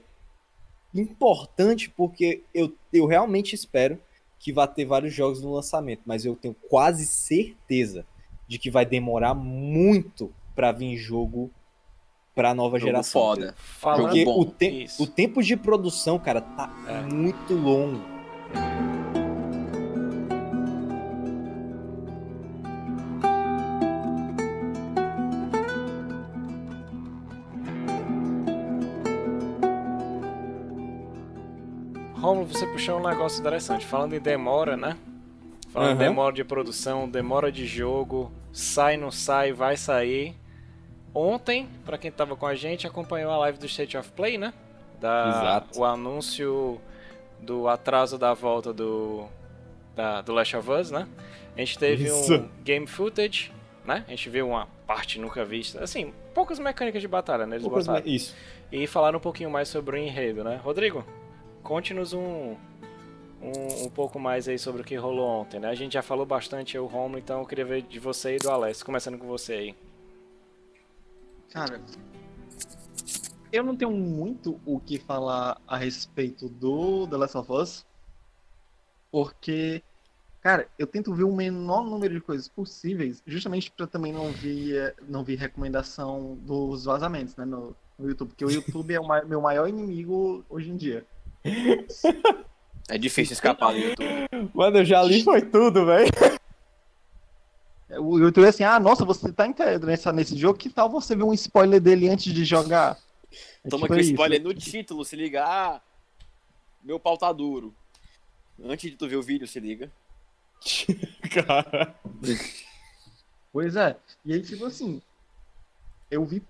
importante, 0.93 1.89
porque 1.89 2.41
eu, 2.53 2.73
eu 2.91 3.05
realmente 3.05 3.55
espero 3.55 3.97
que 4.39 4.51
vai 4.51 4.67
ter 4.67 4.85
vários 4.85 5.13
jogos 5.13 5.41
no 5.41 5.53
lançamento, 5.53 6.01
mas 6.05 6.25
eu 6.25 6.35
tenho 6.35 6.55
quase 6.69 7.05
certeza 7.05 8.05
de 8.47 8.59
que 8.59 8.69
vai 8.69 8.85
demorar 8.85 9.33
muito 9.33 10.31
para 10.55 10.71
vir 10.71 10.97
jogo 10.97 11.49
para 12.35 12.53
nova 12.53 12.77
Jogo 12.77 12.91
geração. 12.91 13.21
foda. 13.21 13.55
Falando 13.57 14.01
Porque 14.07 14.25
bom, 14.25 14.41
o, 14.41 14.45
te 14.45 14.83
isso. 14.83 15.01
o 15.01 15.07
tempo 15.07 15.41
de 15.41 15.55
produção, 15.55 16.19
cara, 16.19 16.41
tá 16.41 16.69
É. 16.85 17.01
muito 17.01 17.53
longo. 17.53 18.01
Você 32.53 32.65
puxou 32.67 32.99
um 32.99 33.07
negócio 33.07 33.39
interessante. 33.39 33.85
Falando 33.85 34.13
em 34.15 34.19
demora, 34.19 34.75
né? 34.77 34.97
Falando 35.71 35.89
em 35.89 35.93
Aham. 35.93 35.99
demora 36.03 36.33
de 36.33 36.43
produção, 36.43 37.09
demora 37.09 37.51
de 37.51 37.65
jogo, 37.65 38.31
sai, 38.53 38.95
não 38.97 39.11
sai, 39.11 39.51
vai 39.51 39.75
sair. 39.77 40.35
Ontem, 41.13 41.67
pra 41.85 41.97
quem 41.97 42.11
tava 42.11 42.35
com 42.35 42.45
a 42.45 42.55
gente, 42.55 42.85
acompanhou 42.85 43.31
a 43.31 43.37
live 43.37 43.57
do 43.57 43.65
State 43.65 43.97
of 43.97 44.11
Play, 44.11 44.37
né? 44.37 44.53
Da, 44.99 45.27
Exato. 45.29 45.79
O 45.79 45.85
anúncio 45.85 46.79
do 47.39 47.67
atraso 47.67 48.17
da 48.17 48.33
volta 48.33 48.73
do, 48.73 49.25
da, 49.95 50.21
do 50.21 50.33
Last 50.33 50.55
of 50.57 50.69
Us, 50.71 50.91
né? 50.91 51.07
A 51.55 51.59
gente 51.59 51.77
teve 51.79 52.05
Isso. 52.05 52.33
um 52.35 52.49
game 52.63 52.85
footage, 52.87 53.51
né? 53.85 54.03
A 54.07 54.09
gente 54.09 54.29
viu 54.29 54.47
uma 54.49 54.67
parte 54.85 55.19
nunca 55.19 55.45
vista. 55.45 55.81
Assim, 55.83 56.13
poucas 56.33 56.59
mecânicas 56.59 57.01
de 57.01 57.07
batalha, 57.07 57.45
né? 57.45 57.55
Eles 57.55 57.67
Poucas 57.67 57.87
botaram. 57.87 58.05
me- 58.05 58.15
Isso. 58.15 58.35
E 58.71 58.85
falaram 58.87 59.17
um 59.17 59.21
pouquinho 59.21 59.49
mais 59.49 59.69
sobre 59.69 59.95
o 59.95 59.99
enredo, 59.99 60.43
né? 60.43 60.59
Rodrigo, 60.61 61.05
conte-nos 61.65 62.13
um, 62.13 62.55
um, 63.41 63.85
um 63.85 63.89
pouco 63.89 64.19
mais 64.19 64.47
aí 64.47 64.57
sobre 64.57 64.83
o 64.83 64.85
que 64.85 64.95
rolou 64.95 65.27
ontem, 65.27 65.59
né? 65.59 65.67
A 65.67 65.75
gente 65.75 65.93
já 65.93 66.03
falou 66.03 66.25
bastante 66.25 66.77
o 66.77 66.85
Romulo, 66.85 67.17
então 67.17 67.41
eu 67.41 67.45
queria 67.45 67.65
ver 67.65 67.81
de 67.81 67.99
você 67.99 68.35
e 68.35 68.39
do 68.39 68.49
Alex, 68.49 68.83
começando 68.83 69.17
com 69.17 69.25
você 69.25 69.53
aí. 69.53 69.75
Cara, 71.51 71.81
eu 73.51 73.63
não 73.63 73.75
tenho 73.75 73.91
muito 73.91 74.59
o 74.63 74.79
que 74.79 74.99
falar 74.99 75.59
a 75.67 75.75
respeito 75.75 76.47
do 76.47 77.07
The 77.07 77.17
Last 77.17 77.37
of 77.37 77.51
Us, 77.51 77.85
porque, 79.11 79.81
cara, 80.41 80.67
eu 80.77 80.85
tento 80.85 81.15
ver 81.15 81.23
o 81.23 81.35
menor 81.35 81.83
número 81.83 82.13
de 82.13 82.21
coisas 82.21 82.47
possíveis, 82.47 83.23
justamente 83.25 83.71
para 83.71 83.87
também 83.87 84.13
não 84.13 84.31
vir, 84.31 84.75
eh, 84.75 84.95
não 85.07 85.23
vir 85.23 85.39
recomendação 85.39 86.37
dos 86.41 86.85
vazamentos, 86.85 87.35
né, 87.35 87.43
no, 87.43 87.75
no 87.97 88.07
YouTube, 88.07 88.29
porque 88.29 88.45
o 88.45 88.51
YouTube 88.51 88.93
é 88.93 88.99
o 88.99 89.25
meu 89.25 89.41
maior 89.41 89.67
inimigo 89.67 90.45
hoje 90.47 90.69
em 90.69 90.77
dia. 90.77 91.05
É 92.87 92.99
difícil 92.99 93.33
escapar 93.33 93.73
do 93.73 93.79
YouTube. 93.79 94.51
Mano, 94.53 94.77
eu 94.77 94.85
já 94.85 95.01
li 95.01 95.23
foi 95.23 95.41
tudo, 95.41 95.87
velho. 95.87 96.07
O 97.99 98.19
YouTube 98.19 98.45
é 98.45 98.49
assim, 98.49 98.63
ah, 98.63 98.79
nossa, 98.79 99.03
você 99.03 99.31
tá 99.31 99.47
inteiro 99.47 99.87
nessa, 99.87 100.13
nesse 100.13 100.37
jogo, 100.37 100.57
que 100.59 100.69
tal 100.69 100.87
você 100.89 101.15
ver 101.15 101.23
um 101.23 101.33
spoiler 101.33 101.81
dele 101.81 102.09
antes 102.09 102.31
de 102.31 102.45
jogar? 102.45 102.97
É 103.63 103.69
Toma 103.69 103.83
tipo 103.83 103.93
aqui 103.93 104.01
o 104.01 104.01
isso. 104.01 104.11
spoiler 104.11 104.41
no 104.41 104.53
título, 104.53 105.03
se 105.03 105.15
liga. 105.15 105.43
Ah, 105.43 105.81
meu 106.83 106.99
pau 106.99 107.17
tá 107.17 107.31
duro. 107.31 107.73
Antes 108.63 108.91
de 108.91 108.97
tu 108.97 109.07
ver 109.07 109.15
o 109.17 109.23
vídeo, 109.23 109.47
se 109.47 109.59
liga. 109.59 109.91
Cara. 111.33 111.95
Pois 113.51 113.75
é. 113.75 113.95
E 114.23 114.33
aí, 114.33 114.41
tipo 114.41 114.65
assim, 114.65 115.01
eu 116.09 116.23
vi, 116.23 116.41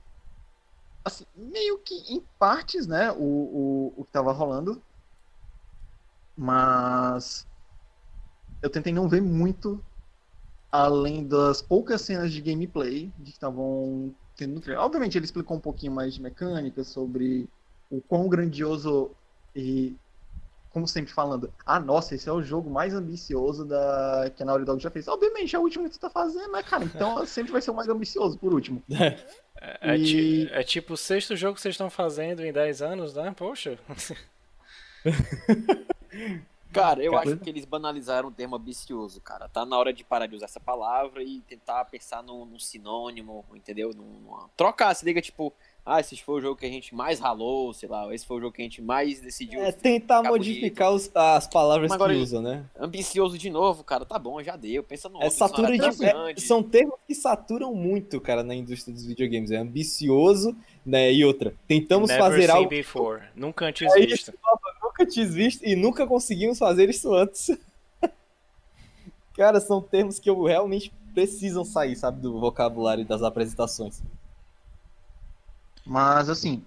assim, 1.06 1.26
meio 1.36 1.78
que 1.80 1.94
em 2.12 2.20
partes, 2.40 2.88
né, 2.88 3.12
o, 3.12 3.18
o, 3.18 3.94
o 3.98 4.06
que 4.06 4.12
tava 4.12 4.32
rolando, 4.32 4.82
mas 6.36 7.46
eu 8.62 8.70
tentei 8.70 8.92
não 8.92 9.08
ver 9.08 9.22
muito 9.22 9.82
além 10.72 11.26
das 11.26 11.62
poucas 11.62 12.02
cenas 12.02 12.34
de 12.34 12.42
gameplay 12.42 13.12
que 13.24 13.30
estavam 13.30 14.14
tendo 14.36 14.56
no 14.56 14.60
trailer. 14.60 14.84
Obviamente, 14.84 15.18
ele 15.18 15.26
explicou 15.26 15.56
um 15.56 15.62
pouquinho 15.62 15.94
mais 15.94 16.14
de 16.16 16.22
mecânica, 16.22 16.84
sobre 16.84 17.48
o 17.90 18.02
quão 18.02 18.28
grandioso 18.28 19.16
e, 19.56 19.96
como 20.70 20.88
sempre 20.88 21.14
falando, 21.14 21.54
ah, 21.66 21.80
nossa, 21.80 22.16
esse 22.16 22.28
é 22.28 22.34
o 22.34 22.44
jogo 22.44 22.70
mais 22.70 22.94
ambicioso 22.94 23.64
da 23.64 24.30
que 24.36 24.44
a 24.44 24.46
Naughty 24.46 24.66
Dog 24.66 24.82
já 24.82 24.92
fez. 24.92 25.08
Obviamente, 25.08 25.56
é 25.56 25.60
o 25.60 25.62
último 25.62 25.86
que 25.86 25.92
tu 25.92 26.00
tá 26.00 26.10
fazendo, 26.10 26.52
né, 26.52 26.64
cara? 26.64 26.84
Então 26.84 27.24
sempre 27.28 27.54
vai 27.54 27.62
ser 27.62 27.72
o 27.72 27.76
mais 27.76 27.88
ambicioso, 27.88 28.38
por 28.38 28.54
último. 28.54 28.84
É, 29.62 29.92
é 29.94 29.98
E- 29.98 30.50
é 30.52 30.64
tipo 30.64 30.94
o 30.94 30.98
sexto 30.98 31.36
jogo 31.36 31.56
que 31.56 31.62
vocês 31.62 31.74
estão 31.74 31.90
fazendo 31.90 32.44
em 32.46 32.52
10 32.52 32.82
anos, 32.82 33.14
né? 33.16 33.34
Poxa. 33.36 33.78
Cara, 36.72 37.02
eu 37.02 37.18
acho 37.18 37.38
que 37.38 37.50
eles 37.50 37.64
banalizaram 37.64 38.28
o 38.28 38.32
termo 38.32 38.58
ambicioso, 38.58 39.22
cara. 39.22 39.48
Tá 39.48 39.66
na 39.66 39.78
hora 39.78 39.94
de 39.94 40.04
parar 40.04 40.26
de 40.28 40.36
usar 40.36 40.46
essa 40.46 40.60
palavra 40.60 41.24
e 41.24 41.40
tentar 41.42 41.86
pensar 41.86 42.22
num, 42.22 42.44
num 42.44 42.60
sinônimo, 42.60 43.46
entendeu? 43.54 43.94
Num, 43.96 44.20
numa... 44.20 44.50
Trocar, 44.58 44.94
se 44.94 45.06
liga, 45.06 45.22
tipo, 45.22 45.54
ah, 45.86 46.00
esse 46.00 46.18
foi 46.24 46.36
o 46.40 46.42
jogo 46.42 46.56
que 46.60 46.66
a 46.66 46.70
gente 46.70 46.96
mais 46.96 47.20
ralou, 47.20 47.72
sei 47.72 47.88
lá, 47.88 48.12
esse 48.14 48.26
foi 48.26 48.38
o 48.38 48.42
jogo 48.42 48.54
que 48.54 48.62
a 48.62 48.66
gente 48.66 48.82
mais 48.82 49.22
decidiu. 49.22 49.62
É 49.62 49.72
tentar 49.72 50.18
Ficar 50.18 50.30
modificar 50.30 50.92
os- 50.92 51.12
as 51.14 51.48
palavras 51.48 51.90
Mas 51.90 51.96
agora 51.96 52.14
que 52.14 52.20
usam, 52.20 52.42
né? 52.42 52.66
Ambicioso 52.80 53.38
de 53.38 53.50
novo, 53.52 53.84
cara, 53.84 54.04
tá 54.04 54.18
bom, 54.18 54.42
já 54.42 54.56
deu. 54.56 54.82
Pensa 54.84 55.08
no 55.10 55.22
É 55.22 55.26
outro, 55.26 55.38
satura 55.38 55.78
de. 55.78 56.06
é- 56.06 56.36
são 56.38 56.64
termos 56.64 56.96
que 57.08 57.14
saturam 57.14 57.74
muito, 57.76 58.20
cara, 58.20 58.42
na 58.44 58.56
indústria 58.56 58.92
dos 58.94 59.06
videogames. 59.06 59.52
É 59.52 59.58
ambicioso, 59.58 60.56
né? 60.86 61.14
E 61.14 61.24
outra. 61.24 61.54
Tentamos 61.68 62.10
Never 62.10 62.24
fazer 62.24 62.42
seen 62.48 62.56
algo 62.56 62.70
before. 62.70 63.22
Nunca 63.36 63.66
antes 63.68 63.94
É 63.94 64.00
visto. 64.00 64.30
isso, 64.32 64.34
nunca 64.82 65.06
tinha 65.06 65.26
visto 65.28 65.64
e 65.64 65.76
nunca 65.76 66.08
conseguimos 66.08 66.58
fazer 66.58 66.90
isso 66.90 67.14
antes. 67.14 67.52
Cara, 69.36 69.60
são 69.60 69.82
termos 69.82 70.18
que 70.18 70.30
eu 70.30 70.42
realmente 70.44 70.92
precisam 71.14 71.64
sair, 71.64 71.96
sabe, 71.96 72.22
do 72.22 72.40
vocabulário 72.40 73.06
das 73.06 73.22
apresentações. 73.22 74.02
Mas, 75.86 76.30
assim, 76.30 76.66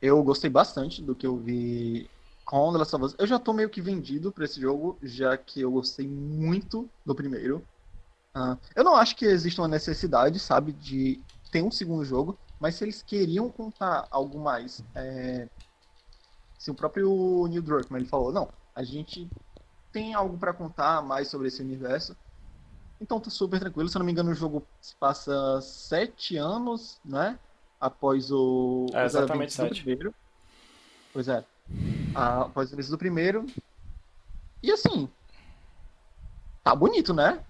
eu 0.00 0.22
gostei 0.24 0.50
bastante 0.50 1.02
do 1.02 1.14
que 1.14 1.26
eu 1.26 1.38
vi 1.38 2.10
com 2.44 2.72
The 2.72 2.78
Last 2.78 2.96
of 2.96 3.04
Us. 3.06 3.16
Eu 3.18 3.26
já 3.26 3.38
tô 3.38 3.52
meio 3.52 3.70
que 3.70 3.82
vendido 3.82 4.32
pra 4.32 4.44
esse 4.44 4.60
jogo, 4.60 4.98
já 5.02 5.36
que 5.38 5.60
eu 5.60 5.70
gostei 5.72 6.08
muito 6.08 6.90
do 7.04 7.14
primeiro. 7.14 7.66
Ah, 8.34 8.58
eu 8.76 8.84
não 8.84 8.96
acho 8.96 9.16
que 9.16 9.24
exista 9.26 9.62
uma 9.62 9.68
necessidade, 9.68 10.38
sabe, 10.40 10.72
de 10.72 11.22
ter 11.50 11.62
um 11.62 11.70
segundo 11.70 12.04
jogo, 12.04 12.38
mas 12.60 12.76
se 12.76 12.84
eles 12.84 13.02
queriam 13.02 13.50
contar 13.50 14.06
algo 14.10 14.38
mais, 14.40 14.84
é, 14.94 15.48
se 16.58 16.70
o 16.70 16.74
próprio 16.74 17.46
Neil 17.48 17.62
Druckmann 17.62 18.00
ele 18.00 18.08
falou, 18.08 18.32
não, 18.32 18.48
a 18.74 18.82
gente 18.84 19.28
tem 19.92 20.14
algo 20.14 20.38
pra 20.38 20.54
contar 20.54 21.02
mais 21.02 21.28
sobre 21.28 21.48
esse 21.48 21.62
universo, 21.62 22.16
então 23.00 23.20
tá 23.20 23.30
super 23.30 23.60
tranquilo. 23.60 23.88
Se 23.88 23.96
eu 23.96 24.00
não 24.00 24.06
me 24.06 24.12
engano, 24.12 24.30
o 24.30 24.34
jogo 24.34 24.66
se 24.80 24.96
passa 24.96 25.60
sete 25.62 26.36
anos, 26.36 27.00
né? 27.04 27.38
Após 27.80 28.30
o. 28.30 28.86
É, 28.92 29.04
exatamente 29.04 29.52
sete. 29.54 29.82
primeiro. 29.82 30.14
Pois 31.12 31.28
é. 31.28 31.44
Ah, 32.14 32.42
após 32.42 32.66
os 32.68 32.72
eventos 32.72 32.90
do 32.90 32.98
primeiro. 32.98 33.46
E 34.62 34.70
assim. 34.70 35.08
Tá 36.62 36.74
bonito, 36.74 37.14
né? 37.14 37.42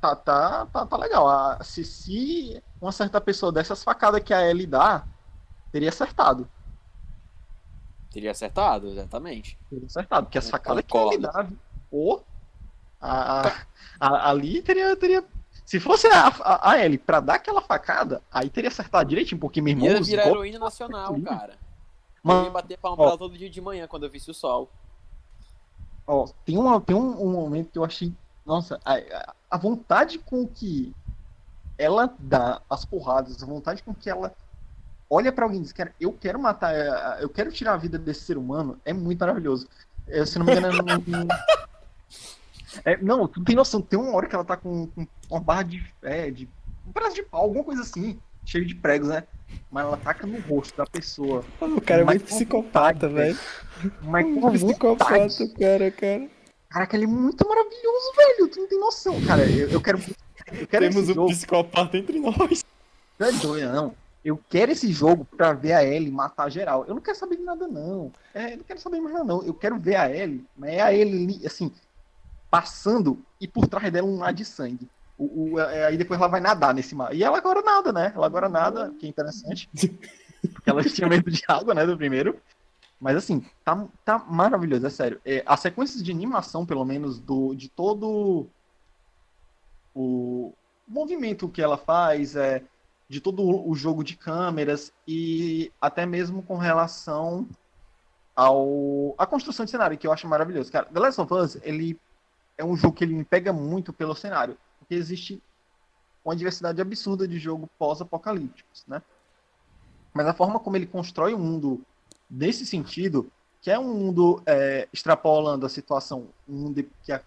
Tá, 0.00 0.16
tá, 0.16 0.66
tá, 0.66 0.84
tá 0.86 0.96
legal. 0.96 1.28
Ah, 1.28 1.58
se, 1.62 1.84
se 1.84 2.62
uma 2.80 2.90
certa 2.92 3.20
pessoa 3.20 3.52
dessas 3.52 3.82
facadas 3.84 4.22
que 4.22 4.34
a 4.34 4.48
Ellie 4.48 4.66
dá, 4.66 5.04
teria 5.70 5.88
acertado. 5.90 6.48
Teria 8.10 8.30
acertado, 8.32 8.88
exatamente. 8.88 9.56
Teria 9.70 9.86
acertado. 9.86 10.26
Porque 10.26 10.38
as 10.38 10.50
facadas 10.50 10.84
que 10.84 10.96
a 10.96 11.00
Ellie 11.06 11.18
dá. 11.18 11.46
Pô, 11.90 12.22
a, 13.00 13.48
a- 13.48 13.66
a- 14.00 14.30
ali 14.30 14.60
teria, 14.62 14.96
teria. 14.96 15.24
Se 15.68 15.78
fosse 15.78 16.06
a, 16.06 16.28
a, 16.28 16.70
a 16.70 16.82
Ellie 16.82 16.96
pra 16.96 17.20
dar 17.20 17.34
aquela 17.34 17.60
facada, 17.60 18.22
aí 18.32 18.48
teria 18.48 18.68
acertado 18.68 19.06
direitinho, 19.06 19.38
porque 19.38 19.60
meu 19.60 19.72
irmão. 19.72 19.86
Ia 19.86 20.00
virar 20.00 20.22
golpes- 20.22 20.38
heroína 20.38 20.58
nacional, 20.58 21.20
cara. 21.20 21.52
Eu 21.52 21.58
Mano, 22.22 22.44
ia 22.46 22.50
bater 22.50 22.78
palma 22.78 22.96
pra 22.96 23.06
ela 23.08 23.18
todo 23.18 23.36
dia 23.36 23.50
de 23.50 23.60
manhã 23.60 23.86
quando 23.86 24.04
eu 24.04 24.10
visse 24.10 24.30
o 24.30 24.34
sol. 24.34 24.70
Ó, 26.06 26.26
tem, 26.46 26.56
uma, 26.56 26.80
tem 26.80 26.96
um, 26.96 27.22
um 27.22 27.32
momento 27.32 27.68
que 27.70 27.78
eu 27.78 27.84
achei. 27.84 28.14
Nossa, 28.46 28.80
a, 28.82 29.34
a- 29.50 29.58
vontade 29.58 30.18
com 30.18 30.48
que 30.48 30.94
ela 31.76 32.14
dá 32.18 32.62
as 32.70 32.86
porradas, 32.86 33.42
a 33.42 33.46
vontade 33.46 33.82
com 33.82 33.92
que 33.94 34.08
ela 34.08 34.32
olha 35.10 35.30
pra 35.30 35.44
alguém 35.44 35.60
e 35.60 35.62
diz, 35.64 35.72
cara, 35.74 35.94
eu 36.00 36.14
quero 36.14 36.38
matar, 36.40 36.74
é, 36.74 37.22
eu 37.22 37.28
quero 37.28 37.52
tirar 37.52 37.74
a 37.74 37.76
vida 37.76 37.98
desse 37.98 38.22
ser 38.22 38.38
humano, 38.38 38.80
é 38.86 38.94
muito 38.94 39.20
maravilhoso. 39.20 39.68
É, 40.06 40.24
se 40.24 40.38
não 40.38 40.46
me 40.46 40.52
engano, 40.56 40.82
não, 40.82 41.26
é, 42.84 42.96
não, 42.98 43.26
tu 43.26 43.42
tem 43.44 43.56
noção, 43.56 43.80
tem 43.80 43.98
uma 43.98 44.14
hora 44.14 44.26
que 44.26 44.34
ela 44.34 44.44
tá 44.44 44.56
com, 44.56 44.86
com 44.88 45.06
uma 45.30 45.40
barra 45.40 45.62
de, 45.62 45.84
é, 46.02 46.30
de. 46.30 46.48
um 46.86 46.92
pedaço 46.92 47.14
de 47.14 47.22
pau, 47.22 47.42
alguma 47.42 47.64
coisa 47.64 47.82
assim, 47.82 48.18
cheio 48.44 48.64
de 48.64 48.74
pregos, 48.74 49.08
né? 49.08 49.24
Mas 49.70 49.84
ela 49.84 49.96
taca 49.96 50.26
no 50.26 50.38
rosto 50.40 50.76
da 50.76 50.86
pessoa. 50.86 51.44
O 51.60 51.80
cara 51.80 52.02
é 52.02 52.04
muito 52.04 52.24
psicopata, 52.24 53.08
velho. 53.08 53.38
Mas 54.02 54.24
com 54.24 54.52
psicopata, 54.52 55.28
vontade. 55.28 55.48
cara, 55.54 55.90
cara. 55.90 56.28
Caraca, 56.68 56.96
ele 56.96 57.04
é 57.04 57.08
muito 57.08 57.48
maravilhoso, 57.48 58.12
velho. 58.16 58.48
Tu 58.48 58.60
não 58.60 58.68
tem 58.68 58.78
noção, 58.78 59.20
cara. 59.24 59.48
Eu, 59.48 59.70
eu 59.70 59.80
quero. 59.80 59.98
Eu 60.52 60.66
quero 60.66 60.88
Temos 60.88 61.08
um 61.08 61.14
jogo. 61.14 61.28
psicopata 61.30 61.96
entre 61.96 62.18
nós. 62.20 62.64
Não 63.18 63.26
é 63.26 63.32
doido, 63.32 63.72
não. 63.72 63.94
Eu 64.24 64.38
quero 64.48 64.72
esse 64.72 64.92
jogo 64.92 65.24
pra 65.24 65.52
ver 65.52 65.72
a 65.72 65.84
Ellie 65.84 66.10
matar 66.10 66.50
geral. 66.50 66.84
Eu 66.86 66.94
não 66.94 67.00
quero 67.00 67.16
saber 67.16 67.36
de 67.36 67.42
nada, 67.42 67.66
não. 67.66 68.12
É, 68.34 68.52
eu 68.52 68.58
não 68.58 68.64
quero 68.64 68.80
saber 68.80 69.00
mais 69.00 69.14
nada, 69.14 69.24
não. 69.24 69.42
Eu 69.42 69.54
quero 69.54 69.78
ver 69.78 69.96
a 69.96 70.10
Ellie, 70.10 70.44
mas 70.56 70.70
é 70.70 70.80
a 70.80 70.92
Ellie, 70.92 71.46
assim, 71.46 71.72
passando 72.50 73.18
e 73.40 73.46
por 73.48 73.66
trás 73.68 73.92
dela 73.92 74.06
um 74.08 74.18
mar 74.18 74.32
de 74.32 74.44
sangue. 74.44 74.88
O, 75.18 75.54
o- 75.54 75.60
é, 75.60 75.86
aí 75.86 75.96
depois 75.96 76.18
ela 76.20 76.28
vai 76.28 76.40
nadar 76.40 76.74
nesse 76.74 76.94
mar. 76.94 77.14
E 77.14 77.22
ela 77.22 77.38
agora 77.38 77.62
nada, 77.62 77.92
né? 77.92 78.12
Ela 78.14 78.26
agora 78.26 78.48
nada, 78.48 78.92
que 78.98 79.06
é 79.06 79.08
interessante. 79.08 79.68
Porque 80.52 80.70
ela 80.70 80.82
tinha 80.84 81.08
medo 81.08 81.30
de 81.30 81.42
água, 81.48 81.74
né, 81.74 81.84
do 81.84 81.96
primeiro. 81.96 82.40
Mas 83.00 83.16
assim, 83.16 83.44
tá, 83.64 83.86
tá 84.04 84.18
maravilhoso, 84.18 84.86
é 84.86 84.90
sério. 84.90 85.20
É, 85.24 85.42
as 85.46 85.60
sequências 85.60 86.02
de 86.02 86.10
animação, 86.10 86.66
pelo 86.66 86.84
menos, 86.84 87.18
do, 87.20 87.54
de 87.54 87.68
todo 87.68 88.48
o 89.94 90.52
movimento 90.86 91.48
que 91.48 91.62
ela 91.62 91.76
faz, 91.76 92.34
é, 92.36 92.62
de 93.08 93.20
todo 93.20 93.42
o 93.68 93.74
jogo 93.74 94.02
de 94.04 94.16
câmeras 94.16 94.92
e 95.06 95.70
até 95.80 96.04
mesmo 96.06 96.42
com 96.42 96.56
relação 96.56 97.48
ao 98.36 99.14
a 99.18 99.26
construção 99.26 99.64
de 99.64 99.70
cenário, 99.70 99.98
que 99.98 100.06
eu 100.06 100.12
acho 100.12 100.26
maravilhoso. 100.28 100.70
Cara, 100.70 100.86
The 100.86 101.00
Last 101.00 101.20
of 101.20 101.34
Us, 101.34 101.58
ele 101.62 101.98
é 102.58 102.64
um 102.64 102.76
jogo 102.76 102.96
que 102.96 103.04
ele 103.04 103.14
me 103.14 103.24
pega 103.24 103.52
muito 103.52 103.92
pelo 103.92 104.14
cenário, 104.14 104.58
porque 104.78 104.94
existe 104.94 105.40
uma 106.24 106.34
diversidade 106.34 106.80
absurda 106.80 107.26
de 107.26 107.38
jogo 107.38 107.70
pós-apocalípticos, 107.78 108.84
né? 108.86 109.00
Mas 110.12 110.26
a 110.26 110.34
forma 110.34 110.58
como 110.58 110.76
ele 110.76 110.86
constrói 110.86 111.32
o 111.32 111.38
mundo 111.38 111.80
nesse 112.28 112.66
sentido, 112.66 113.30
que 113.62 113.70
é 113.70 113.78
um 113.78 113.94
mundo 113.94 114.42
é, 114.44 114.88
extrapolando 114.92 115.64
a 115.64 115.68
situação, 115.68 116.28
um 116.48 116.54
mundo 116.54 116.84
que, 117.04 117.12
é, 117.12 117.22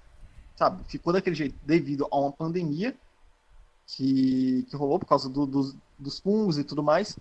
sabe, 0.58 0.84
ficou 0.84 1.14
daquele 1.14 1.36
jeito 1.36 1.56
devido 1.64 2.08
a 2.12 2.20
uma 2.20 2.32
pandemia 2.32 2.96
que, 3.88 4.64
que 4.70 4.76
rolou 4.76 5.00
por 5.00 5.08
causa 5.08 5.30
do- 5.30 5.46
dos, 5.46 5.76
dos 5.98 6.20
fungos 6.20 6.58
e 6.58 6.64
tudo 6.64 6.84
mais. 6.84 7.18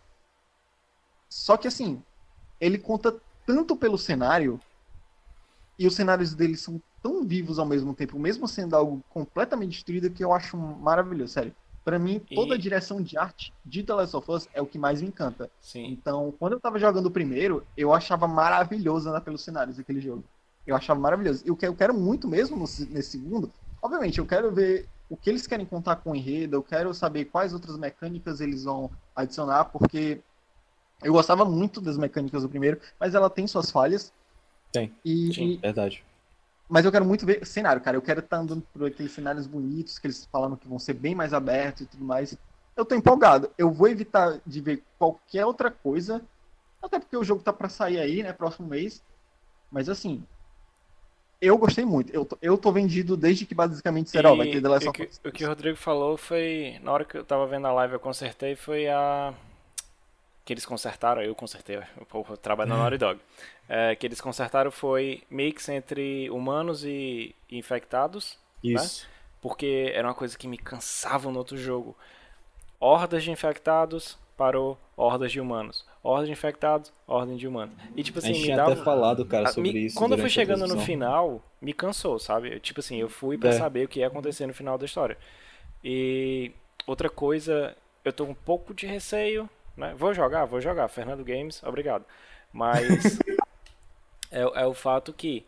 Só 1.29 1.57
que 1.57 1.69
assim, 1.69 2.03
ele 2.61 2.77
conta 2.77 3.17
tanto 3.47 3.77
pelo 3.77 3.97
cenário, 3.97 4.61
e 5.79 5.87
os 5.87 5.95
cenários 5.95 6.35
dele 6.35 6.57
são 6.57 6.81
tão 7.03 7.25
vivos 7.25 7.59
ao 7.59 7.67
mesmo 7.67 7.95
tempo, 7.95 8.19
mesmo 8.19 8.47
sendo 8.47 8.77
algo 8.77 9.03
completamente 9.11 9.73
destruído, 9.73 10.11
que 10.11 10.23
eu 10.23 10.33
acho 10.33 10.57
maravilhoso, 10.57 11.33
sério. 11.33 11.55
Pra 11.85 11.99
mim, 11.99 12.21
toda 12.35 12.55
E- 12.55 12.59
a 12.59 12.61
direção 12.61 13.03
de 13.03 13.17
arte 13.17 13.53
de 13.65 13.83
The 13.83 13.95
Last 13.95 14.15
of 14.17 14.31
Us 14.31 14.49
é 14.53 14.61
o 14.61 14.67
que 14.67 14.79
mais 14.79 15.01
me 15.01 15.09
encanta. 15.09 15.51
Sim. 15.61 15.87
Então, 15.87 16.33
quando 16.39 16.53
eu 16.53 16.61
tava 16.61 16.79
jogando 16.79 17.07
o 17.07 17.11
primeiro, 17.11 17.67
eu 17.77 17.93
achava 17.95 18.29
maravilhoso 18.29 19.09
andar 19.09 19.23
pelos 19.23 19.43
cenários 19.43 19.79
daquele 19.79 20.01
jogo. 20.01 20.23
Eu 20.67 20.77
achava 20.77 21.01
maravilhoso. 21.01 21.43
E 21.47 21.51
o 21.51 21.57
que 21.57 21.67
eu 21.67 21.75
quero 21.75 21.95
muito 21.95 22.29
mesmo 22.29 22.57
nesse 22.59 23.03
segundo, 23.03 23.51
obviamente, 23.83 24.19
eu 24.19 24.27
quero 24.27 24.53
ver 24.53 24.87
o 25.09 25.17
que 25.17 25.31
eles 25.31 25.47
querem 25.47 25.65
contar 25.67 25.97
com 25.97 26.13
o 26.13 26.15
enredo, 26.17 26.57
eu 26.57 26.63
quero 26.63 26.93
saber 26.95 27.25
quais 27.25 27.53
outras 27.55 27.77
mecânicas 27.79 28.41
eles 28.41 28.65
vão 28.65 28.91
adicionar, 29.17 29.65
porque 29.65 30.21
eu 31.03 31.13
gostava 31.15 31.45
muito 31.47 31.81
das 31.81 31.97
mecânicas 31.97 32.43
do 32.43 32.49
primeiro, 32.49 32.79
mas 33.01 33.15
ela 33.15 33.31
tem 33.31 33.47
suas 33.47 33.71
falhas. 33.71 34.13
Tem. 34.71 34.95
E, 35.05 35.33
Sim. 35.33 35.45
e- 35.53 35.57
Verdade. 35.57 36.05
Mas 36.71 36.85
eu 36.85 36.93
quero 36.93 37.05
muito 37.05 37.27
ver 37.27 37.45
cenário, 37.45 37.83
cara. 37.83 37.97
Eu 37.97 38.03
quero 38.03 38.21
estar 38.21 38.39
andando 38.39 38.63
por 38.73 38.87
aqueles 38.87 39.11
cenários 39.11 39.47
bonitos 39.47 39.99
que 39.99 40.07
eles 40.07 40.29
falaram 40.31 40.55
que 40.57 40.69
vão 40.69 40.79
ser 40.79 40.95
bem 40.95 41.15
mais 41.15 41.35
abertos 41.35 41.83
e 41.83 41.87
tudo 41.87 42.05
mais. 42.05 42.39
Eu 42.77 42.85
tô 42.85 42.95
empolgado. 42.95 43.51
Eu 43.59 43.73
vou 43.73 43.89
evitar 43.89 44.41
de 44.47 44.61
ver 44.61 44.83
qualquer 44.97 45.45
outra 45.45 45.71
coisa, 45.71 46.23
até 46.81 47.01
porque 47.01 47.17
o 47.17 47.25
jogo 47.25 47.43
tá 47.43 47.53
pra 47.53 47.69
sair 47.69 47.99
aí, 47.99 48.23
né, 48.23 48.33
próximo 48.33 48.69
mês. 48.69 49.03
Mas 49.71 49.89
assim, 49.89 50.25
eu 51.41 51.59
gostei 51.59 51.85
muito. 51.85 52.13
Eu 52.13 52.25
tô, 52.25 52.39
eu 52.41 52.57
tô 52.57 52.71
vendido 52.71 53.17
desde 53.17 53.47
que 53.47 53.55
basicamente 53.55 54.11
será, 54.11 54.33
vai 54.33 54.51
ter 54.51 54.63
The 54.63 54.69
Last 54.69 54.87
o, 54.87 54.91
of 54.91 54.97
que, 54.97 55.09
Us. 55.09 55.21
o 55.25 55.33
que 55.33 55.45
o 55.45 55.49
Rodrigo 55.49 55.77
falou 55.77 56.17
foi. 56.17 56.79
Na 56.83 56.93
hora 56.93 57.05
que 57.05 57.17
eu 57.19 57.25
tava 57.25 57.47
vendo 57.47 57.67
a 57.67 57.73
live, 57.73 57.95
eu 57.95 58.01
consertei. 58.01 58.55
Foi 58.55 58.87
a. 58.89 59.35
Que 60.51 60.55
eles 60.55 60.67
consertaram, 60.67 61.23
eu 61.23 61.33
consertei, 61.33 61.77
eu, 61.77 62.37
trabalho 62.39 62.69
na 62.71 62.77
Naughty 62.77 62.99
Dog. 62.99 63.21
É, 63.69 63.95
que 63.95 64.05
eles 64.05 64.21
consertaram 64.21 64.73
foi 64.73 65.23
mix 65.31 65.69
entre 65.69 66.29
humanos 66.29 66.85
e 66.85 67.37
infectados, 67.49 68.37
Isso. 68.61 69.07
porque 69.41 69.93
era 69.95 70.09
uma 70.09 70.13
coisa 70.15 70.37
que 70.37 70.49
me 70.49 70.59
cansava 70.59 71.31
no 71.31 71.39
outro 71.39 71.57
jogo. 71.57 71.97
Hordas 72.81 73.23
de 73.23 73.31
infectados, 73.31 74.19
parou, 74.37 74.77
hordas 74.97 75.31
de 75.31 75.41
humanos. 75.41 75.87
Hordas 76.03 76.27
de 76.27 76.33
infectados, 76.33 76.93
ordem 77.07 77.37
de 77.37 77.47
humanos. 77.47 77.77
E 77.95 78.03
tipo 78.03 78.19
a 78.19 78.21
assim, 78.21 78.29
gente 78.35 78.39
me 78.39 78.45
tinha 78.47 78.57
dava. 78.57 78.73
até 78.73 78.83
falado, 78.83 79.25
cara, 79.25 79.53
sobre 79.53 79.73
me- 79.73 79.87
isso. 79.87 79.97
Quando 79.97 80.15
eu 80.15 80.19
fui 80.19 80.27
a 80.27 80.31
chegando 80.31 80.67
no 80.67 80.81
final, 80.81 81.41
me 81.63 81.73
cansou, 81.73 82.19
sabe? 82.19 82.59
Tipo 82.59 82.81
assim, 82.81 82.97
eu 82.97 83.09
fui 83.09 83.39
pra 83.39 83.51
É. 83.51 83.53
saber 83.53 83.85
o 83.85 83.89
que 83.89 84.01
ia 84.01 84.09
acontecer 84.09 84.49
no 84.49 84.53
final 84.55 84.77
da 84.77 84.85
história. 84.85 85.17
E 85.85 86.51
outra 86.89 87.09
coisa, 87.09 87.77
eu 88.05 88.13
tô 88.13 88.27
com 88.27 88.33
um 88.33 88.35
pouco 88.35 88.75
de 88.75 88.85
receio, 88.85 89.49
né? 89.77 89.95
Vou 89.97 90.13
jogar, 90.15 90.45
vou 90.45 90.61
jogar. 90.61 90.89
Fernando 90.89 91.25
Games, 91.25 91.63
obrigado. 91.63 92.05
Mas 92.53 93.19
é, 94.31 94.41
é 94.41 94.67
o 94.67 94.75
fato 94.75 95.13
que 95.13 95.47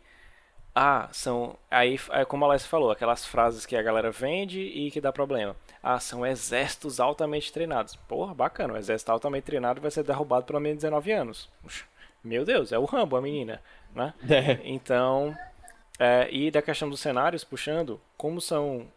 ah, 0.75 1.07
são 1.11 1.55
aí 1.69 1.99
é 2.11 2.25
como 2.25 2.45
a 2.45 2.47
Alessia 2.47 2.67
falou, 2.67 2.89
aquelas 2.89 3.25
frases 3.25 3.65
que 3.65 3.75
a 3.75 3.81
galera 3.81 4.09
vende 4.11 4.59
e 4.59 4.89
que 4.89 4.99
dá 4.99 5.11
problema. 5.11 5.55
Ah, 5.81 5.99
são 5.99 6.25
exércitos 6.25 6.99
altamente 6.99 7.53
treinados. 7.53 7.95
Porra, 7.95 8.33
bacana, 8.33 8.73
o 8.73 8.77
exército 8.77 9.11
altamente 9.11 9.43
treinado 9.43 9.81
vai 9.81 9.91
ser 9.91 10.03
derrubado 10.03 10.45
pelo 10.45 10.59
menos 10.59 10.79
19 10.79 11.11
anos. 11.11 11.49
Puxa, 11.61 11.85
Meu 12.23 12.43
Deus, 12.43 12.71
é 12.71 12.79
o 12.79 12.85
Rambo, 12.85 13.15
a 13.15 13.21
menina, 13.21 13.61
né? 13.93 14.13
É. 14.27 14.59
Então, 14.63 15.37
é, 15.99 16.27
e 16.31 16.49
da 16.49 16.61
questão 16.61 16.89
dos 16.89 16.99
cenários, 16.99 17.43
puxando, 17.43 18.01
como 18.17 18.41
são, 18.41 18.87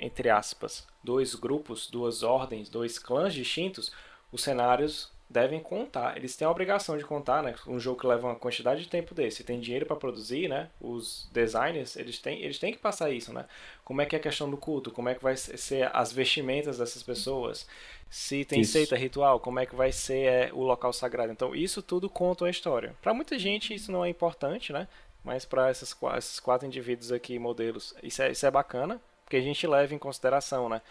entre 0.00 0.28
aspas, 0.28 0.86
dois 1.04 1.36
grupos, 1.36 1.88
duas 1.88 2.24
ordens, 2.24 2.68
dois 2.68 2.98
clãs 2.98 3.32
distintos, 3.32 3.92
os 4.32 4.42
cenários 4.42 5.12
devem 5.32 5.60
contar. 5.60 6.16
Eles 6.16 6.36
têm 6.36 6.46
a 6.46 6.50
obrigação 6.50 6.96
de 6.96 7.04
contar, 7.04 7.42
né? 7.42 7.54
Um 7.66 7.80
jogo 7.80 8.00
que 8.00 8.06
leva 8.06 8.28
uma 8.28 8.36
quantidade 8.36 8.82
de 8.82 8.88
tempo 8.88 9.14
desse, 9.14 9.42
tem 9.42 9.58
dinheiro 9.58 9.86
para 9.86 9.96
produzir, 9.96 10.48
né? 10.48 10.68
Os 10.80 11.28
designers, 11.32 11.96
eles 11.96 12.18
têm, 12.18 12.42
eles 12.42 12.58
têm 12.58 12.72
que 12.72 12.78
passar 12.78 13.10
isso, 13.10 13.32
né? 13.32 13.46
Como 13.84 14.02
é 14.02 14.06
que 14.06 14.14
é 14.14 14.18
a 14.18 14.22
questão 14.22 14.50
do 14.50 14.56
culto? 14.56 14.90
Como 14.90 15.08
é 15.08 15.14
que 15.14 15.22
vai 15.22 15.36
ser 15.36 15.90
as 15.94 16.12
vestimentas 16.12 16.78
dessas 16.78 17.02
pessoas? 17.02 17.66
Se 18.10 18.44
tem 18.44 18.60
Isso. 18.60 18.72
seita 18.72 18.94
ritual, 18.94 19.40
como 19.40 19.58
é 19.58 19.64
que 19.64 19.74
vai 19.74 19.90
ser 19.90 20.26
é, 20.26 20.50
o 20.52 20.62
local 20.62 20.92
sagrado? 20.92 21.32
Então, 21.32 21.54
isso 21.54 21.80
tudo 21.80 22.10
conta 22.10 22.44
uma 22.44 22.50
história. 22.50 22.94
Para 23.00 23.14
muita 23.14 23.38
gente 23.38 23.72
isso 23.72 23.90
não 23.90 24.04
é 24.04 24.10
importante, 24.10 24.70
né? 24.70 24.86
Mas 25.24 25.46
para 25.46 25.70
esses, 25.70 25.96
esses 26.18 26.38
quatro 26.38 26.66
indivíduos 26.66 27.10
aqui, 27.10 27.38
modelos, 27.38 27.94
isso 28.02 28.22
é, 28.22 28.30
isso 28.30 28.44
é 28.44 28.50
bacana, 28.50 29.00
porque 29.24 29.36
a 29.36 29.40
gente 29.40 29.66
leva 29.66 29.94
em 29.94 29.98
consideração, 29.98 30.68
né? 30.68 30.82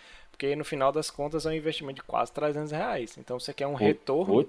Porque 0.42 0.56
no 0.56 0.66
final 0.66 0.92
das 0.92 1.12
contas 1.12 1.46
é 1.46 1.50
um 1.50 1.54
investimento 1.54 1.98
de 1.98 2.02
quase 2.02 2.32
300 2.32 2.72
reais. 2.72 3.16
Então 3.16 3.40
você 3.40 3.54
quer 3.54 3.68
um 3.68 3.76
retorno 3.76 4.48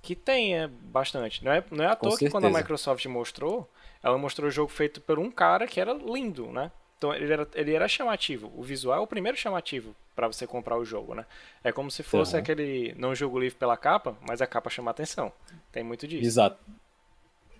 que 0.00 0.14
tenha 0.14 0.70
bastante. 0.84 1.44
Não 1.44 1.50
é, 1.50 1.64
não 1.68 1.84
é 1.84 1.88
à 1.88 1.96
Com 1.96 2.10
toa 2.10 2.16
que 2.16 2.30
quando 2.30 2.44
a 2.44 2.46
certeza. 2.46 2.62
Microsoft 2.62 3.06
mostrou, 3.06 3.68
ela 4.04 4.16
mostrou 4.16 4.46
o 4.46 4.52
jogo 4.52 4.70
feito 4.70 5.00
por 5.00 5.18
um 5.18 5.32
cara 5.32 5.66
que 5.66 5.80
era 5.80 5.92
lindo, 5.94 6.46
né? 6.52 6.70
Então 6.96 7.12
ele 7.12 7.32
era, 7.32 7.48
ele 7.54 7.74
era 7.74 7.88
chamativo. 7.88 8.52
O 8.56 8.62
visual 8.62 8.98
é 8.98 9.00
o 9.00 9.06
primeiro 9.06 9.36
chamativo 9.36 9.96
para 10.14 10.28
você 10.28 10.46
comprar 10.46 10.78
o 10.78 10.84
jogo, 10.84 11.12
né? 11.12 11.26
É 11.64 11.72
como 11.72 11.90
se 11.90 12.04
fosse 12.04 12.36
Aham. 12.36 12.42
aquele 12.42 12.94
não 12.96 13.12
jogo 13.12 13.40
livre 13.40 13.58
pela 13.58 13.76
capa, 13.76 14.16
mas 14.20 14.40
a 14.40 14.46
capa 14.46 14.70
chama 14.70 14.92
atenção. 14.92 15.32
Tem 15.72 15.82
muito 15.82 16.06
disso. 16.06 16.24
exato. 16.24 16.56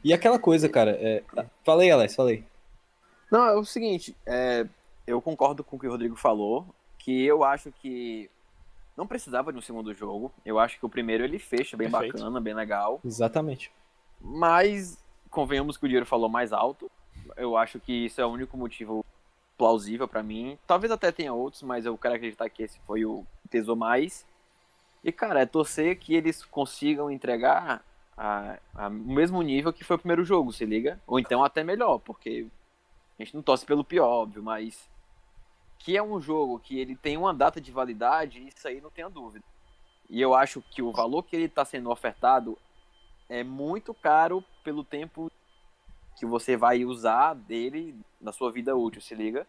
E 0.05 0.13
aquela 0.13 0.39
coisa, 0.39 0.69
cara. 0.69 0.93
É... 1.01 1.25
Falei, 1.65 1.91
Alex, 1.91 2.15
falei. 2.15 2.45
Não, 3.29 3.45
é 3.45 3.57
o 3.57 3.65
seguinte, 3.65 4.15
é, 4.25 4.69
eu 5.05 5.21
concordo 5.21 5.65
com 5.65 5.75
o 5.75 5.81
que 5.81 5.89
o 5.89 5.91
Rodrigo 5.91 6.15
falou, 6.15 6.65
que 7.05 7.25
eu 7.25 7.43
acho 7.45 7.73
que 7.73 8.31
não 8.97 9.07
precisava 9.07 9.53
de 9.53 9.59
um 9.59 9.63
segundo 9.63 9.93
jogo. 9.95 10.33
Eu 10.45 10.59
acho 10.59 10.79
que 10.79 10.87
o 10.87 10.89
primeiro 10.89 11.25
ele 11.25 11.39
fecha 11.39 11.77
bem 11.77 11.91
Perfeito. 11.91 12.15
bacana, 12.19 12.41
bem 12.41 12.55
legal. 12.55 13.01
Exatamente. 13.05 13.73
Mas 14.21 15.03
convenhamos 15.31 15.77
que 15.77 15.85
o 15.85 15.89
dinheiro 15.89 16.07
falou 16.07 16.29
mais 16.29 16.53
alto. 16.53 16.91
Eu 17.37 17.57
acho 17.57 17.81
que 17.81 17.93
isso 18.07 18.21
é 18.21 18.27
o 18.27 18.31
único 18.31 18.57
motivo 18.57 19.05
plausível 19.59 20.07
pra 20.07 20.23
mim. 20.23 20.59
Talvez 20.67 20.91
até 20.93 21.11
tenha 21.11 21.33
outros, 21.33 21.63
mas 21.63 21.85
eu 21.87 21.97
quero 21.99 22.15
acreditar 22.15 22.49
que 22.49 22.63
esse 22.63 22.79
foi 22.87 23.05
o 23.05 23.25
que 23.43 23.49
pesou 23.49 23.75
mais. 23.77 24.25
E 25.03 25.11
cara, 25.11 25.41
é 25.41 25.47
torcer 25.47 25.99
que 25.99 26.15
eles 26.15 26.45
consigam 26.45 27.11
entregar 27.11 27.83
a, 28.17 28.59
a- 28.75 28.89
o 28.89 28.91
mesmo 28.91 29.43
nível 29.43 29.73
que 29.73 29.83
foi 29.85 29.97
o 29.97 29.99
primeiro 29.99 30.25
jogo, 30.25 30.53
se 30.53 30.65
liga? 30.65 31.01
Ou 31.07 31.19
então 31.19 31.43
até 31.43 31.65
melhor, 31.65 31.99
porque 31.99 32.47
a 33.19 33.25
gente 33.25 33.35
não 33.35 33.43
torce 33.43 33.65
pelo 33.67 33.83
pior, 33.85 34.07
óbvio, 34.09 34.43
mas 34.43 34.89
que 35.83 35.97
é 35.97 36.03
um 36.03 36.21
jogo 36.21 36.61
que 36.61 36.79
ele 36.79 36.95
tem 36.95 37.17
uma 37.17 37.35
data 37.35 37.61
de 37.61 37.73
validade, 37.73 38.47
isso 38.47 38.69
aí 38.69 38.81
não 38.81 38.91
tenha 38.91 39.11
dúvida. 39.11 39.45
E 40.09 40.21
eu 40.21 40.33
acho 40.33 40.63
que 40.71 40.81
o 40.81 40.93
valor 40.93 41.25
que 41.25 41.35
ele 41.35 41.47
está 41.47 41.65
sendo 41.65 41.91
ofertado 41.91 42.57
é 43.29 43.43
muito 43.43 43.93
caro 43.93 44.45
pelo 44.63 44.85
tempo 44.85 45.31
que 46.17 46.25
você 46.25 46.57
vai 46.57 46.85
usar 46.85 47.35
dele 47.35 47.99
na 48.21 48.33
sua 48.33 48.53
vida 48.53 48.77
útil, 48.77 49.01
se 49.01 49.15
liga? 49.15 49.45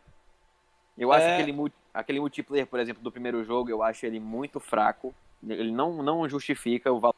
Eu 0.97 1.11
acho 1.11 1.25
É. 1.25 1.33
aquele, 1.35 1.71
aquele 1.93 2.19
multiplayer, 2.19 2.65
por 2.65 2.79
exemplo, 2.79 3.03
do 3.03 3.11
primeiro 3.11 3.43
jogo, 3.43 3.69
eu 3.69 3.83
acho 3.83 4.05
ele 4.05 4.19
muito 4.19 4.59
fraco. 4.59 5.13
Ele 5.47 5.71
não, 5.71 6.01
não 6.01 6.27
justifica 6.27 6.91
o 6.91 6.99
valor. 6.99 7.15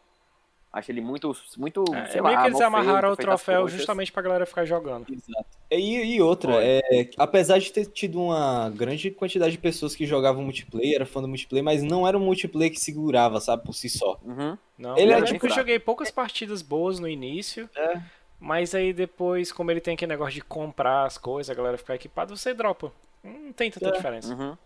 Acho 0.76 0.92
ele 0.92 1.00
muito, 1.00 1.34
muito 1.58 1.86
É, 1.94 2.08
sei 2.08 2.20
é 2.20 2.22
meio 2.22 2.36
lá, 2.36 2.42
que 2.42 2.48
eles 2.50 2.60
amarraram 2.60 3.14
o 3.14 3.16
troféu 3.16 3.66
justamente 3.70 4.12
pra 4.12 4.22
galera 4.22 4.46
ficar 4.46 4.66
jogando. 4.66 5.06
Exato. 5.10 5.46
E, 5.72 6.16
e 6.16 6.22
outra, 6.22 6.62
é, 6.62 7.10
apesar 7.18 7.60
de 7.60 7.72
ter 7.72 7.86
tido 7.86 8.22
uma 8.22 8.70
grande 8.72 9.10
quantidade 9.10 9.54
de 9.54 9.58
pessoas 9.58 9.96
que 9.96 10.06
jogavam 10.06 10.44
multiplayer, 10.44 10.96
era 10.96 11.06
fã 11.06 11.22
do 11.22 11.30
multiplayer, 11.30 11.64
mas 11.64 11.82
não 11.82 12.06
era 12.06 12.18
um 12.18 12.20
multiplayer 12.26 12.74
que 12.74 12.80
segurava, 12.82 13.40
sabe, 13.40 13.64
por 13.64 13.74
si 13.74 13.88
só. 13.88 14.20
Uhum. 14.22 14.58
Não, 14.78 14.98
Ele 14.98 15.14
eu 15.14 15.20
é 15.20 15.22
tipo, 15.22 15.40
fraco. 15.40 15.56
joguei 15.56 15.80
poucas 15.80 16.12
partidas 16.12 16.62
boas 16.62 17.00
no 17.00 17.08
início. 17.08 17.70
É. 17.74 18.02
Mas 18.38 18.76
aí 18.76 18.92
depois, 18.92 19.54
como 19.54 19.72
ele 19.72 19.80
tem 19.80 19.94
aquele 19.94 20.12
negócio 20.12 20.34
de 20.34 20.42
comprar 20.42 21.06
as 21.06 21.18
coisas, 21.18 21.50
a 21.50 21.54
galera 21.56 21.78
ficar 21.78 21.96
equipada, 21.96 22.36
você 22.36 22.54
dropa. 22.54 22.92
Não 23.24 23.54
tem 23.54 23.72
tanta 23.72 23.88
É. 23.88 23.92
diferença. 23.94 24.34
Uhum. 24.36 24.58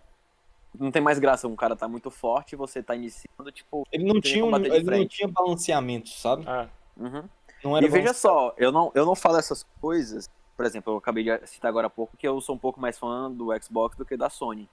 Não 0.77 0.91
tem 0.91 1.01
mais 1.01 1.19
graça, 1.19 1.47
um 1.47 1.55
cara 1.55 1.75
tá 1.75 1.87
muito 1.87 2.11
forte 2.11 2.53
e 2.53 2.55
você 2.55 2.83
tá 2.83 2.95
iniciando, 2.95 3.51
tipo. 3.51 3.87
Ele 3.91 4.05
não 4.05 4.21
Tem 4.21 4.33
tinha, 4.33 4.45
um, 4.45 4.51
bater 4.51 4.69
de 4.69 4.77
ele 4.77 4.99
não 4.99 5.07
tinha 5.07 5.27
balanceamento, 5.27 6.09
sabe? 6.09 6.43
Ah, 6.47 6.69
Uhum. 6.99 7.23
Não 7.63 7.77
era 7.77 7.85
E 7.85 7.89
veja 7.89 8.13
só, 8.13 8.53
eu 8.57 8.71
não, 8.71 8.91
eu 8.93 9.05
não 9.05 9.15
falo 9.15 9.37
essas 9.37 9.65
coisas. 9.81 10.29
Por 10.55 10.65
exemplo, 10.65 10.93
eu 10.93 10.97
acabei 10.97 11.23
de 11.23 11.47
citar 11.47 11.69
agora 11.69 11.87
há 11.87 11.89
pouco 11.89 12.17
que 12.17 12.27
eu 12.27 12.39
sou 12.41 12.55
um 12.55 12.59
pouco 12.59 12.79
mais 12.79 12.99
fã 12.99 13.31
do 13.31 13.47
Xbox 13.61 13.95
do 13.95 14.05
que 14.05 14.17
da 14.17 14.29
Sony. 14.29 14.69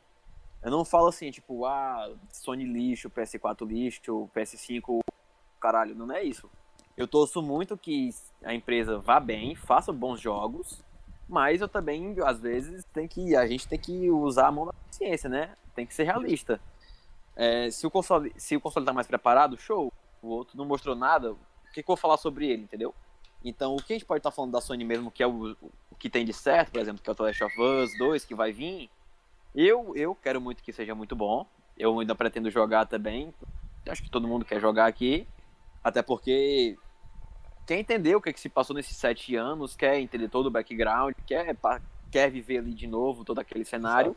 Eu 0.62 0.70
não 0.70 0.84
falo 0.84 1.07
assim, 1.07 1.30
tipo, 1.30 1.64
ah, 1.64 2.11
Sony 2.32 2.64
lixo, 2.64 3.09
PS4 3.09 3.64
lixo, 3.66 4.28
PS5, 4.34 5.01
caralho, 5.61 5.94
não 5.94 6.12
é 6.12 6.24
isso. 6.24 6.51
Eu 6.97 7.07
torço 7.07 7.40
muito 7.40 7.76
que 7.76 8.11
a 8.42 8.53
empresa 8.53 8.99
vá 8.99 9.20
bem, 9.20 9.55
faça 9.55 9.92
bons 9.92 10.20
jogos, 10.20 10.82
mas 11.29 11.61
eu 11.61 11.68
também, 11.68 12.14
às 12.24 12.41
vezes, 12.41 12.85
tem 12.93 13.09
que, 13.09 13.35
a 13.35 13.47
gente 13.47 13.66
tem 13.66 13.79
que 13.79 14.11
usar 14.11 14.49
a 14.49 14.53
mão 14.53 14.66
da 14.66 14.72
consciência, 14.72 15.29
né? 15.29 15.57
Tem 15.74 15.87
que 15.87 15.95
ser 15.95 16.05
realista. 16.05 16.61
É, 17.35 17.70
se, 17.70 17.87
o 17.87 17.91
console, 17.91 18.33
se 18.37 18.57
o 18.57 18.61
console 18.61 18.87
tá 18.87 18.93
mais 18.93 19.07
preparado, 19.07 19.59
show. 19.59 19.93
O 20.22 20.29
outro 20.29 20.57
não 20.57 20.64
mostrou 20.64 20.95
nada, 20.95 21.33
o 21.33 21.39
que, 21.72 21.83
que 21.83 21.91
eu 21.91 21.95
vou 21.95 21.97
falar 21.97 22.16
sobre 22.16 22.49
ele, 22.49 22.62
entendeu? 22.62 22.95
Então, 23.45 23.77
o 23.77 23.83
que 23.83 23.93
a 23.93 23.97
gente 23.97 24.07
pode 24.07 24.20
estar 24.20 24.31
falando 24.31 24.53
da 24.53 24.61
Sony 24.61 24.85
mesmo, 24.85 25.11
que 25.11 25.22
é 25.22 25.27
o, 25.27 25.57
o 25.91 25.95
que 25.99 26.09
tem 26.09 26.24
de 26.24 26.33
certo, 26.33 26.72
por 26.72 26.81
exemplo, 26.81 27.03
que 27.03 27.09
é 27.09 27.12
o 27.12 27.14
The 27.14 27.22
Last 27.22 27.45
of 27.45 27.61
Us 27.61 27.99
2, 27.99 28.24
que 28.24 28.35
vai 28.35 28.53
vir, 28.53 28.91
eu, 29.55 29.95
eu 29.97 30.14
quero 30.14 30.41
muito 30.41 30.62
que 30.62 30.72
seja 30.72 30.95
muito 30.95 31.16
bom. 31.16 31.47
Eu 31.79 31.99
ainda 31.99 32.14
pretendo 32.14 32.51
jogar 32.51 32.87
também. 32.87 33.33
Acho 33.89 34.03
que 34.03 34.11
todo 34.11 34.29
mundo 34.29 34.45
quer 34.45 34.61
jogar 34.61 34.87
aqui. 34.87 35.27
Até 35.83 36.03
porque 36.03 36.77
quer 37.67 37.79
entender 37.79 38.14
o 38.14 38.21
que, 38.21 38.33
que 38.33 38.41
se 38.41 38.49
passou 38.49 38.75
nesses 38.75 38.97
sete 38.97 39.35
anos, 39.35 39.75
quer 39.75 39.99
entender 39.99 40.29
todo 40.29 40.47
o 40.47 40.51
background, 40.51 41.12
quer, 41.27 41.57
quer 42.11 42.31
viver 42.31 42.59
ali 42.59 42.73
de 42.73 42.87
novo 42.87 43.25
todo 43.25 43.41
aquele 43.41 43.64
cenário. 43.64 44.14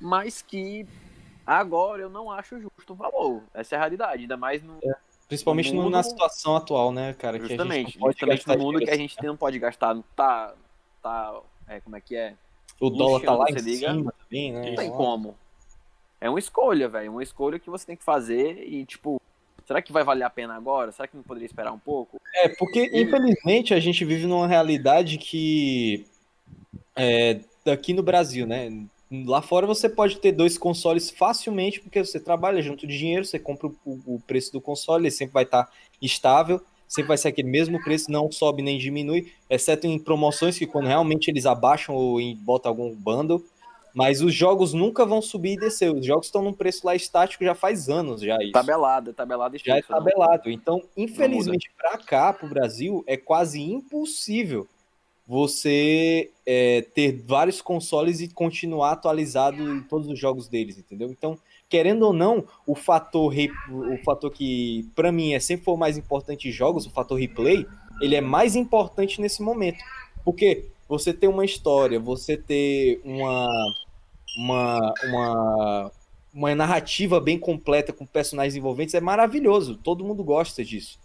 Mas 0.00 0.42
que 0.42 0.86
agora 1.46 2.02
eu 2.02 2.10
não 2.10 2.30
acho 2.30 2.60
justo 2.60 2.92
o 2.92 2.96
valor. 2.96 3.42
Essa 3.54 3.74
é 3.74 3.76
a 3.76 3.80
realidade. 3.80 4.22
Ainda 4.22 4.36
mais 4.36 4.62
no, 4.62 4.78
Principalmente 5.26 5.70
o 5.70 5.74
no- 5.74 5.82
mundo- 5.84 5.92
na 5.92 6.02
situação 6.02 6.54
atual, 6.54 6.92
né, 6.92 7.14
cara? 7.14 7.38
que 7.38 7.44
a 7.44 7.48
gente 7.48 7.56
Justamente, 7.56 7.98
justamente 7.98 8.46
no 8.48 8.58
mundo 8.58 8.78
que 8.80 8.90
a 8.90 8.96
gente 8.96 9.16
não 9.22 9.36
pode 9.36 9.58
gastar, 9.58 9.96
tá, 10.14 10.54
tá, 11.02 11.40
é, 11.66 11.80
como 11.80 11.96
é 11.96 12.00
que 12.00 12.14
é? 12.14 12.34
O 12.78 12.90
dólar 12.90 13.22
tá 13.22 13.34
lá 13.34 13.46
em 13.48 13.54
liga. 13.54 13.92
cima 13.92 14.12
também, 14.12 14.52
né? 14.52 14.68
Não 14.70 14.76
tem 14.76 14.90
como. 14.90 15.36
É 16.20 16.28
uma 16.28 16.38
escolha, 16.38 16.88
velho, 16.88 17.12
uma 17.12 17.22
escolha 17.22 17.58
que 17.58 17.70
você 17.70 17.86
tem 17.86 17.96
que 17.96 18.04
fazer 18.04 18.62
e, 18.68 18.84
tipo, 18.84 19.20
será 19.66 19.82
que 19.82 19.92
vai 19.92 20.04
valer 20.04 20.24
a 20.24 20.30
pena 20.30 20.54
agora? 20.54 20.92
Será 20.92 21.08
que 21.08 21.16
não 21.16 21.22
poderia 21.22 21.46
esperar 21.46 21.72
um 21.72 21.78
pouco? 21.78 22.20
É, 22.34 22.48
porque 22.48 22.90
infelizmente 22.92 23.74
a 23.74 23.80
gente 23.80 24.04
vive 24.04 24.26
numa 24.26 24.46
realidade 24.46 25.18
que 25.18 26.06
é, 26.96 27.40
daqui 27.64 27.92
no 27.92 28.02
Brasil, 28.02 28.46
né? 28.46 28.70
Lá 29.26 29.40
fora 29.40 29.66
você 29.66 29.88
pode 29.88 30.18
ter 30.18 30.32
dois 30.32 30.58
consoles 30.58 31.10
facilmente, 31.10 31.80
porque 31.80 32.04
você 32.04 32.18
trabalha 32.18 32.60
junto 32.62 32.86
de 32.86 32.98
dinheiro, 32.98 33.24
você 33.24 33.38
compra 33.38 33.68
o, 33.84 34.14
o 34.16 34.22
preço 34.26 34.52
do 34.52 34.60
console, 34.60 35.04
ele 35.04 35.10
sempre 35.10 35.34
vai 35.34 35.44
estar 35.44 35.70
estável, 36.02 36.60
sempre 36.88 37.08
vai 37.08 37.18
ser 37.18 37.28
aquele 37.28 37.48
mesmo 37.48 37.82
preço, 37.82 38.10
não 38.10 38.30
sobe 38.32 38.62
nem 38.62 38.78
diminui, 38.78 39.32
exceto 39.48 39.86
em 39.86 39.98
promoções 39.98 40.58
que 40.58 40.66
quando 40.66 40.86
realmente 40.86 41.28
eles 41.28 41.46
abaixam 41.46 41.94
ou 41.94 42.20
em- 42.20 42.36
botam 42.36 42.70
algum 42.70 42.94
bundle. 42.94 43.44
Mas 43.94 44.20
os 44.20 44.34
jogos 44.34 44.72
nunca 44.74 45.06
vão 45.06 45.22
subir 45.22 45.52
e 45.52 45.56
descer. 45.56 45.94
Os 45.94 46.04
jogos 46.04 46.26
estão 46.26 46.42
num 46.42 46.52
preço 46.52 46.84
lá 46.84 46.96
estático 46.96 47.44
já 47.44 47.54
faz 47.54 47.88
anos 47.88 48.20
já 48.20 48.36
isso. 48.42 48.50
Tabelado, 48.50 49.12
tabelado 49.12 49.56
Já 49.58 49.76
é 49.76 49.84
não? 49.88 49.96
tabelado. 49.96 50.50
Então, 50.50 50.82
infelizmente, 50.96 51.70
para 51.76 51.96
cá, 51.98 52.32
para 52.32 52.46
o 52.46 52.50
Brasil, 52.50 53.04
é 53.06 53.16
quase 53.16 53.62
impossível 53.62 54.66
você 55.26 56.30
é, 56.44 56.82
ter 56.94 57.22
vários 57.24 57.62
consoles 57.62 58.20
e 58.20 58.28
continuar 58.28 58.92
atualizado 58.92 59.62
em 59.62 59.80
todos 59.82 60.08
os 60.08 60.18
jogos 60.18 60.48
deles, 60.48 60.76
entendeu? 60.76 61.08
Então, 61.08 61.38
querendo 61.68 62.02
ou 62.02 62.12
não, 62.12 62.44
o 62.66 62.74
fator, 62.74 63.32
o 63.70 63.96
fator 64.04 64.30
que 64.30 64.86
para 64.94 65.10
mim 65.10 65.32
é 65.32 65.40
sempre 65.40 65.64
foi 65.64 65.74
o 65.74 65.78
mais 65.78 65.96
importante 65.96 66.48
em 66.48 66.52
jogos, 66.52 66.84
o 66.84 66.90
fator 66.90 67.18
replay, 67.18 67.66
ele 68.02 68.16
é 68.16 68.20
mais 68.20 68.54
importante 68.54 69.20
nesse 69.20 69.40
momento. 69.40 69.78
Porque 70.24 70.66
você 70.88 71.12
ter 71.12 71.28
uma 71.28 71.44
história, 71.44 71.98
você 71.98 72.36
ter 72.36 73.00
uma 73.04 73.46
uma, 74.36 74.94
uma, 75.04 75.92
uma 76.32 76.54
narrativa 76.54 77.20
bem 77.20 77.38
completa 77.38 77.92
com 77.92 78.06
personagens 78.06 78.56
envolventes 78.56 78.94
é 78.94 79.00
maravilhoso. 79.00 79.76
Todo 79.76 80.04
mundo 80.04 80.24
gosta 80.24 80.64
disso. 80.64 80.98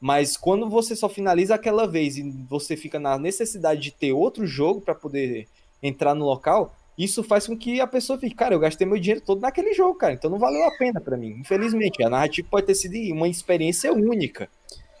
Mas 0.00 0.36
quando 0.36 0.68
você 0.68 0.94
só 0.94 1.08
finaliza 1.08 1.54
aquela 1.54 1.86
vez 1.86 2.18
e 2.18 2.30
você 2.48 2.76
fica 2.76 2.98
na 2.98 3.18
necessidade 3.18 3.80
de 3.80 3.90
ter 3.90 4.12
outro 4.12 4.46
jogo 4.46 4.80
para 4.80 4.94
poder 4.94 5.48
entrar 5.82 6.14
no 6.14 6.24
local, 6.24 6.74
isso 6.96 7.22
faz 7.22 7.46
com 7.46 7.56
que 7.56 7.80
a 7.80 7.86
pessoa 7.86 8.18
fique, 8.18 8.34
cara, 8.34 8.54
eu 8.54 8.60
gastei 8.60 8.86
meu 8.86 8.98
dinheiro 8.98 9.20
todo 9.20 9.40
naquele 9.40 9.74
jogo, 9.74 9.98
cara, 9.98 10.12
então 10.12 10.30
não 10.30 10.38
valeu 10.38 10.64
a 10.64 10.76
pena 10.76 11.00
para 11.00 11.16
mim. 11.16 11.30
Infelizmente, 11.38 12.02
a 12.02 12.10
narrativa 12.10 12.46
pode 12.50 12.66
ter 12.66 12.74
sido 12.74 12.96
uma 13.12 13.28
experiência 13.28 13.92
única. 13.92 14.48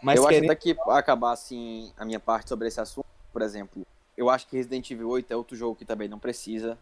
Mas 0.02 0.16
eu 0.16 0.26
querendo... 0.26 0.44
acho 0.44 0.52
até 0.52 0.60
que 0.60 0.76
acabar 0.88 1.32
assim 1.32 1.92
a 1.96 2.04
minha 2.04 2.20
parte 2.20 2.48
sobre 2.48 2.68
esse 2.68 2.80
assunto, 2.80 3.06
por 3.32 3.42
exemplo, 3.42 3.86
eu 4.16 4.28
acho 4.28 4.46
que 4.48 4.56
Resident 4.56 4.90
Evil 4.90 5.08
8 5.08 5.32
é 5.32 5.36
outro 5.36 5.56
jogo 5.56 5.76
que 5.76 5.84
também 5.84 6.08
não 6.08 6.18
precisa. 6.18 6.78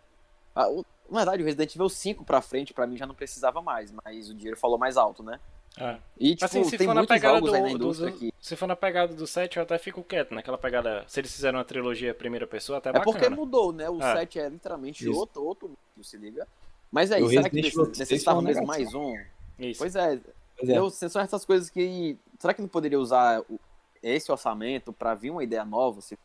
O- 1.08 1.12
na 1.12 1.20
verdade, 1.20 1.42
o 1.42 1.46
Resident 1.46 1.74
Evil 1.74 1.88
5 1.88 2.24
pra 2.24 2.40
frente, 2.40 2.72
pra 2.72 2.86
mim, 2.86 2.96
já 2.96 3.06
não 3.06 3.14
precisava 3.14 3.60
mais, 3.62 3.92
mas 4.04 4.28
o 4.30 4.34
dinheiro 4.34 4.56
falou 4.58 4.78
mais 4.78 4.96
alto, 4.96 5.22
né? 5.22 5.38
é. 5.78 5.96
E, 6.18 6.32
tipo, 6.34 6.44
Assim, 6.44 6.64
se 6.64 6.76
tem 6.76 6.86
for 6.86 6.94
na 6.94 7.00
muitos 7.00 7.14
pegada 7.16 7.34
jogos 7.36 7.50
do, 7.50 7.56
aí 7.56 7.62
na 7.62 7.70
indústria 7.70 8.10
do- 8.10 8.18
que... 8.18 8.32
se 8.38 8.56
for 8.56 8.66
na 8.66 8.76
pegada 8.76 9.14
do 9.14 9.26
7, 9.26 9.56
eu 9.56 9.62
até 9.62 9.78
fico 9.78 10.02
quieto. 10.04 10.34
Naquela 10.34 10.58
pegada, 10.58 11.02
se 11.08 11.18
eles 11.18 11.32
fizeram 11.32 11.58
uma 11.58 11.64
trilogia 11.64 12.12
primeira 12.14 12.46
pessoa, 12.46 12.76
até 12.78 12.90
É 12.90 12.92
bacana. 12.92 13.10
porque 13.12 13.28
mudou, 13.30 13.72
né? 13.72 13.88
O 13.88 13.98
É. 14.02 14.12
7 14.14 14.38
é 14.38 14.48
literalmente 14.50 15.08
Isso. 15.08 15.18
outro, 15.18 15.42
outro 15.42 15.68
mundo, 15.68 16.04
se 16.04 16.16
liga. 16.18 16.46
Mas 16.90 17.10
é 17.10 17.16
O 17.16 17.20
isso, 17.20 17.30
será 17.30 17.48
que 17.48 17.56
Resident 17.56 17.72
Evil 17.72 17.80
necess- 17.86 17.96
6 17.96 18.08
necessitava 18.10 18.42
mesmo 18.42 18.66
negativo. 18.66 18.92
mais 18.92 18.94
um? 18.94 19.16
Isso. 19.58 19.78
Pois 19.78 19.96
é, 19.96 20.08
Pois 20.08 20.18
é. 20.18 20.62
entendeu? 20.62 20.90
são 20.90 21.22
essas 21.22 21.44
coisas 21.46 21.70
que... 21.70 22.18
Será 22.38 22.52
que 22.52 22.60
não 22.60 22.68
poderia 22.68 23.00
usar 23.00 23.42
esse 24.02 24.30
orçamento 24.30 24.92
pra 24.92 25.14
vir 25.14 25.30
uma 25.30 25.42
ideia 25.42 25.64
nova? 25.64 26.02
se- 26.02 26.18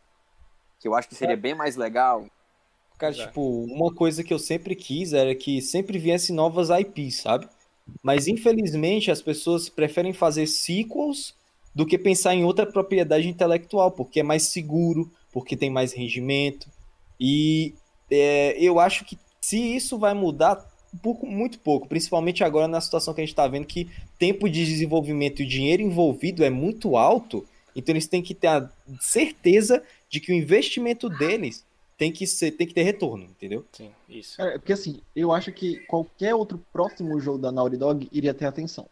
Que 0.81 0.89
eu 0.89 0.93
acho 0.93 1.07
que 1.07 1.15
seria 1.15 1.33
É. 1.35 1.37
bem 1.37 1.55
mais 1.55 1.77
legal. 1.77 2.25
Cara, 2.97 3.15
é. 3.15 3.27
tipo, 3.27 3.63
uma 3.65 3.93
coisa 3.93 4.23
que 4.23 4.33
eu 4.33 4.39
sempre 4.39 4.75
quis 4.75 5.13
era 5.13 5.33
que 5.35 5.61
sempre 5.61 5.99
viesse 5.99 6.33
novas 6.33 6.69
IPs, 6.69 7.17
sabe? 7.17 7.47
Mas 8.01 8.27
infelizmente 8.27 9.11
as 9.11 9.21
pessoas 9.21 9.69
preferem 9.69 10.13
fazer 10.13 10.47
sequels 10.47 11.35
do 11.73 11.85
que 11.85 11.97
pensar 11.97 12.33
em 12.33 12.43
outra 12.43 12.65
propriedade 12.65 13.27
intelectual, 13.27 13.91
porque 13.91 14.21
é 14.21 14.23
mais 14.23 14.43
seguro, 14.43 15.11
porque 15.31 15.55
tem 15.55 15.69
mais 15.69 15.93
rendimento. 15.93 16.67
E 17.19 17.75
é, 18.09 18.57
eu 18.59 18.79
acho 18.79 19.05
que 19.05 19.17
se 19.39 19.57
isso 19.57 19.97
vai 19.97 20.13
mudar, 20.13 20.65
pouco, 21.03 21.27
muito 21.27 21.59
pouco, 21.59 21.87
principalmente 21.87 22.43
agora 22.43 22.67
na 22.67 22.81
situação 22.81 23.13
que 23.13 23.21
a 23.21 23.23
gente 23.23 23.33
está 23.33 23.47
vendo, 23.47 23.67
que 23.67 23.87
tempo 24.17 24.49
de 24.49 24.65
desenvolvimento 24.65 25.41
e 25.41 25.45
dinheiro 25.45 25.83
envolvido 25.83 26.43
é 26.43 26.49
muito 26.49 26.97
alto, 26.97 27.45
então 27.75 27.93
eles 27.93 28.07
têm 28.07 28.23
que 28.23 28.33
ter 28.33 28.47
a 28.47 28.69
certeza 28.99 29.83
de 30.09 30.19
que 30.19 30.31
o 30.31 30.35
investimento 30.35 31.07
deles 31.09 31.63
tem 31.97 32.11
que 32.11 32.27
ser, 32.27 32.51
tem 32.51 32.67
que 32.67 32.73
ter 32.73 32.83
retorno, 32.83 33.23
entendeu? 33.23 33.65
Sim, 33.71 33.91
isso. 34.07 34.39
É 34.41 34.57
porque 34.57 34.73
assim, 34.73 35.01
eu 35.15 35.31
acho 35.31 35.51
que 35.51 35.79
qualquer 35.87 36.35
outro 36.35 36.63
próximo 36.71 37.19
jogo 37.19 37.39
da 37.39 37.51
Naughty 37.51 37.77
Dog 37.77 38.07
iria 38.11 38.33
ter 38.33 38.45
atenção. 38.45 38.85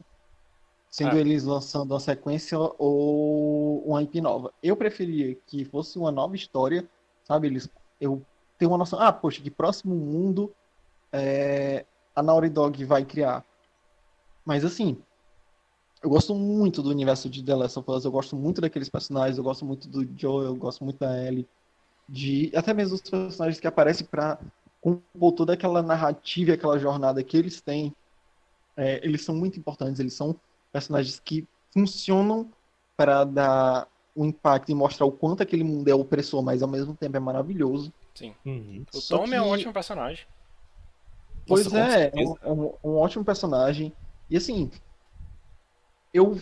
Sendo 0.89 1.15
Ah. 1.15 1.19
eles 1.19 1.43
lançando 1.43 1.91
uma 1.91 1.99
sequência 1.99 2.57
ou 2.57 3.83
uma 3.85 4.01
IP 4.01 4.21
nova. 4.21 4.51
Eu 4.63 4.75
preferia 4.75 5.35
que 5.45 5.65
fosse 5.65 5.99
uma 5.99 6.11
nova 6.11 6.35
história, 6.35 6.87
sabe? 7.23 7.47
Eles, 7.47 7.69
eu 7.99 8.21
tenho 8.57 8.71
uma 8.71 8.77
noção, 8.77 8.99
ah, 8.99 9.11
poxa, 9.11 9.41
que 9.41 9.51
próximo 9.51 9.93
mundo 9.93 10.51
é, 11.11 11.85
a 12.15 12.23
Naughty 12.23 12.49
Dog 12.49 12.83
vai 12.85 13.05
criar. 13.05 13.45
Mas 14.45 14.63
assim, 14.63 14.97
eu 16.01 16.09
gosto 16.09 16.33
muito 16.33 16.81
do 16.81 16.89
universo 16.89 17.29
de 17.29 17.43
The 17.43 17.55
Last 17.55 17.77
of 17.77 17.91
Us, 17.91 18.05
eu 18.05 18.11
gosto 18.11 18.35
muito 18.35 18.61
daqueles 18.61 18.89
personagens, 18.89 19.37
eu 19.37 19.43
gosto 19.43 19.65
muito 19.65 19.87
do 19.87 20.07
Joel, 20.17 20.47
eu 20.47 20.55
gosto 20.55 20.83
muito 20.83 20.97
da 20.99 21.21
Ellie, 21.23 21.47
de 22.07 22.51
até 22.55 22.73
mesmo 22.73 22.95
os 22.95 23.01
personagens 23.01 23.59
que 23.59 23.67
aparecem 23.67 24.05
pra 24.05 24.39
compor 24.81 25.31
toda 25.33 25.53
aquela 25.53 25.81
narrativa 25.81 26.51
e 26.51 26.53
aquela 26.53 26.77
jornada 26.77 27.23
que 27.23 27.35
eles 27.37 27.61
têm. 27.61 27.93
É, 28.77 29.03
eles 29.05 29.23
são 29.23 29.33
muito 29.35 29.57
importantes, 29.57 29.99
eles 29.99 30.13
são 30.13 30.35
personagens 30.71 31.19
que 31.19 31.47
funcionam 31.73 32.51
para 32.97 33.23
dar 33.23 33.87
o 34.13 34.25
impacto 34.25 34.69
e 34.71 34.75
mostrar 34.75 35.05
o 35.05 35.11
quanto 35.11 35.41
aquele 35.43 35.63
mundo 35.63 35.87
é 35.89 35.95
opressor, 35.95 36.41
mas 36.41 36.61
ao 36.61 36.69
mesmo 36.69 36.95
tempo 36.95 37.17
é 37.17 37.19
maravilhoso. 37.19 37.91
Uhum. 38.45 38.85
O 38.93 39.01
Tom 39.01 39.25
é 39.33 39.41
um 39.41 39.45
que- 39.45 39.49
ótimo 39.51 39.73
personagem. 39.73 40.25
Pois 41.47 41.65
Nossa, 41.71 41.77
é, 41.99 42.11
é 42.13 42.25
um, 42.25 42.35
é 42.41 42.51
um- 42.51 42.73
um 42.83 42.95
ótimo 42.97 43.25
personagem. 43.25 43.93
E 44.29 44.37
assim, 44.37 44.69
eu 46.13 46.39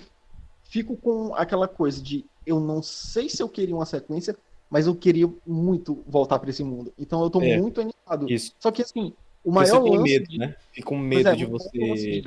fico 0.64 0.96
com 0.98 1.34
aquela 1.36 1.68
coisa 1.68 2.02
de 2.02 2.26
eu 2.46 2.60
não 2.60 2.82
sei 2.84 3.30
se 3.30 3.42
eu 3.42 3.50
queria 3.50 3.76
uma 3.76 3.86
sequência, 3.86 4.38
mas 4.74 4.88
eu 4.88 4.96
queria 4.96 5.30
muito 5.46 6.04
voltar 6.08 6.40
para 6.40 6.50
esse 6.50 6.64
mundo. 6.64 6.92
Então 6.98 7.22
eu 7.22 7.30
tô 7.30 7.40
É. 7.44 7.58
muito 7.62 7.80
animado. 7.80 8.28
Isso. 8.28 8.56
Só 8.60 8.72
que 8.72 8.82
assim, 8.82 9.14
o 9.46 9.52
maior 9.52 9.80
você 9.80 9.84
tem 9.84 9.98
lance 10.00 10.04
medo, 10.12 10.28
de- 10.28 10.38
né? 10.40 10.56
Fica 10.72 10.88
com 10.90 10.98
medo 10.98 11.30
é, 11.30 11.36
de 11.36 11.46
você. 11.46 12.24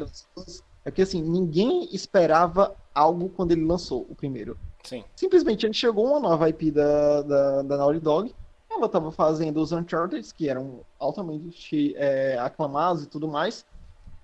É 0.85 0.91
porque 0.91 1.03
assim, 1.03 1.21
ninguém 1.21 1.89
esperava 1.93 2.73
algo 2.95 3.29
quando 3.31 3.51
ele 3.51 3.65
lançou 3.65 4.07
o 4.09 4.15
primeiro. 4.15 4.57
Sim. 4.85 5.03
Simplesmente 5.17 5.67
ele 5.67 5.75
chegou 5.75 6.07
uma 6.07 6.21
nova 6.21 6.49
IP 6.49 6.71
da, 6.71 7.23
da, 7.23 7.63
da 7.63 7.77
Naughty 7.79 7.99
Dog. 7.99 8.33
Ela 8.71 8.87
estava 8.87 9.11
fazendo 9.11 9.61
os 9.61 9.73
Uncharted, 9.73 10.33
que 10.33 10.49
eram 10.49 10.83
altamente 11.01 11.95
é, 11.97 12.39
aclamados 12.39 13.03
e 13.03 13.07
tudo 13.09 13.27
mais. 13.27 13.67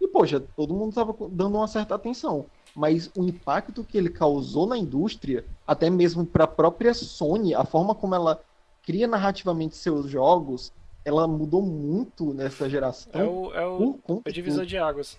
E, 0.00 0.06
poxa, 0.06 0.38
todo 0.54 0.72
mundo 0.74 0.90
estava 0.90 1.12
dando 1.28 1.56
uma 1.56 1.66
certa 1.66 1.96
atenção. 1.96 2.44
Mas 2.74 3.10
o 3.16 3.24
impacto 3.24 3.84
que 3.84 3.98
ele 3.98 4.08
causou 4.08 4.66
na 4.66 4.78
indústria, 4.78 5.44
até 5.66 5.90
mesmo 5.90 6.24
para 6.24 6.44
a 6.44 6.48
própria 6.48 6.94
Sony, 6.94 7.54
a 7.54 7.64
forma 7.64 7.94
como 7.94 8.14
ela 8.14 8.42
cria 8.82 9.06
narrativamente 9.06 9.76
seus 9.76 10.08
jogos, 10.08 10.72
ela 11.04 11.26
mudou 11.26 11.62
muito 11.62 12.32
nessa 12.32 12.68
geração. 12.68 13.12
É 13.12 13.24
o, 13.24 13.54
é 13.54 13.66
o, 13.66 14.00
o 14.06 14.32
divisor 14.32 14.64
de 14.64 14.78
águas. 14.78 15.18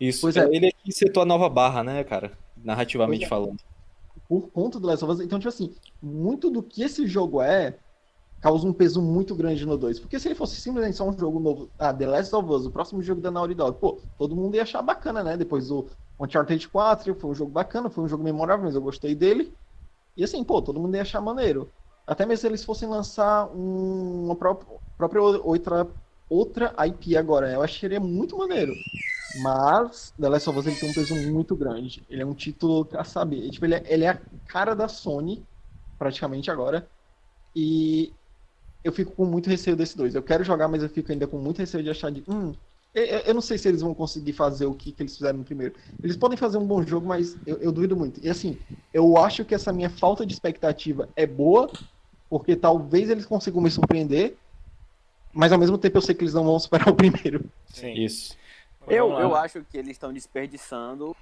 Isso. 0.00 0.22
Pois 0.22 0.36
é. 0.36 0.44
Ele 0.50 0.66
é 0.66 0.72
que 0.72 0.92
setou 0.92 1.22
a 1.22 1.26
nova 1.26 1.48
barra, 1.48 1.82
né, 1.84 2.02
cara? 2.04 2.32
Narrativamente 2.62 3.24
é. 3.24 3.28
falando. 3.28 3.58
por 4.28 4.50
conta 4.50 4.78
do 4.78 4.86
Last 4.86 5.04
of 5.04 5.14
Us. 5.14 5.20
Então, 5.20 5.38
tipo 5.38 5.48
assim, 5.48 5.74
muito 6.02 6.50
do 6.50 6.62
que 6.62 6.82
esse 6.82 7.06
jogo 7.06 7.40
é 7.40 7.76
causa 8.40 8.66
um 8.66 8.72
peso 8.72 9.02
muito 9.02 9.34
grande 9.34 9.66
no 9.66 9.76
2. 9.76 10.00
Porque 10.00 10.18
se 10.18 10.28
ele 10.28 10.34
fosse 10.34 10.60
simplesmente 10.60 10.96
só 10.96 11.08
um 11.08 11.16
jogo 11.16 11.38
novo, 11.38 11.70
ah, 11.78 11.92
The 11.92 12.06
Last 12.06 12.34
of 12.34 12.50
Us, 12.50 12.66
o 12.66 12.70
próximo 12.70 13.02
jogo 13.02 13.20
da 13.20 13.30
Naughty 13.30 13.54
Dog, 13.54 13.78
pô, 13.78 14.00
todo 14.18 14.34
mundo 14.34 14.54
ia 14.54 14.62
achar 14.62 14.82
bacana, 14.82 15.22
né? 15.22 15.36
Depois 15.36 15.68
do 15.68 15.88
Uncharted 16.20 16.68
4, 16.68 17.14
foi 17.14 17.30
um 17.30 17.34
jogo 17.34 17.50
bacana, 17.52 17.90
foi 17.90 18.04
um 18.04 18.08
jogo 18.08 18.22
memorável, 18.24 18.64
mas 18.66 18.74
eu 18.74 18.82
gostei 18.82 19.14
dele. 19.14 19.56
E 20.16 20.24
assim, 20.24 20.44
pô, 20.44 20.62
todo 20.62 20.80
mundo 20.80 20.94
ia 20.96 21.02
achar 21.02 21.20
maneiro. 21.20 21.72
Até 22.06 22.26
mesmo 22.26 22.40
se 22.42 22.46
eles 22.48 22.64
fossem 22.64 22.88
lançar 22.88 23.48
um- 23.54 24.24
uma 24.26 24.36
pró- 24.36 24.56
própria 24.96 25.22
outra, 25.22 25.88
outra 26.28 26.74
IP 26.86 27.16
agora, 27.16 27.52
eu 27.52 27.62
acharia 27.62 28.00
muito 28.00 28.36
maneiro. 28.38 28.84
Mas 29.32 30.12
The 30.20 30.28
Last 30.28 30.50
of 30.50 30.58
Us 30.58 30.66
ele 30.66 30.76
tem 30.76 30.88
um 30.88 30.92
peso 30.94 31.16
muito 31.16 31.56
grande. 31.56 32.04
Ele 32.08 32.22
é 32.22 32.26
um 32.26 32.34
título, 32.34 32.88
a 32.94 33.04
saber, 33.04 33.48
tipo, 33.50 33.64
ele 33.64 33.76
é, 33.76 33.82
ele 33.86 34.04
é 34.04 34.08
a 34.10 34.18
cara 34.46 34.74
da 34.74 34.88
Sony, 34.88 35.46
praticamente 35.98 36.50
agora. 36.50 36.90
E 37.54 38.14
eu 38.84 38.92
fico 38.92 39.12
com 39.14 39.24
muito 39.26 39.48
receio 39.50 39.76
desse 39.76 39.96
dois. 39.96 40.14
Eu 40.14 40.22
quero 40.22 40.44
jogar, 40.44 40.68
mas 40.68 40.82
eu 40.82 40.88
fico 40.88 41.12
ainda 41.12 41.26
com 41.28 41.38
muito 41.38 41.58
receio 41.58 41.82
de 41.84 41.90
achar 41.90 42.10
de. 42.10 42.24
Hum, 42.28 42.52
eu, 42.94 43.34
não 43.34 43.40
sei 43.40 43.56
se 43.56 43.68
eles 43.68 43.80
vão 43.82 43.94
conseguir 43.94 44.32
fazer 44.32 44.66
o 44.66 44.74
que, 44.74 44.92
que 44.92 45.02
eles 45.02 45.16
fizeram 45.16 45.38
no 45.38 45.44
primeiro. 45.44 45.74
Eles 46.02 46.16
podem 46.16 46.36
fazer 46.36 46.58
um 46.58 46.66
bom 46.66 46.82
jogo, 46.82 47.06
mas 47.06 47.36
eu, 47.46 47.56
eu 47.58 47.70
duvido 47.72 47.96
muito. 47.96 48.24
E 48.24 48.28
assim, 48.28 48.58
eu 48.92 49.16
acho 49.16 49.44
que 49.44 49.54
essa 49.54 49.72
minha 49.72 49.88
falta 49.90 50.26
de 50.26 50.32
expectativa 50.32 51.08
é 51.14 51.26
boa, 51.26 51.70
porque 52.28 52.56
talvez 52.56 53.08
eles 53.10 53.26
consigam 53.26 53.60
me 53.60 53.70
surpreender. 53.70 54.36
Mas 55.32 55.52
ao 55.52 55.58
mesmo 55.58 55.78
tempo 55.78 55.96
eu 55.98 56.02
sei 56.02 56.14
que 56.14 56.22
eles 56.24 56.34
não 56.34 56.44
vão 56.44 56.58
superar 56.58 56.88
o 56.88 56.94
primeiro. 56.96 57.44
Sim. 57.66 57.92
Isso. 57.92 58.36
Eu, 58.88 59.12
eu 59.12 59.36
acho 59.36 59.62
que 59.64 59.78
eles 59.78 59.92
estão 59.92 60.12
desperdiçando 60.12 61.14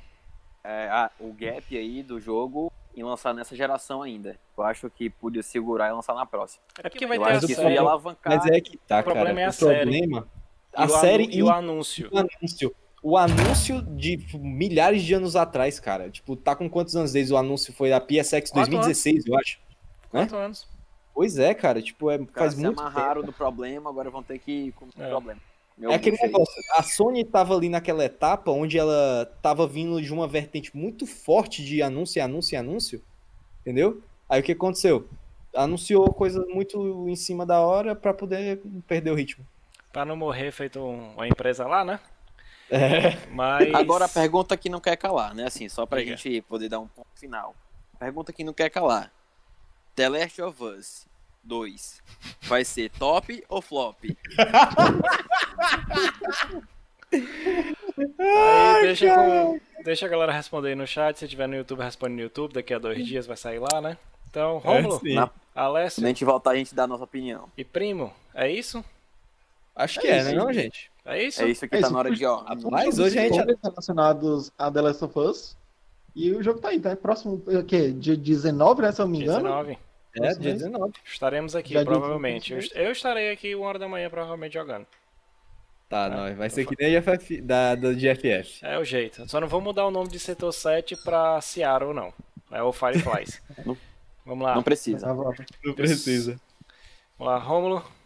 é, 0.64 0.88
a- 0.88 1.10
o 1.20 1.32
gap 1.32 1.76
aí 1.76 2.02
do 2.02 2.18
jogo 2.18 2.72
em 2.96 3.02
lançar 3.04 3.34
nessa 3.34 3.54
geração 3.54 4.02
ainda. 4.02 4.38
Eu 4.56 4.64
acho 4.64 4.88
que 4.90 5.10
podia 5.10 5.42
segurar 5.42 5.88
e 5.88 5.92
lançar 5.92 6.14
na 6.14 6.24
próxima. 6.24 6.62
É 6.82 6.88
porque 6.88 7.06
vai 7.06 7.18
eu 7.18 7.22
ter 7.22 7.28
a 7.28 7.36
acho 7.36 7.46
que 7.46 7.52
isso 7.52 7.68
ia 7.68 7.80
alavancar. 7.80 8.36
Mas 8.42 8.46
é 8.46 8.60
que 8.60 8.78
tá, 8.78 9.00
O 9.00 9.04
problema 9.04 9.26
cara. 9.26 9.40
é 9.40 9.44
a 9.44 9.50
o 9.50 9.52
série. 9.52 9.80
problema. 9.90 10.28
E 10.76 10.82
A 10.82 10.84
o 10.86 10.88
série 10.88 11.24
anu- 11.24 11.32
e 11.34 11.42
o 11.42 11.50
anúncio. 11.50 12.08
o 12.12 12.18
anúncio. 12.18 12.74
O 13.02 13.16
anúncio 13.16 13.80
de 13.82 14.18
milhares 14.34 15.02
de 15.02 15.14
anos 15.14 15.36
atrás, 15.36 15.78
cara. 15.78 16.10
Tipo, 16.10 16.34
tá 16.34 16.56
com 16.56 16.68
quantos 16.68 16.96
anos 16.96 17.12
desde 17.12 17.32
o 17.32 17.36
anúncio? 17.36 17.72
Foi 17.72 17.92
a 17.92 18.00
PSX 18.00 18.50
Quatro 18.50 18.72
2016, 18.72 19.24
eu 19.26 19.36
acho. 19.38 19.58
Quantos 20.10 20.34
anos? 20.34 20.68
Pois 21.14 21.38
é, 21.38 21.54
cara. 21.54 21.80
Tipo, 21.80 22.10
é, 22.10 22.16
Os 22.16 22.30
caras 22.30 22.34
faz 22.34 22.54
se 22.54 22.60
muito 22.60 22.80
amarraram 22.80 23.22
no 23.22 23.32
problema, 23.32 23.88
agora 23.88 24.10
vão 24.10 24.22
ter 24.22 24.38
que 24.40 24.50
ir 24.50 24.72
com 24.72 24.86
o 24.86 24.88
É. 24.98 25.08
problema. 25.08 25.40
Meu 25.76 25.92
É 25.92 25.94
aquele 25.94 26.16
negócio, 26.20 26.52
a 26.76 26.82
Sony 26.82 27.24
tava 27.24 27.54
ali 27.54 27.68
naquela 27.68 28.04
etapa 28.04 28.50
onde 28.50 28.76
ela 28.76 29.30
tava 29.40 29.64
vindo 29.64 30.02
de 30.02 30.12
uma 30.12 30.26
vertente 30.26 30.76
muito 30.76 31.06
forte 31.06 31.64
de 31.64 31.80
anúncio, 31.80 32.20
anúncio, 32.22 32.58
anúncio, 32.58 33.00
entendeu? 33.60 34.02
Aí 34.28 34.40
o 34.40 34.42
que 34.44 34.50
aconteceu? 34.52 35.06
Anunciou 35.54 36.12
coisas 36.12 36.44
muito 36.48 37.08
em 37.08 37.14
cima 37.14 37.46
da 37.46 37.60
hora 37.60 37.94
pra 37.94 38.12
poder 38.12 38.60
perder 38.88 39.12
o 39.12 39.14
ritmo. 39.14 39.46
Pra 39.98 40.04
não 40.04 40.14
morrer 40.14 40.52
feito 40.52 40.78
um- 40.78 41.12
uma 41.14 41.26
empresa 41.26 41.66
lá, 41.66 41.84
né? 41.84 41.98
É. 42.70 43.16
Mas. 43.32 43.74
Agora 43.74 44.04
a 44.04 44.08
pergunta 44.08 44.56
que 44.56 44.68
não 44.68 44.78
quer 44.78 44.94
calar, 44.96 45.34
né? 45.34 45.46
Assim, 45.48 45.68
só 45.68 45.84
pra 45.86 45.98
Diga. 45.98 46.16
gente 46.16 46.40
poder 46.42 46.68
dar 46.68 46.78
um 46.78 46.86
ponto 46.86 47.08
final. 47.16 47.52
Pergunta 47.98 48.32
que 48.32 48.44
não 48.44 48.52
quer 48.52 48.70
calar. 48.70 49.10
The 49.96 50.08
Last 50.08 50.40
of 50.40 50.62
Us 50.62 51.06
2 51.42 52.00
vai 52.42 52.64
ser 52.64 52.90
top 52.92 53.42
ou 53.48 53.60
flop? 53.60 54.04
Aí 57.10 58.82
deixa, 58.82 59.12
com- 59.14 59.60
deixa 59.82 60.06
a 60.06 60.08
galera 60.08 60.30
responder 60.30 60.68
aí 60.68 60.74
no 60.76 60.86
chat. 60.86 61.18
Se 61.18 61.26
tiver 61.26 61.48
no 61.48 61.56
YouTube, 61.56 61.80
responde 61.82 62.14
no 62.14 62.20
YouTube. 62.20 62.52
Daqui 62.54 62.72
a 62.72 62.78
dois 62.78 63.04
dias 63.04 63.26
vai 63.26 63.36
sair 63.36 63.58
lá, 63.58 63.80
né? 63.80 63.98
Então, 64.30 64.58
Rômulo, 64.58 65.00
É, 65.04 65.28
Alessio 65.54 66.00
Quando 66.02 66.04
a 66.04 66.08
gente 66.10 66.24
voltar, 66.24 66.50
a 66.52 66.56
gente 66.56 66.72
dá 66.72 66.84
a 66.84 66.86
nossa 66.86 67.02
opinião. 67.02 67.48
e 67.56 67.64
Primo, 67.64 68.12
é 68.32 68.48
isso? 68.48 68.84
Acho 69.78 70.00
que 70.00 70.08
É 70.08 70.10
é, 70.10 70.18
isso 70.18 70.30
né, 70.30 70.34
não, 70.34 70.52
gente? 70.52 70.90
É 71.04 71.22
isso? 71.22 71.42
É 71.42 71.48
isso 71.48 71.68
que 71.68 71.76
É 71.76 71.80
tá 71.80 71.86
isso. 71.86 71.92
na 71.92 71.98
hora 72.00 72.10
de, 72.10 72.26
ó. 72.26 72.44
Mas 72.68 72.98
hoje 72.98 73.16
a 73.16 73.22
gente. 73.22 73.36
Jogos 73.36 73.56
relacionados 73.62 74.52
a 74.58 74.70
The 74.70 74.80
Last 74.80 75.04
of 75.04 75.18
Us. 75.18 75.56
E 76.16 76.32
o 76.32 76.42
jogo 76.42 76.58
tá 76.58 76.70
aí, 76.70 76.80
tá? 76.80 76.96
Próximo, 76.96 77.40
o 77.46 77.64
quê? 77.64 77.92
Dia 77.92 78.16
19, 78.16 78.82
né? 78.82 78.90
Se 78.90 79.00
eu 79.00 79.06
não 79.06 79.12
me 79.12 79.22
engano. 79.22 79.42
19. 79.44 79.78
É, 80.16 80.34
dia 80.34 80.52
19. 80.54 80.92
Estaremos 81.04 81.54
aqui, 81.54 81.74
provavelmente. 81.84 82.52
Eu, 82.74 82.90
estarei 82.90 83.30
aqui 83.30 83.54
uma 83.54 83.66
hora 83.66 83.78
da 83.78 83.88
manhã, 83.88 84.10
provavelmente, 84.10 84.54
jogando. 84.54 84.84
Tá, 85.88 86.08
nós. 86.08 86.36
Vai 86.36 86.50
ser 86.50 86.66
que 86.66 86.74
nem 86.78 86.96
a 86.96 87.00
GFF, 87.00 87.40
da, 87.40 87.76
da 87.76 87.92
GFF. 87.92 88.58
É 88.62 88.78
o 88.78 88.84
jeito. 88.84 89.28
Só 89.30 89.40
não 89.40 89.46
vou 89.46 89.60
mudar 89.60 89.86
o 89.86 89.92
nome 89.92 90.08
de 90.08 90.18
Setor 90.18 90.52
7 90.52 90.96
pra 91.04 91.40
Seattle, 91.40 91.94
não. 91.94 92.12
É 92.50 92.62
o 92.62 92.72
Fireflies. 92.72 93.40
Vamos 94.26 94.44
lá. 94.44 94.54
Não 94.56 94.62
precisa. 94.62 95.06
Tá. 95.06 95.14
Não 95.64 95.74
precisa. 95.74 96.38
Vamos 97.16 97.32
lá, 97.32 97.38
Rômulo. 97.38 97.97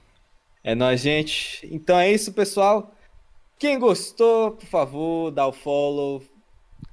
É 0.64 0.74
nóis, 0.74 1.00
gente. 1.00 1.66
Então 1.70 1.98
é 1.98 2.10
isso, 2.10 2.32
pessoal. 2.32 2.94
Quem 3.58 3.78
gostou, 3.78 4.52
por 4.52 4.66
favor, 4.66 5.30
dá 5.30 5.46
o 5.46 5.52
follow. 5.52 6.22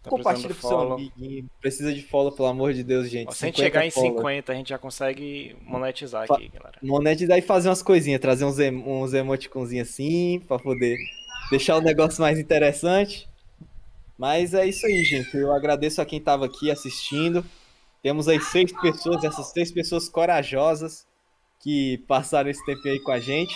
Tá 0.04 0.10
Compartilha 0.10 0.54
pro 0.56 0.68
seu 0.68 0.94
amiguinho. 0.94 1.50
Precisa 1.60 1.94
de 1.94 2.02
follow, 2.02 2.32
pelo 2.32 2.48
amor 2.48 2.74
de 2.74 2.84
Deus, 2.84 3.10
gente. 3.10 3.28
Ó, 3.30 3.32
Se 3.32 3.44
a 3.44 3.48
gente 3.48 3.58
50 3.58 3.64
chegar 3.74 3.86
em 3.86 3.92
follow. 3.92 4.18
50, 4.18 4.52
a 4.52 4.56
gente 4.56 4.70
já 4.70 4.78
consegue 4.78 5.56
monetizar 5.64 6.26
Fa- 6.28 6.36
aqui, 6.36 6.48
galera. 6.50 6.78
Monetizar 6.82 7.38
e 7.38 7.42
fazer 7.42 7.70
umas 7.70 7.82
coisinhas, 7.84 8.22
trazer 8.22 8.46
uns, 8.46 8.60
em- 8.60 8.76
uns 8.76 9.14
emoticonzinhos 9.14 9.90
assim, 9.90 10.42
pra 10.48 10.58
poder 10.58 10.98
deixar 11.50 11.78
o 11.78 11.82
negócio 11.82 12.22
mais 12.22 12.40
interessante. 12.40 13.28
Mas 14.18 14.54
é 14.54 14.66
isso 14.68 14.86
aí, 14.86 15.04
gente. 15.04 15.36
Eu 15.36 15.52
agradeço 15.54 16.02
a 16.02 16.06
quem 16.06 16.20
tava 16.20 16.46
aqui 16.46 16.70
assistindo. 16.72 17.44
Temos 18.02 18.28
aí 18.28 18.40
seis 18.40 18.72
pessoas, 18.82 19.24
essas 19.24 19.48
seis 19.48 19.72
pessoas 19.72 20.08
corajosas 20.08 21.06
que 21.60 21.98
passaram 22.08 22.50
esse 22.50 22.64
tempo 22.66 22.88
aí 22.88 23.00
com 23.02 23.12
a 23.12 23.20
gente. 23.20 23.56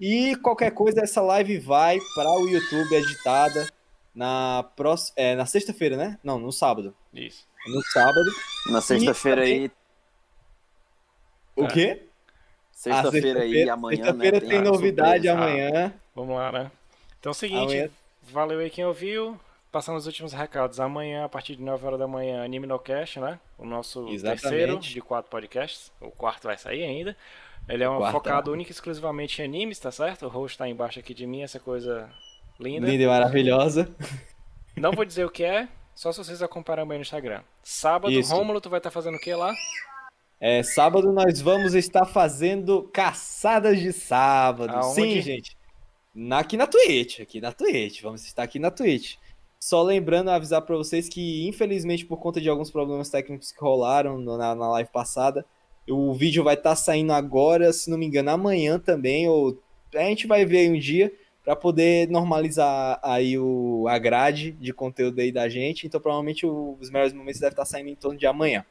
E 0.00 0.34
qualquer 0.36 0.72
coisa, 0.72 1.00
essa 1.00 1.20
live 1.22 1.58
vai 1.58 1.98
para 2.14 2.30
o 2.30 2.48
YouTube 2.48 2.94
editada 2.94 3.68
na, 4.14 4.64
próxima, 4.76 5.14
é, 5.16 5.34
na 5.36 5.46
sexta-feira, 5.46 5.96
né? 5.96 6.18
Não, 6.22 6.38
no 6.38 6.52
sábado. 6.52 6.94
Isso. 7.14 7.46
No 7.66 7.82
sábado. 7.84 8.30
Na 8.70 8.80
sexta-feira 8.80 9.42
também- 9.42 9.62
aí. 9.64 9.70
O 11.56 11.64
É. 11.64 11.68
quê? 11.68 12.02
Ah, 12.02 12.08
Sexta-feira 12.72 13.40
aí, 13.42 13.68
amanhã. 13.70 14.04
Sexta-feira 14.04 14.40
né, 14.40 14.46
tem 14.48 14.58
a 14.58 14.62
novidade 14.62 15.28
surpresa. 15.28 15.32
amanhã. 15.32 15.94
Vamos 16.16 16.34
lá, 16.36 16.50
né? 16.50 16.70
Então 17.20 17.30
é 17.30 17.32
o 17.32 17.34
seguinte, 17.34 17.62
Amanhã- 17.62 17.90
valeu 18.24 18.58
aí 18.58 18.70
quem 18.70 18.84
ouviu. 18.84 19.38
Passando 19.72 19.96
os 19.96 20.06
últimos 20.06 20.34
recados. 20.34 20.78
Amanhã, 20.78 21.24
a 21.24 21.28
partir 21.28 21.56
de 21.56 21.62
9 21.62 21.86
horas 21.86 21.98
da 21.98 22.06
manhã, 22.06 22.44
Anime 22.44 22.66
no 22.66 22.78
Cast, 22.78 23.18
né? 23.18 23.40
O 23.58 23.64
nosso 23.64 24.06
Exatamente. 24.08 24.42
terceiro 24.42 24.78
de 24.78 25.00
quatro 25.00 25.30
podcasts. 25.30 25.90
O 25.98 26.10
quarto 26.10 26.44
vai 26.44 26.58
sair 26.58 26.84
ainda. 26.84 27.16
Ele 27.68 27.82
é 27.82 27.88
um 27.88 28.04
focado 28.10 28.52
único 28.52 28.70
e 28.70 28.72
exclusivamente 28.72 29.40
em 29.40 29.44
animes, 29.44 29.78
tá 29.78 29.90
certo? 29.90 30.26
O 30.26 30.28
host 30.28 30.58
tá 30.58 30.68
embaixo 30.68 30.98
aqui 30.98 31.14
de 31.14 31.26
mim, 31.26 31.42
essa 31.42 31.58
coisa 31.58 32.10
linda. 32.60 32.86
Linda 32.86 33.02
e 33.02 33.06
maravilhosa. 33.06 33.88
Não 34.76 34.92
vou 34.92 35.04
dizer 35.04 35.24
o 35.24 35.30
que 35.30 35.44
é, 35.44 35.68
só 35.94 36.12
se 36.12 36.18
vocês 36.18 36.42
acompanharem 36.42 36.90
aí 36.90 36.98
no 36.98 37.02
Instagram. 37.02 37.42
Sábado, 37.62 38.12
Isso. 38.12 38.34
Rômulo, 38.34 38.60
tu 38.60 38.68
vai 38.68 38.78
estar 38.78 38.90
fazendo 38.90 39.16
o 39.16 39.20
que 39.20 39.34
lá? 39.34 39.54
É, 40.40 40.62
sábado 40.62 41.12
nós 41.12 41.40
vamos 41.40 41.74
estar 41.74 42.04
fazendo 42.04 42.90
caçadas 42.92 43.78
de 43.78 43.92
sábado. 43.92 44.74
Aonde? 44.74 44.94
Sim, 44.94 45.20
gente. 45.20 45.56
Na, 46.14 46.40
aqui 46.40 46.56
na 46.56 46.66
Twitch, 46.66 47.20
aqui 47.20 47.40
na 47.40 47.52
Twitch. 47.52 48.02
Vamos 48.02 48.24
estar 48.24 48.42
aqui 48.42 48.58
na 48.58 48.70
Twitch. 48.70 49.16
Só 49.62 49.80
lembrando, 49.80 50.28
avisar 50.28 50.60
para 50.62 50.76
vocês 50.76 51.08
que, 51.08 51.46
infelizmente, 51.46 52.04
por 52.04 52.16
conta 52.16 52.40
de 52.40 52.48
alguns 52.48 52.68
problemas 52.68 53.08
técnicos 53.08 53.52
que 53.52 53.60
rolaram 53.60 54.18
na, 54.18 54.56
na 54.56 54.68
live 54.70 54.90
passada, 54.90 55.46
o 55.88 56.12
vídeo 56.12 56.42
vai 56.42 56.54
estar 56.54 56.70
tá 56.70 56.74
saindo 56.76 57.12
agora, 57.12 57.72
se 57.72 57.88
não 57.88 57.96
me 57.96 58.04
engano, 58.04 58.30
amanhã 58.30 58.76
também, 58.76 59.28
ou 59.28 59.56
a 59.94 60.00
gente 60.00 60.26
vai 60.26 60.44
ver 60.44 60.58
aí 60.58 60.68
um 60.68 60.80
dia, 60.80 61.12
para 61.44 61.54
poder 61.54 62.08
normalizar 62.08 62.98
aí 63.04 63.38
o, 63.38 63.86
a 63.88 63.96
grade 63.98 64.50
de 64.50 64.72
conteúdo 64.72 65.20
aí 65.20 65.30
da 65.30 65.48
gente. 65.48 65.86
Então, 65.86 66.00
provavelmente, 66.00 66.44
o, 66.44 66.76
os 66.80 66.90
melhores 66.90 67.12
momentos 67.12 67.40
devem 67.40 67.52
estar 67.52 67.62
tá 67.62 67.66
saindo 67.66 67.88
em 67.88 67.94
torno 67.94 68.18
de 68.18 68.26
amanhã. 68.26 68.66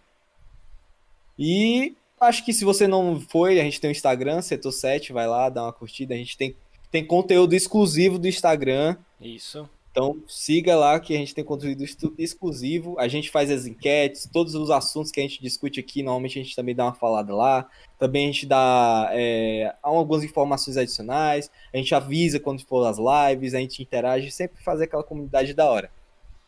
E 1.40 1.96
acho 2.20 2.44
que 2.44 2.52
se 2.52 2.66
você 2.66 2.86
não 2.86 3.18
foi, 3.18 3.62
a 3.62 3.64
gente 3.64 3.80
tem 3.80 3.90
o 3.90 3.94
Instagram, 3.94 4.42
Setor 4.42 4.74
7, 4.74 5.14
vai 5.14 5.26
lá, 5.26 5.48
dá 5.48 5.64
uma 5.64 5.72
curtida. 5.72 6.14
A 6.14 6.18
gente 6.18 6.38
tem, 6.38 6.54
tem 6.92 7.08
conteúdo 7.08 7.54
exclusivo 7.54 8.20
do 8.20 8.28
Instagram. 8.28 8.98
Isso. 9.22 9.70
Então 9.92 10.24
siga 10.26 10.74
lá 10.78 10.98
que 11.02 11.14
a 11.14 11.18
gente 11.18 11.36
tem 11.36 11.44
conteúdo 11.44 11.84
exclusivo. 12.18 12.98
A 12.98 13.10
gente 13.10 13.30
faz 13.30 13.52
as 13.52 13.66
enquetes, 13.66 14.28
todos 14.32 14.56
os 14.56 14.72
assuntos 14.72 15.12
que 15.12 15.20
a 15.20 15.24
gente 15.24 15.42
discute 15.42 15.82
aqui, 15.82 16.02
normalmente 16.02 16.40
a 16.40 16.44
gente 16.44 16.56
também 16.56 16.74
dá 16.74 16.86
uma 16.86 16.94
falada 16.94 17.36
lá. 17.36 17.70
Também 18.00 18.30
a 18.30 18.32
gente 18.32 18.46
dá 18.46 19.10
é, 19.12 19.76
algumas 19.84 20.24
informações 20.24 20.78
adicionais. 20.78 21.52
A 21.74 21.78
gente 21.78 21.94
avisa 21.94 22.40
quando 22.40 22.66
for 22.66 22.86
as 22.88 22.98
lives, 22.98 23.54
a 23.54 23.60
gente 23.60 23.84
interage, 23.84 24.32
sempre 24.32 24.64
fazer 24.64 24.86
aquela 24.86 25.04
comunidade 25.04 25.54
da 25.54 25.70
hora. 25.70 25.92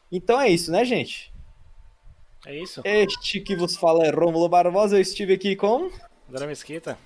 Então 0.10 0.39
é 0.39 0.50
isso, 0.50 0.72
né, 0.72 0.86
gente? 0.86 1.34
É 2.46 2.56
isso. 2.58 2.82
Este 2.86 3.41
que 3.41 3.56
vos 3.58 3.76
fala 3.76 4.06
é 4.06 4.10
Rômulo 4.10 4.48
Barbosa. 4.48 4.96
Eu 4.96 5.02
estive 5.02 5.34
aqui 5.34 5.56
com. 5.56 5.91
André 6.30 6.48
Mesquita. 6.48 6.98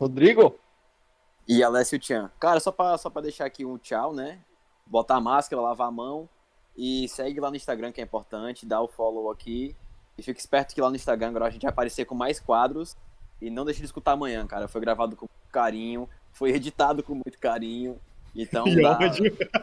Rodrigo. 0.00 0.58
E 1.46 1.62
Alessio 1.62 1.98
Tian. 1.98 2.30
Cara, 2.40 2.58
só 2.58 2.72
pra, 2.72 2.98
só 2.98 3.08
pra 3.08 3.22
deixar 3.22 3.44
aqui 3.44 3.64
um 3.64 3.78
tchau, 3.78 4.12
né? 4.12 4.40
Botar 4.92 5.16
a 5.16 5.20
máscara, 5.20 5.62
lavar 5.62 5.88
a 5.88 5.90
mão. 5.90 6.28
E 6.76 7.08
segue 7.08 7.40
lá 7.40 7.48
no 7.48 7.56
Instagram, 7.56 7.92
que 7.92 8.02
é 8.02 8.04
importante. 8.04 8.66
Dá 8.66 8.78
o 8.82 8.86
follow 8.86 9.30
aqui. 9.30 9.74
E 10.18 10.22
fica 10.22 10.38
esperto 10.38 10.74
que 10.74 10.80
lá 10.82 10.90
no 10.90 10.96
Instagram 10.96 11.28
agora 11.28 11.46
a 11.46 11.50
gente 11.50 11.62
vai 11.62 11.70
aparecer 11.70 12.04
com 12.04 12.14
mais 12.14 12.38
quadros. 12.38 12.94
E 13.40 13.48
não 13.48 13.64
deixe 13.64 13.80
de 13.80 13.86
escutar 13.86 14.12
amanhã, 14.12 14.46
cara. 14.46 14.68
Foi 14.68 14.82
gravado 14.82 15.16
com 15.16 15.22
muito 15.22 15.50
carinho. 15.50 16.06
Foi 16.34 16.50
editado 16.50 17.02
com 17.02 17.14
muito 17.14 17.38
carinho. 17.38 17.98
Então 18.36 18.64
dá, 18.76 18.98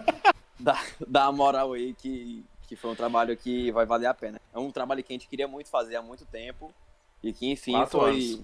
dá, 0.60 0.84
dá 1.08 1.26
a 1.26 1.32
moral 1.32 1.74
aí 1.74 1.94
que, 1.94 2.44
que 2.68 2.76
foi 2.76 2.90
um 2.90 2.96
trabalho 2.96 3.38
que 3.38 3.72
vai 3.72 3.86
valer 3.86 4.08
a 4.08 4.14
pena. 4.16 4.42
É 4.52 4.58
um 4.58 4.72
trabalho 4.72 5.04
que 5.04 5.14
a 5.14 5.16
gente 5.16 5.28
queria 5.28 5.48
muito 5.48 5.70
fazer 5.70 5.96
há 5.96 6.02
muito 6.02 6.26
tempo 6.26 6.74
e 7.22 7.32
que 7.32 7.52
enfim 7.52 7.74
Quatro 7.74 8.00
foi 8.00 8.10
anos. 8.10 8.42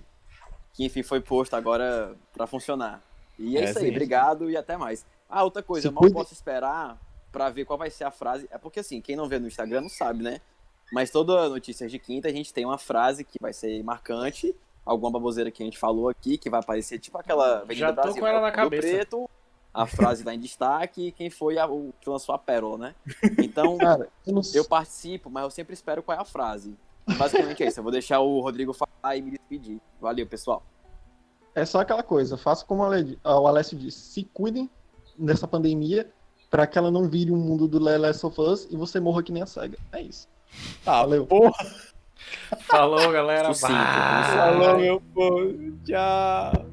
que 0.73 0.85
enfim 0.85 1.01
foi 1.01 1.19
posto 1.19 1.55
agora 1.55 2.15
para 2.31 2.45
funcionar. 2.45 3.01
E 3.37 3.57
é, 3.57 3.61
é 3.61 3.63
isso 3.65 3.79
aí, 3.79 3.85
sim. 3.85 3.91
obrigado 3.91 4.49
e 4.49 4.55
até 4.55 4.77
mais. 4.77 5.05
Ah, 5.29 5.43
outra 5.43 5.63
coisa, 5.63 5.83
Se 5.83 5.87
eu 5.87 5.91
mal 5.91 6.01
cuide. 6.01 6.13
posso 6.15 6.33
esperar 6.33 6.99
para 7.31 7.49
ver 7.49 7.65
qual 7.65 7.77
vai 7.77 7.89
ser 7.89 8.03
a 8.05 8.11
frase. 8.11 8.47
É 8.51 8.57
porque 8.57 8.79
assim, 8.79 9.01
quem 9.01 9.15
não 9.15 9.27
vê 9.27 9.39
no 9.39 9.47
Instagram 9.47 9.81
não 9.81 9.89
sabe, 9.89 10.23
né? 10.23 10.39
Mas 10.91 11.09
toda 11.09 11.49
notícias 11.49 11.91
de 11.91 11.99
quinta 11.99 12.27
a 12.27 12.31
gente 12.31 12.53
tem 12.53 12.65
uma 12.65 12.77
frase 12.77 13.23
que 13.23 13.37
vai 13.41 13.51
ser 13.51 13.83
marcante, 13.83 14.55
alguma 14.85 15.11
baboseira 15.11 15.49
que 15.51 15.61
a 15.61 15.65
gente 15.65 15.77
falou 15.77 16.09
aqui, 16.09 16.37
que 16.37 16.49
vai 16.49 16.59
aparecer 16.59 16.99
tipo 16.99 17.17
aquela 17.17 17.57
Avenida 17.57 17.87
Já 17.87 17.93
tô 17.93 18.01
Brasil, 18.01 18.21
com 18.21 18.27
ela 18.27 18.41
na 18.41 18.51
cabeça. 18.51 18.87
Preto, 18.87 19.29
a 19.73 19.85
frase 19.85 20.21
está 20.21 20.33
em 20.33 20.39
destaque 20.39 21.07
e 21.07 21.11
quem 21.11 21.29
foi 21.29 21.57
a, 21.57 21.67
o 21.67 21.93
que 21.99 22.09
lançou 22.09 22.33
a 22.33 22.37
pérola, 22.37 22.77
né? 22.77 22.95
Então, 23.39 23.77
Cara, 23.79 24.07
eu, 24.25 24.33
não... 24.33 24.41
eu, 24.53 24.63
participo, 24.63 25.29
mas 25.29 25.43
eu 25.43 25.49
sempre 25.49 25.73
espero 25.73 26.01
qual 26.01 26.17
é 26.17 26.21
a 26.21 26.25
frase. 26.25 26.77
Basicamente 27.17 27.63
é 27.63 27.67
isso. 27.67 27.79
Eu 27.79 27.83
vou 27.83 27.91
deixar 27.91 28.19
o 28.19 28.39
Rodrigo 28.39 28.73
falar 28.73 29.17
e 29.17 29.21
me 29.21 29.31
despedir. 29.31 29.79
Valeu, 29.99 30.25
pessoal. 30.25 30.63
É 31.53 31.65
só 31.65 31.81
aquela 31.81 32.01
coisa. 32.01 32.37
Faça 32.37 32.65
como 32.65 32.83
o 32.83 33.47
Alessio 33.47 33.77
disse. 33.77 33.99
Se 33.99 34.23
cuidem 34.23 34.69
dessa 35.17 35.47
pandemia 35.47 36.09
para 36.49 36.67
que 36.67 36.77
ela 36.77 36.91
não 36.91 37.09
vire 37.09 37.31
um 37.31 37.37
mundo 37.37 37.67
do 37.67 37.83
The 37.83 37.97
Last 37.97 38.25
of 38.25 38.39
Us 38.39 38.67
e 38.69 38.77
você 38.77 38.99
morra 38.99 39.23
que 39.23 39.31
nem 39.31 39.43
a 39.43 39.45
SEGA. 39.45 39.77
É 39.91 40.01
isso. 40.01 40.27
Ah, 40.85 41.01
Valeu. 41.01 41.25
Porra. 41.25 41.65
Falou, 42.61 43.11
galera. 43.11 43.53
Falou, 43.53 44.77
meu 44.77 45.01
povo. 45.13 45.53
Tchau. 45.83 46.64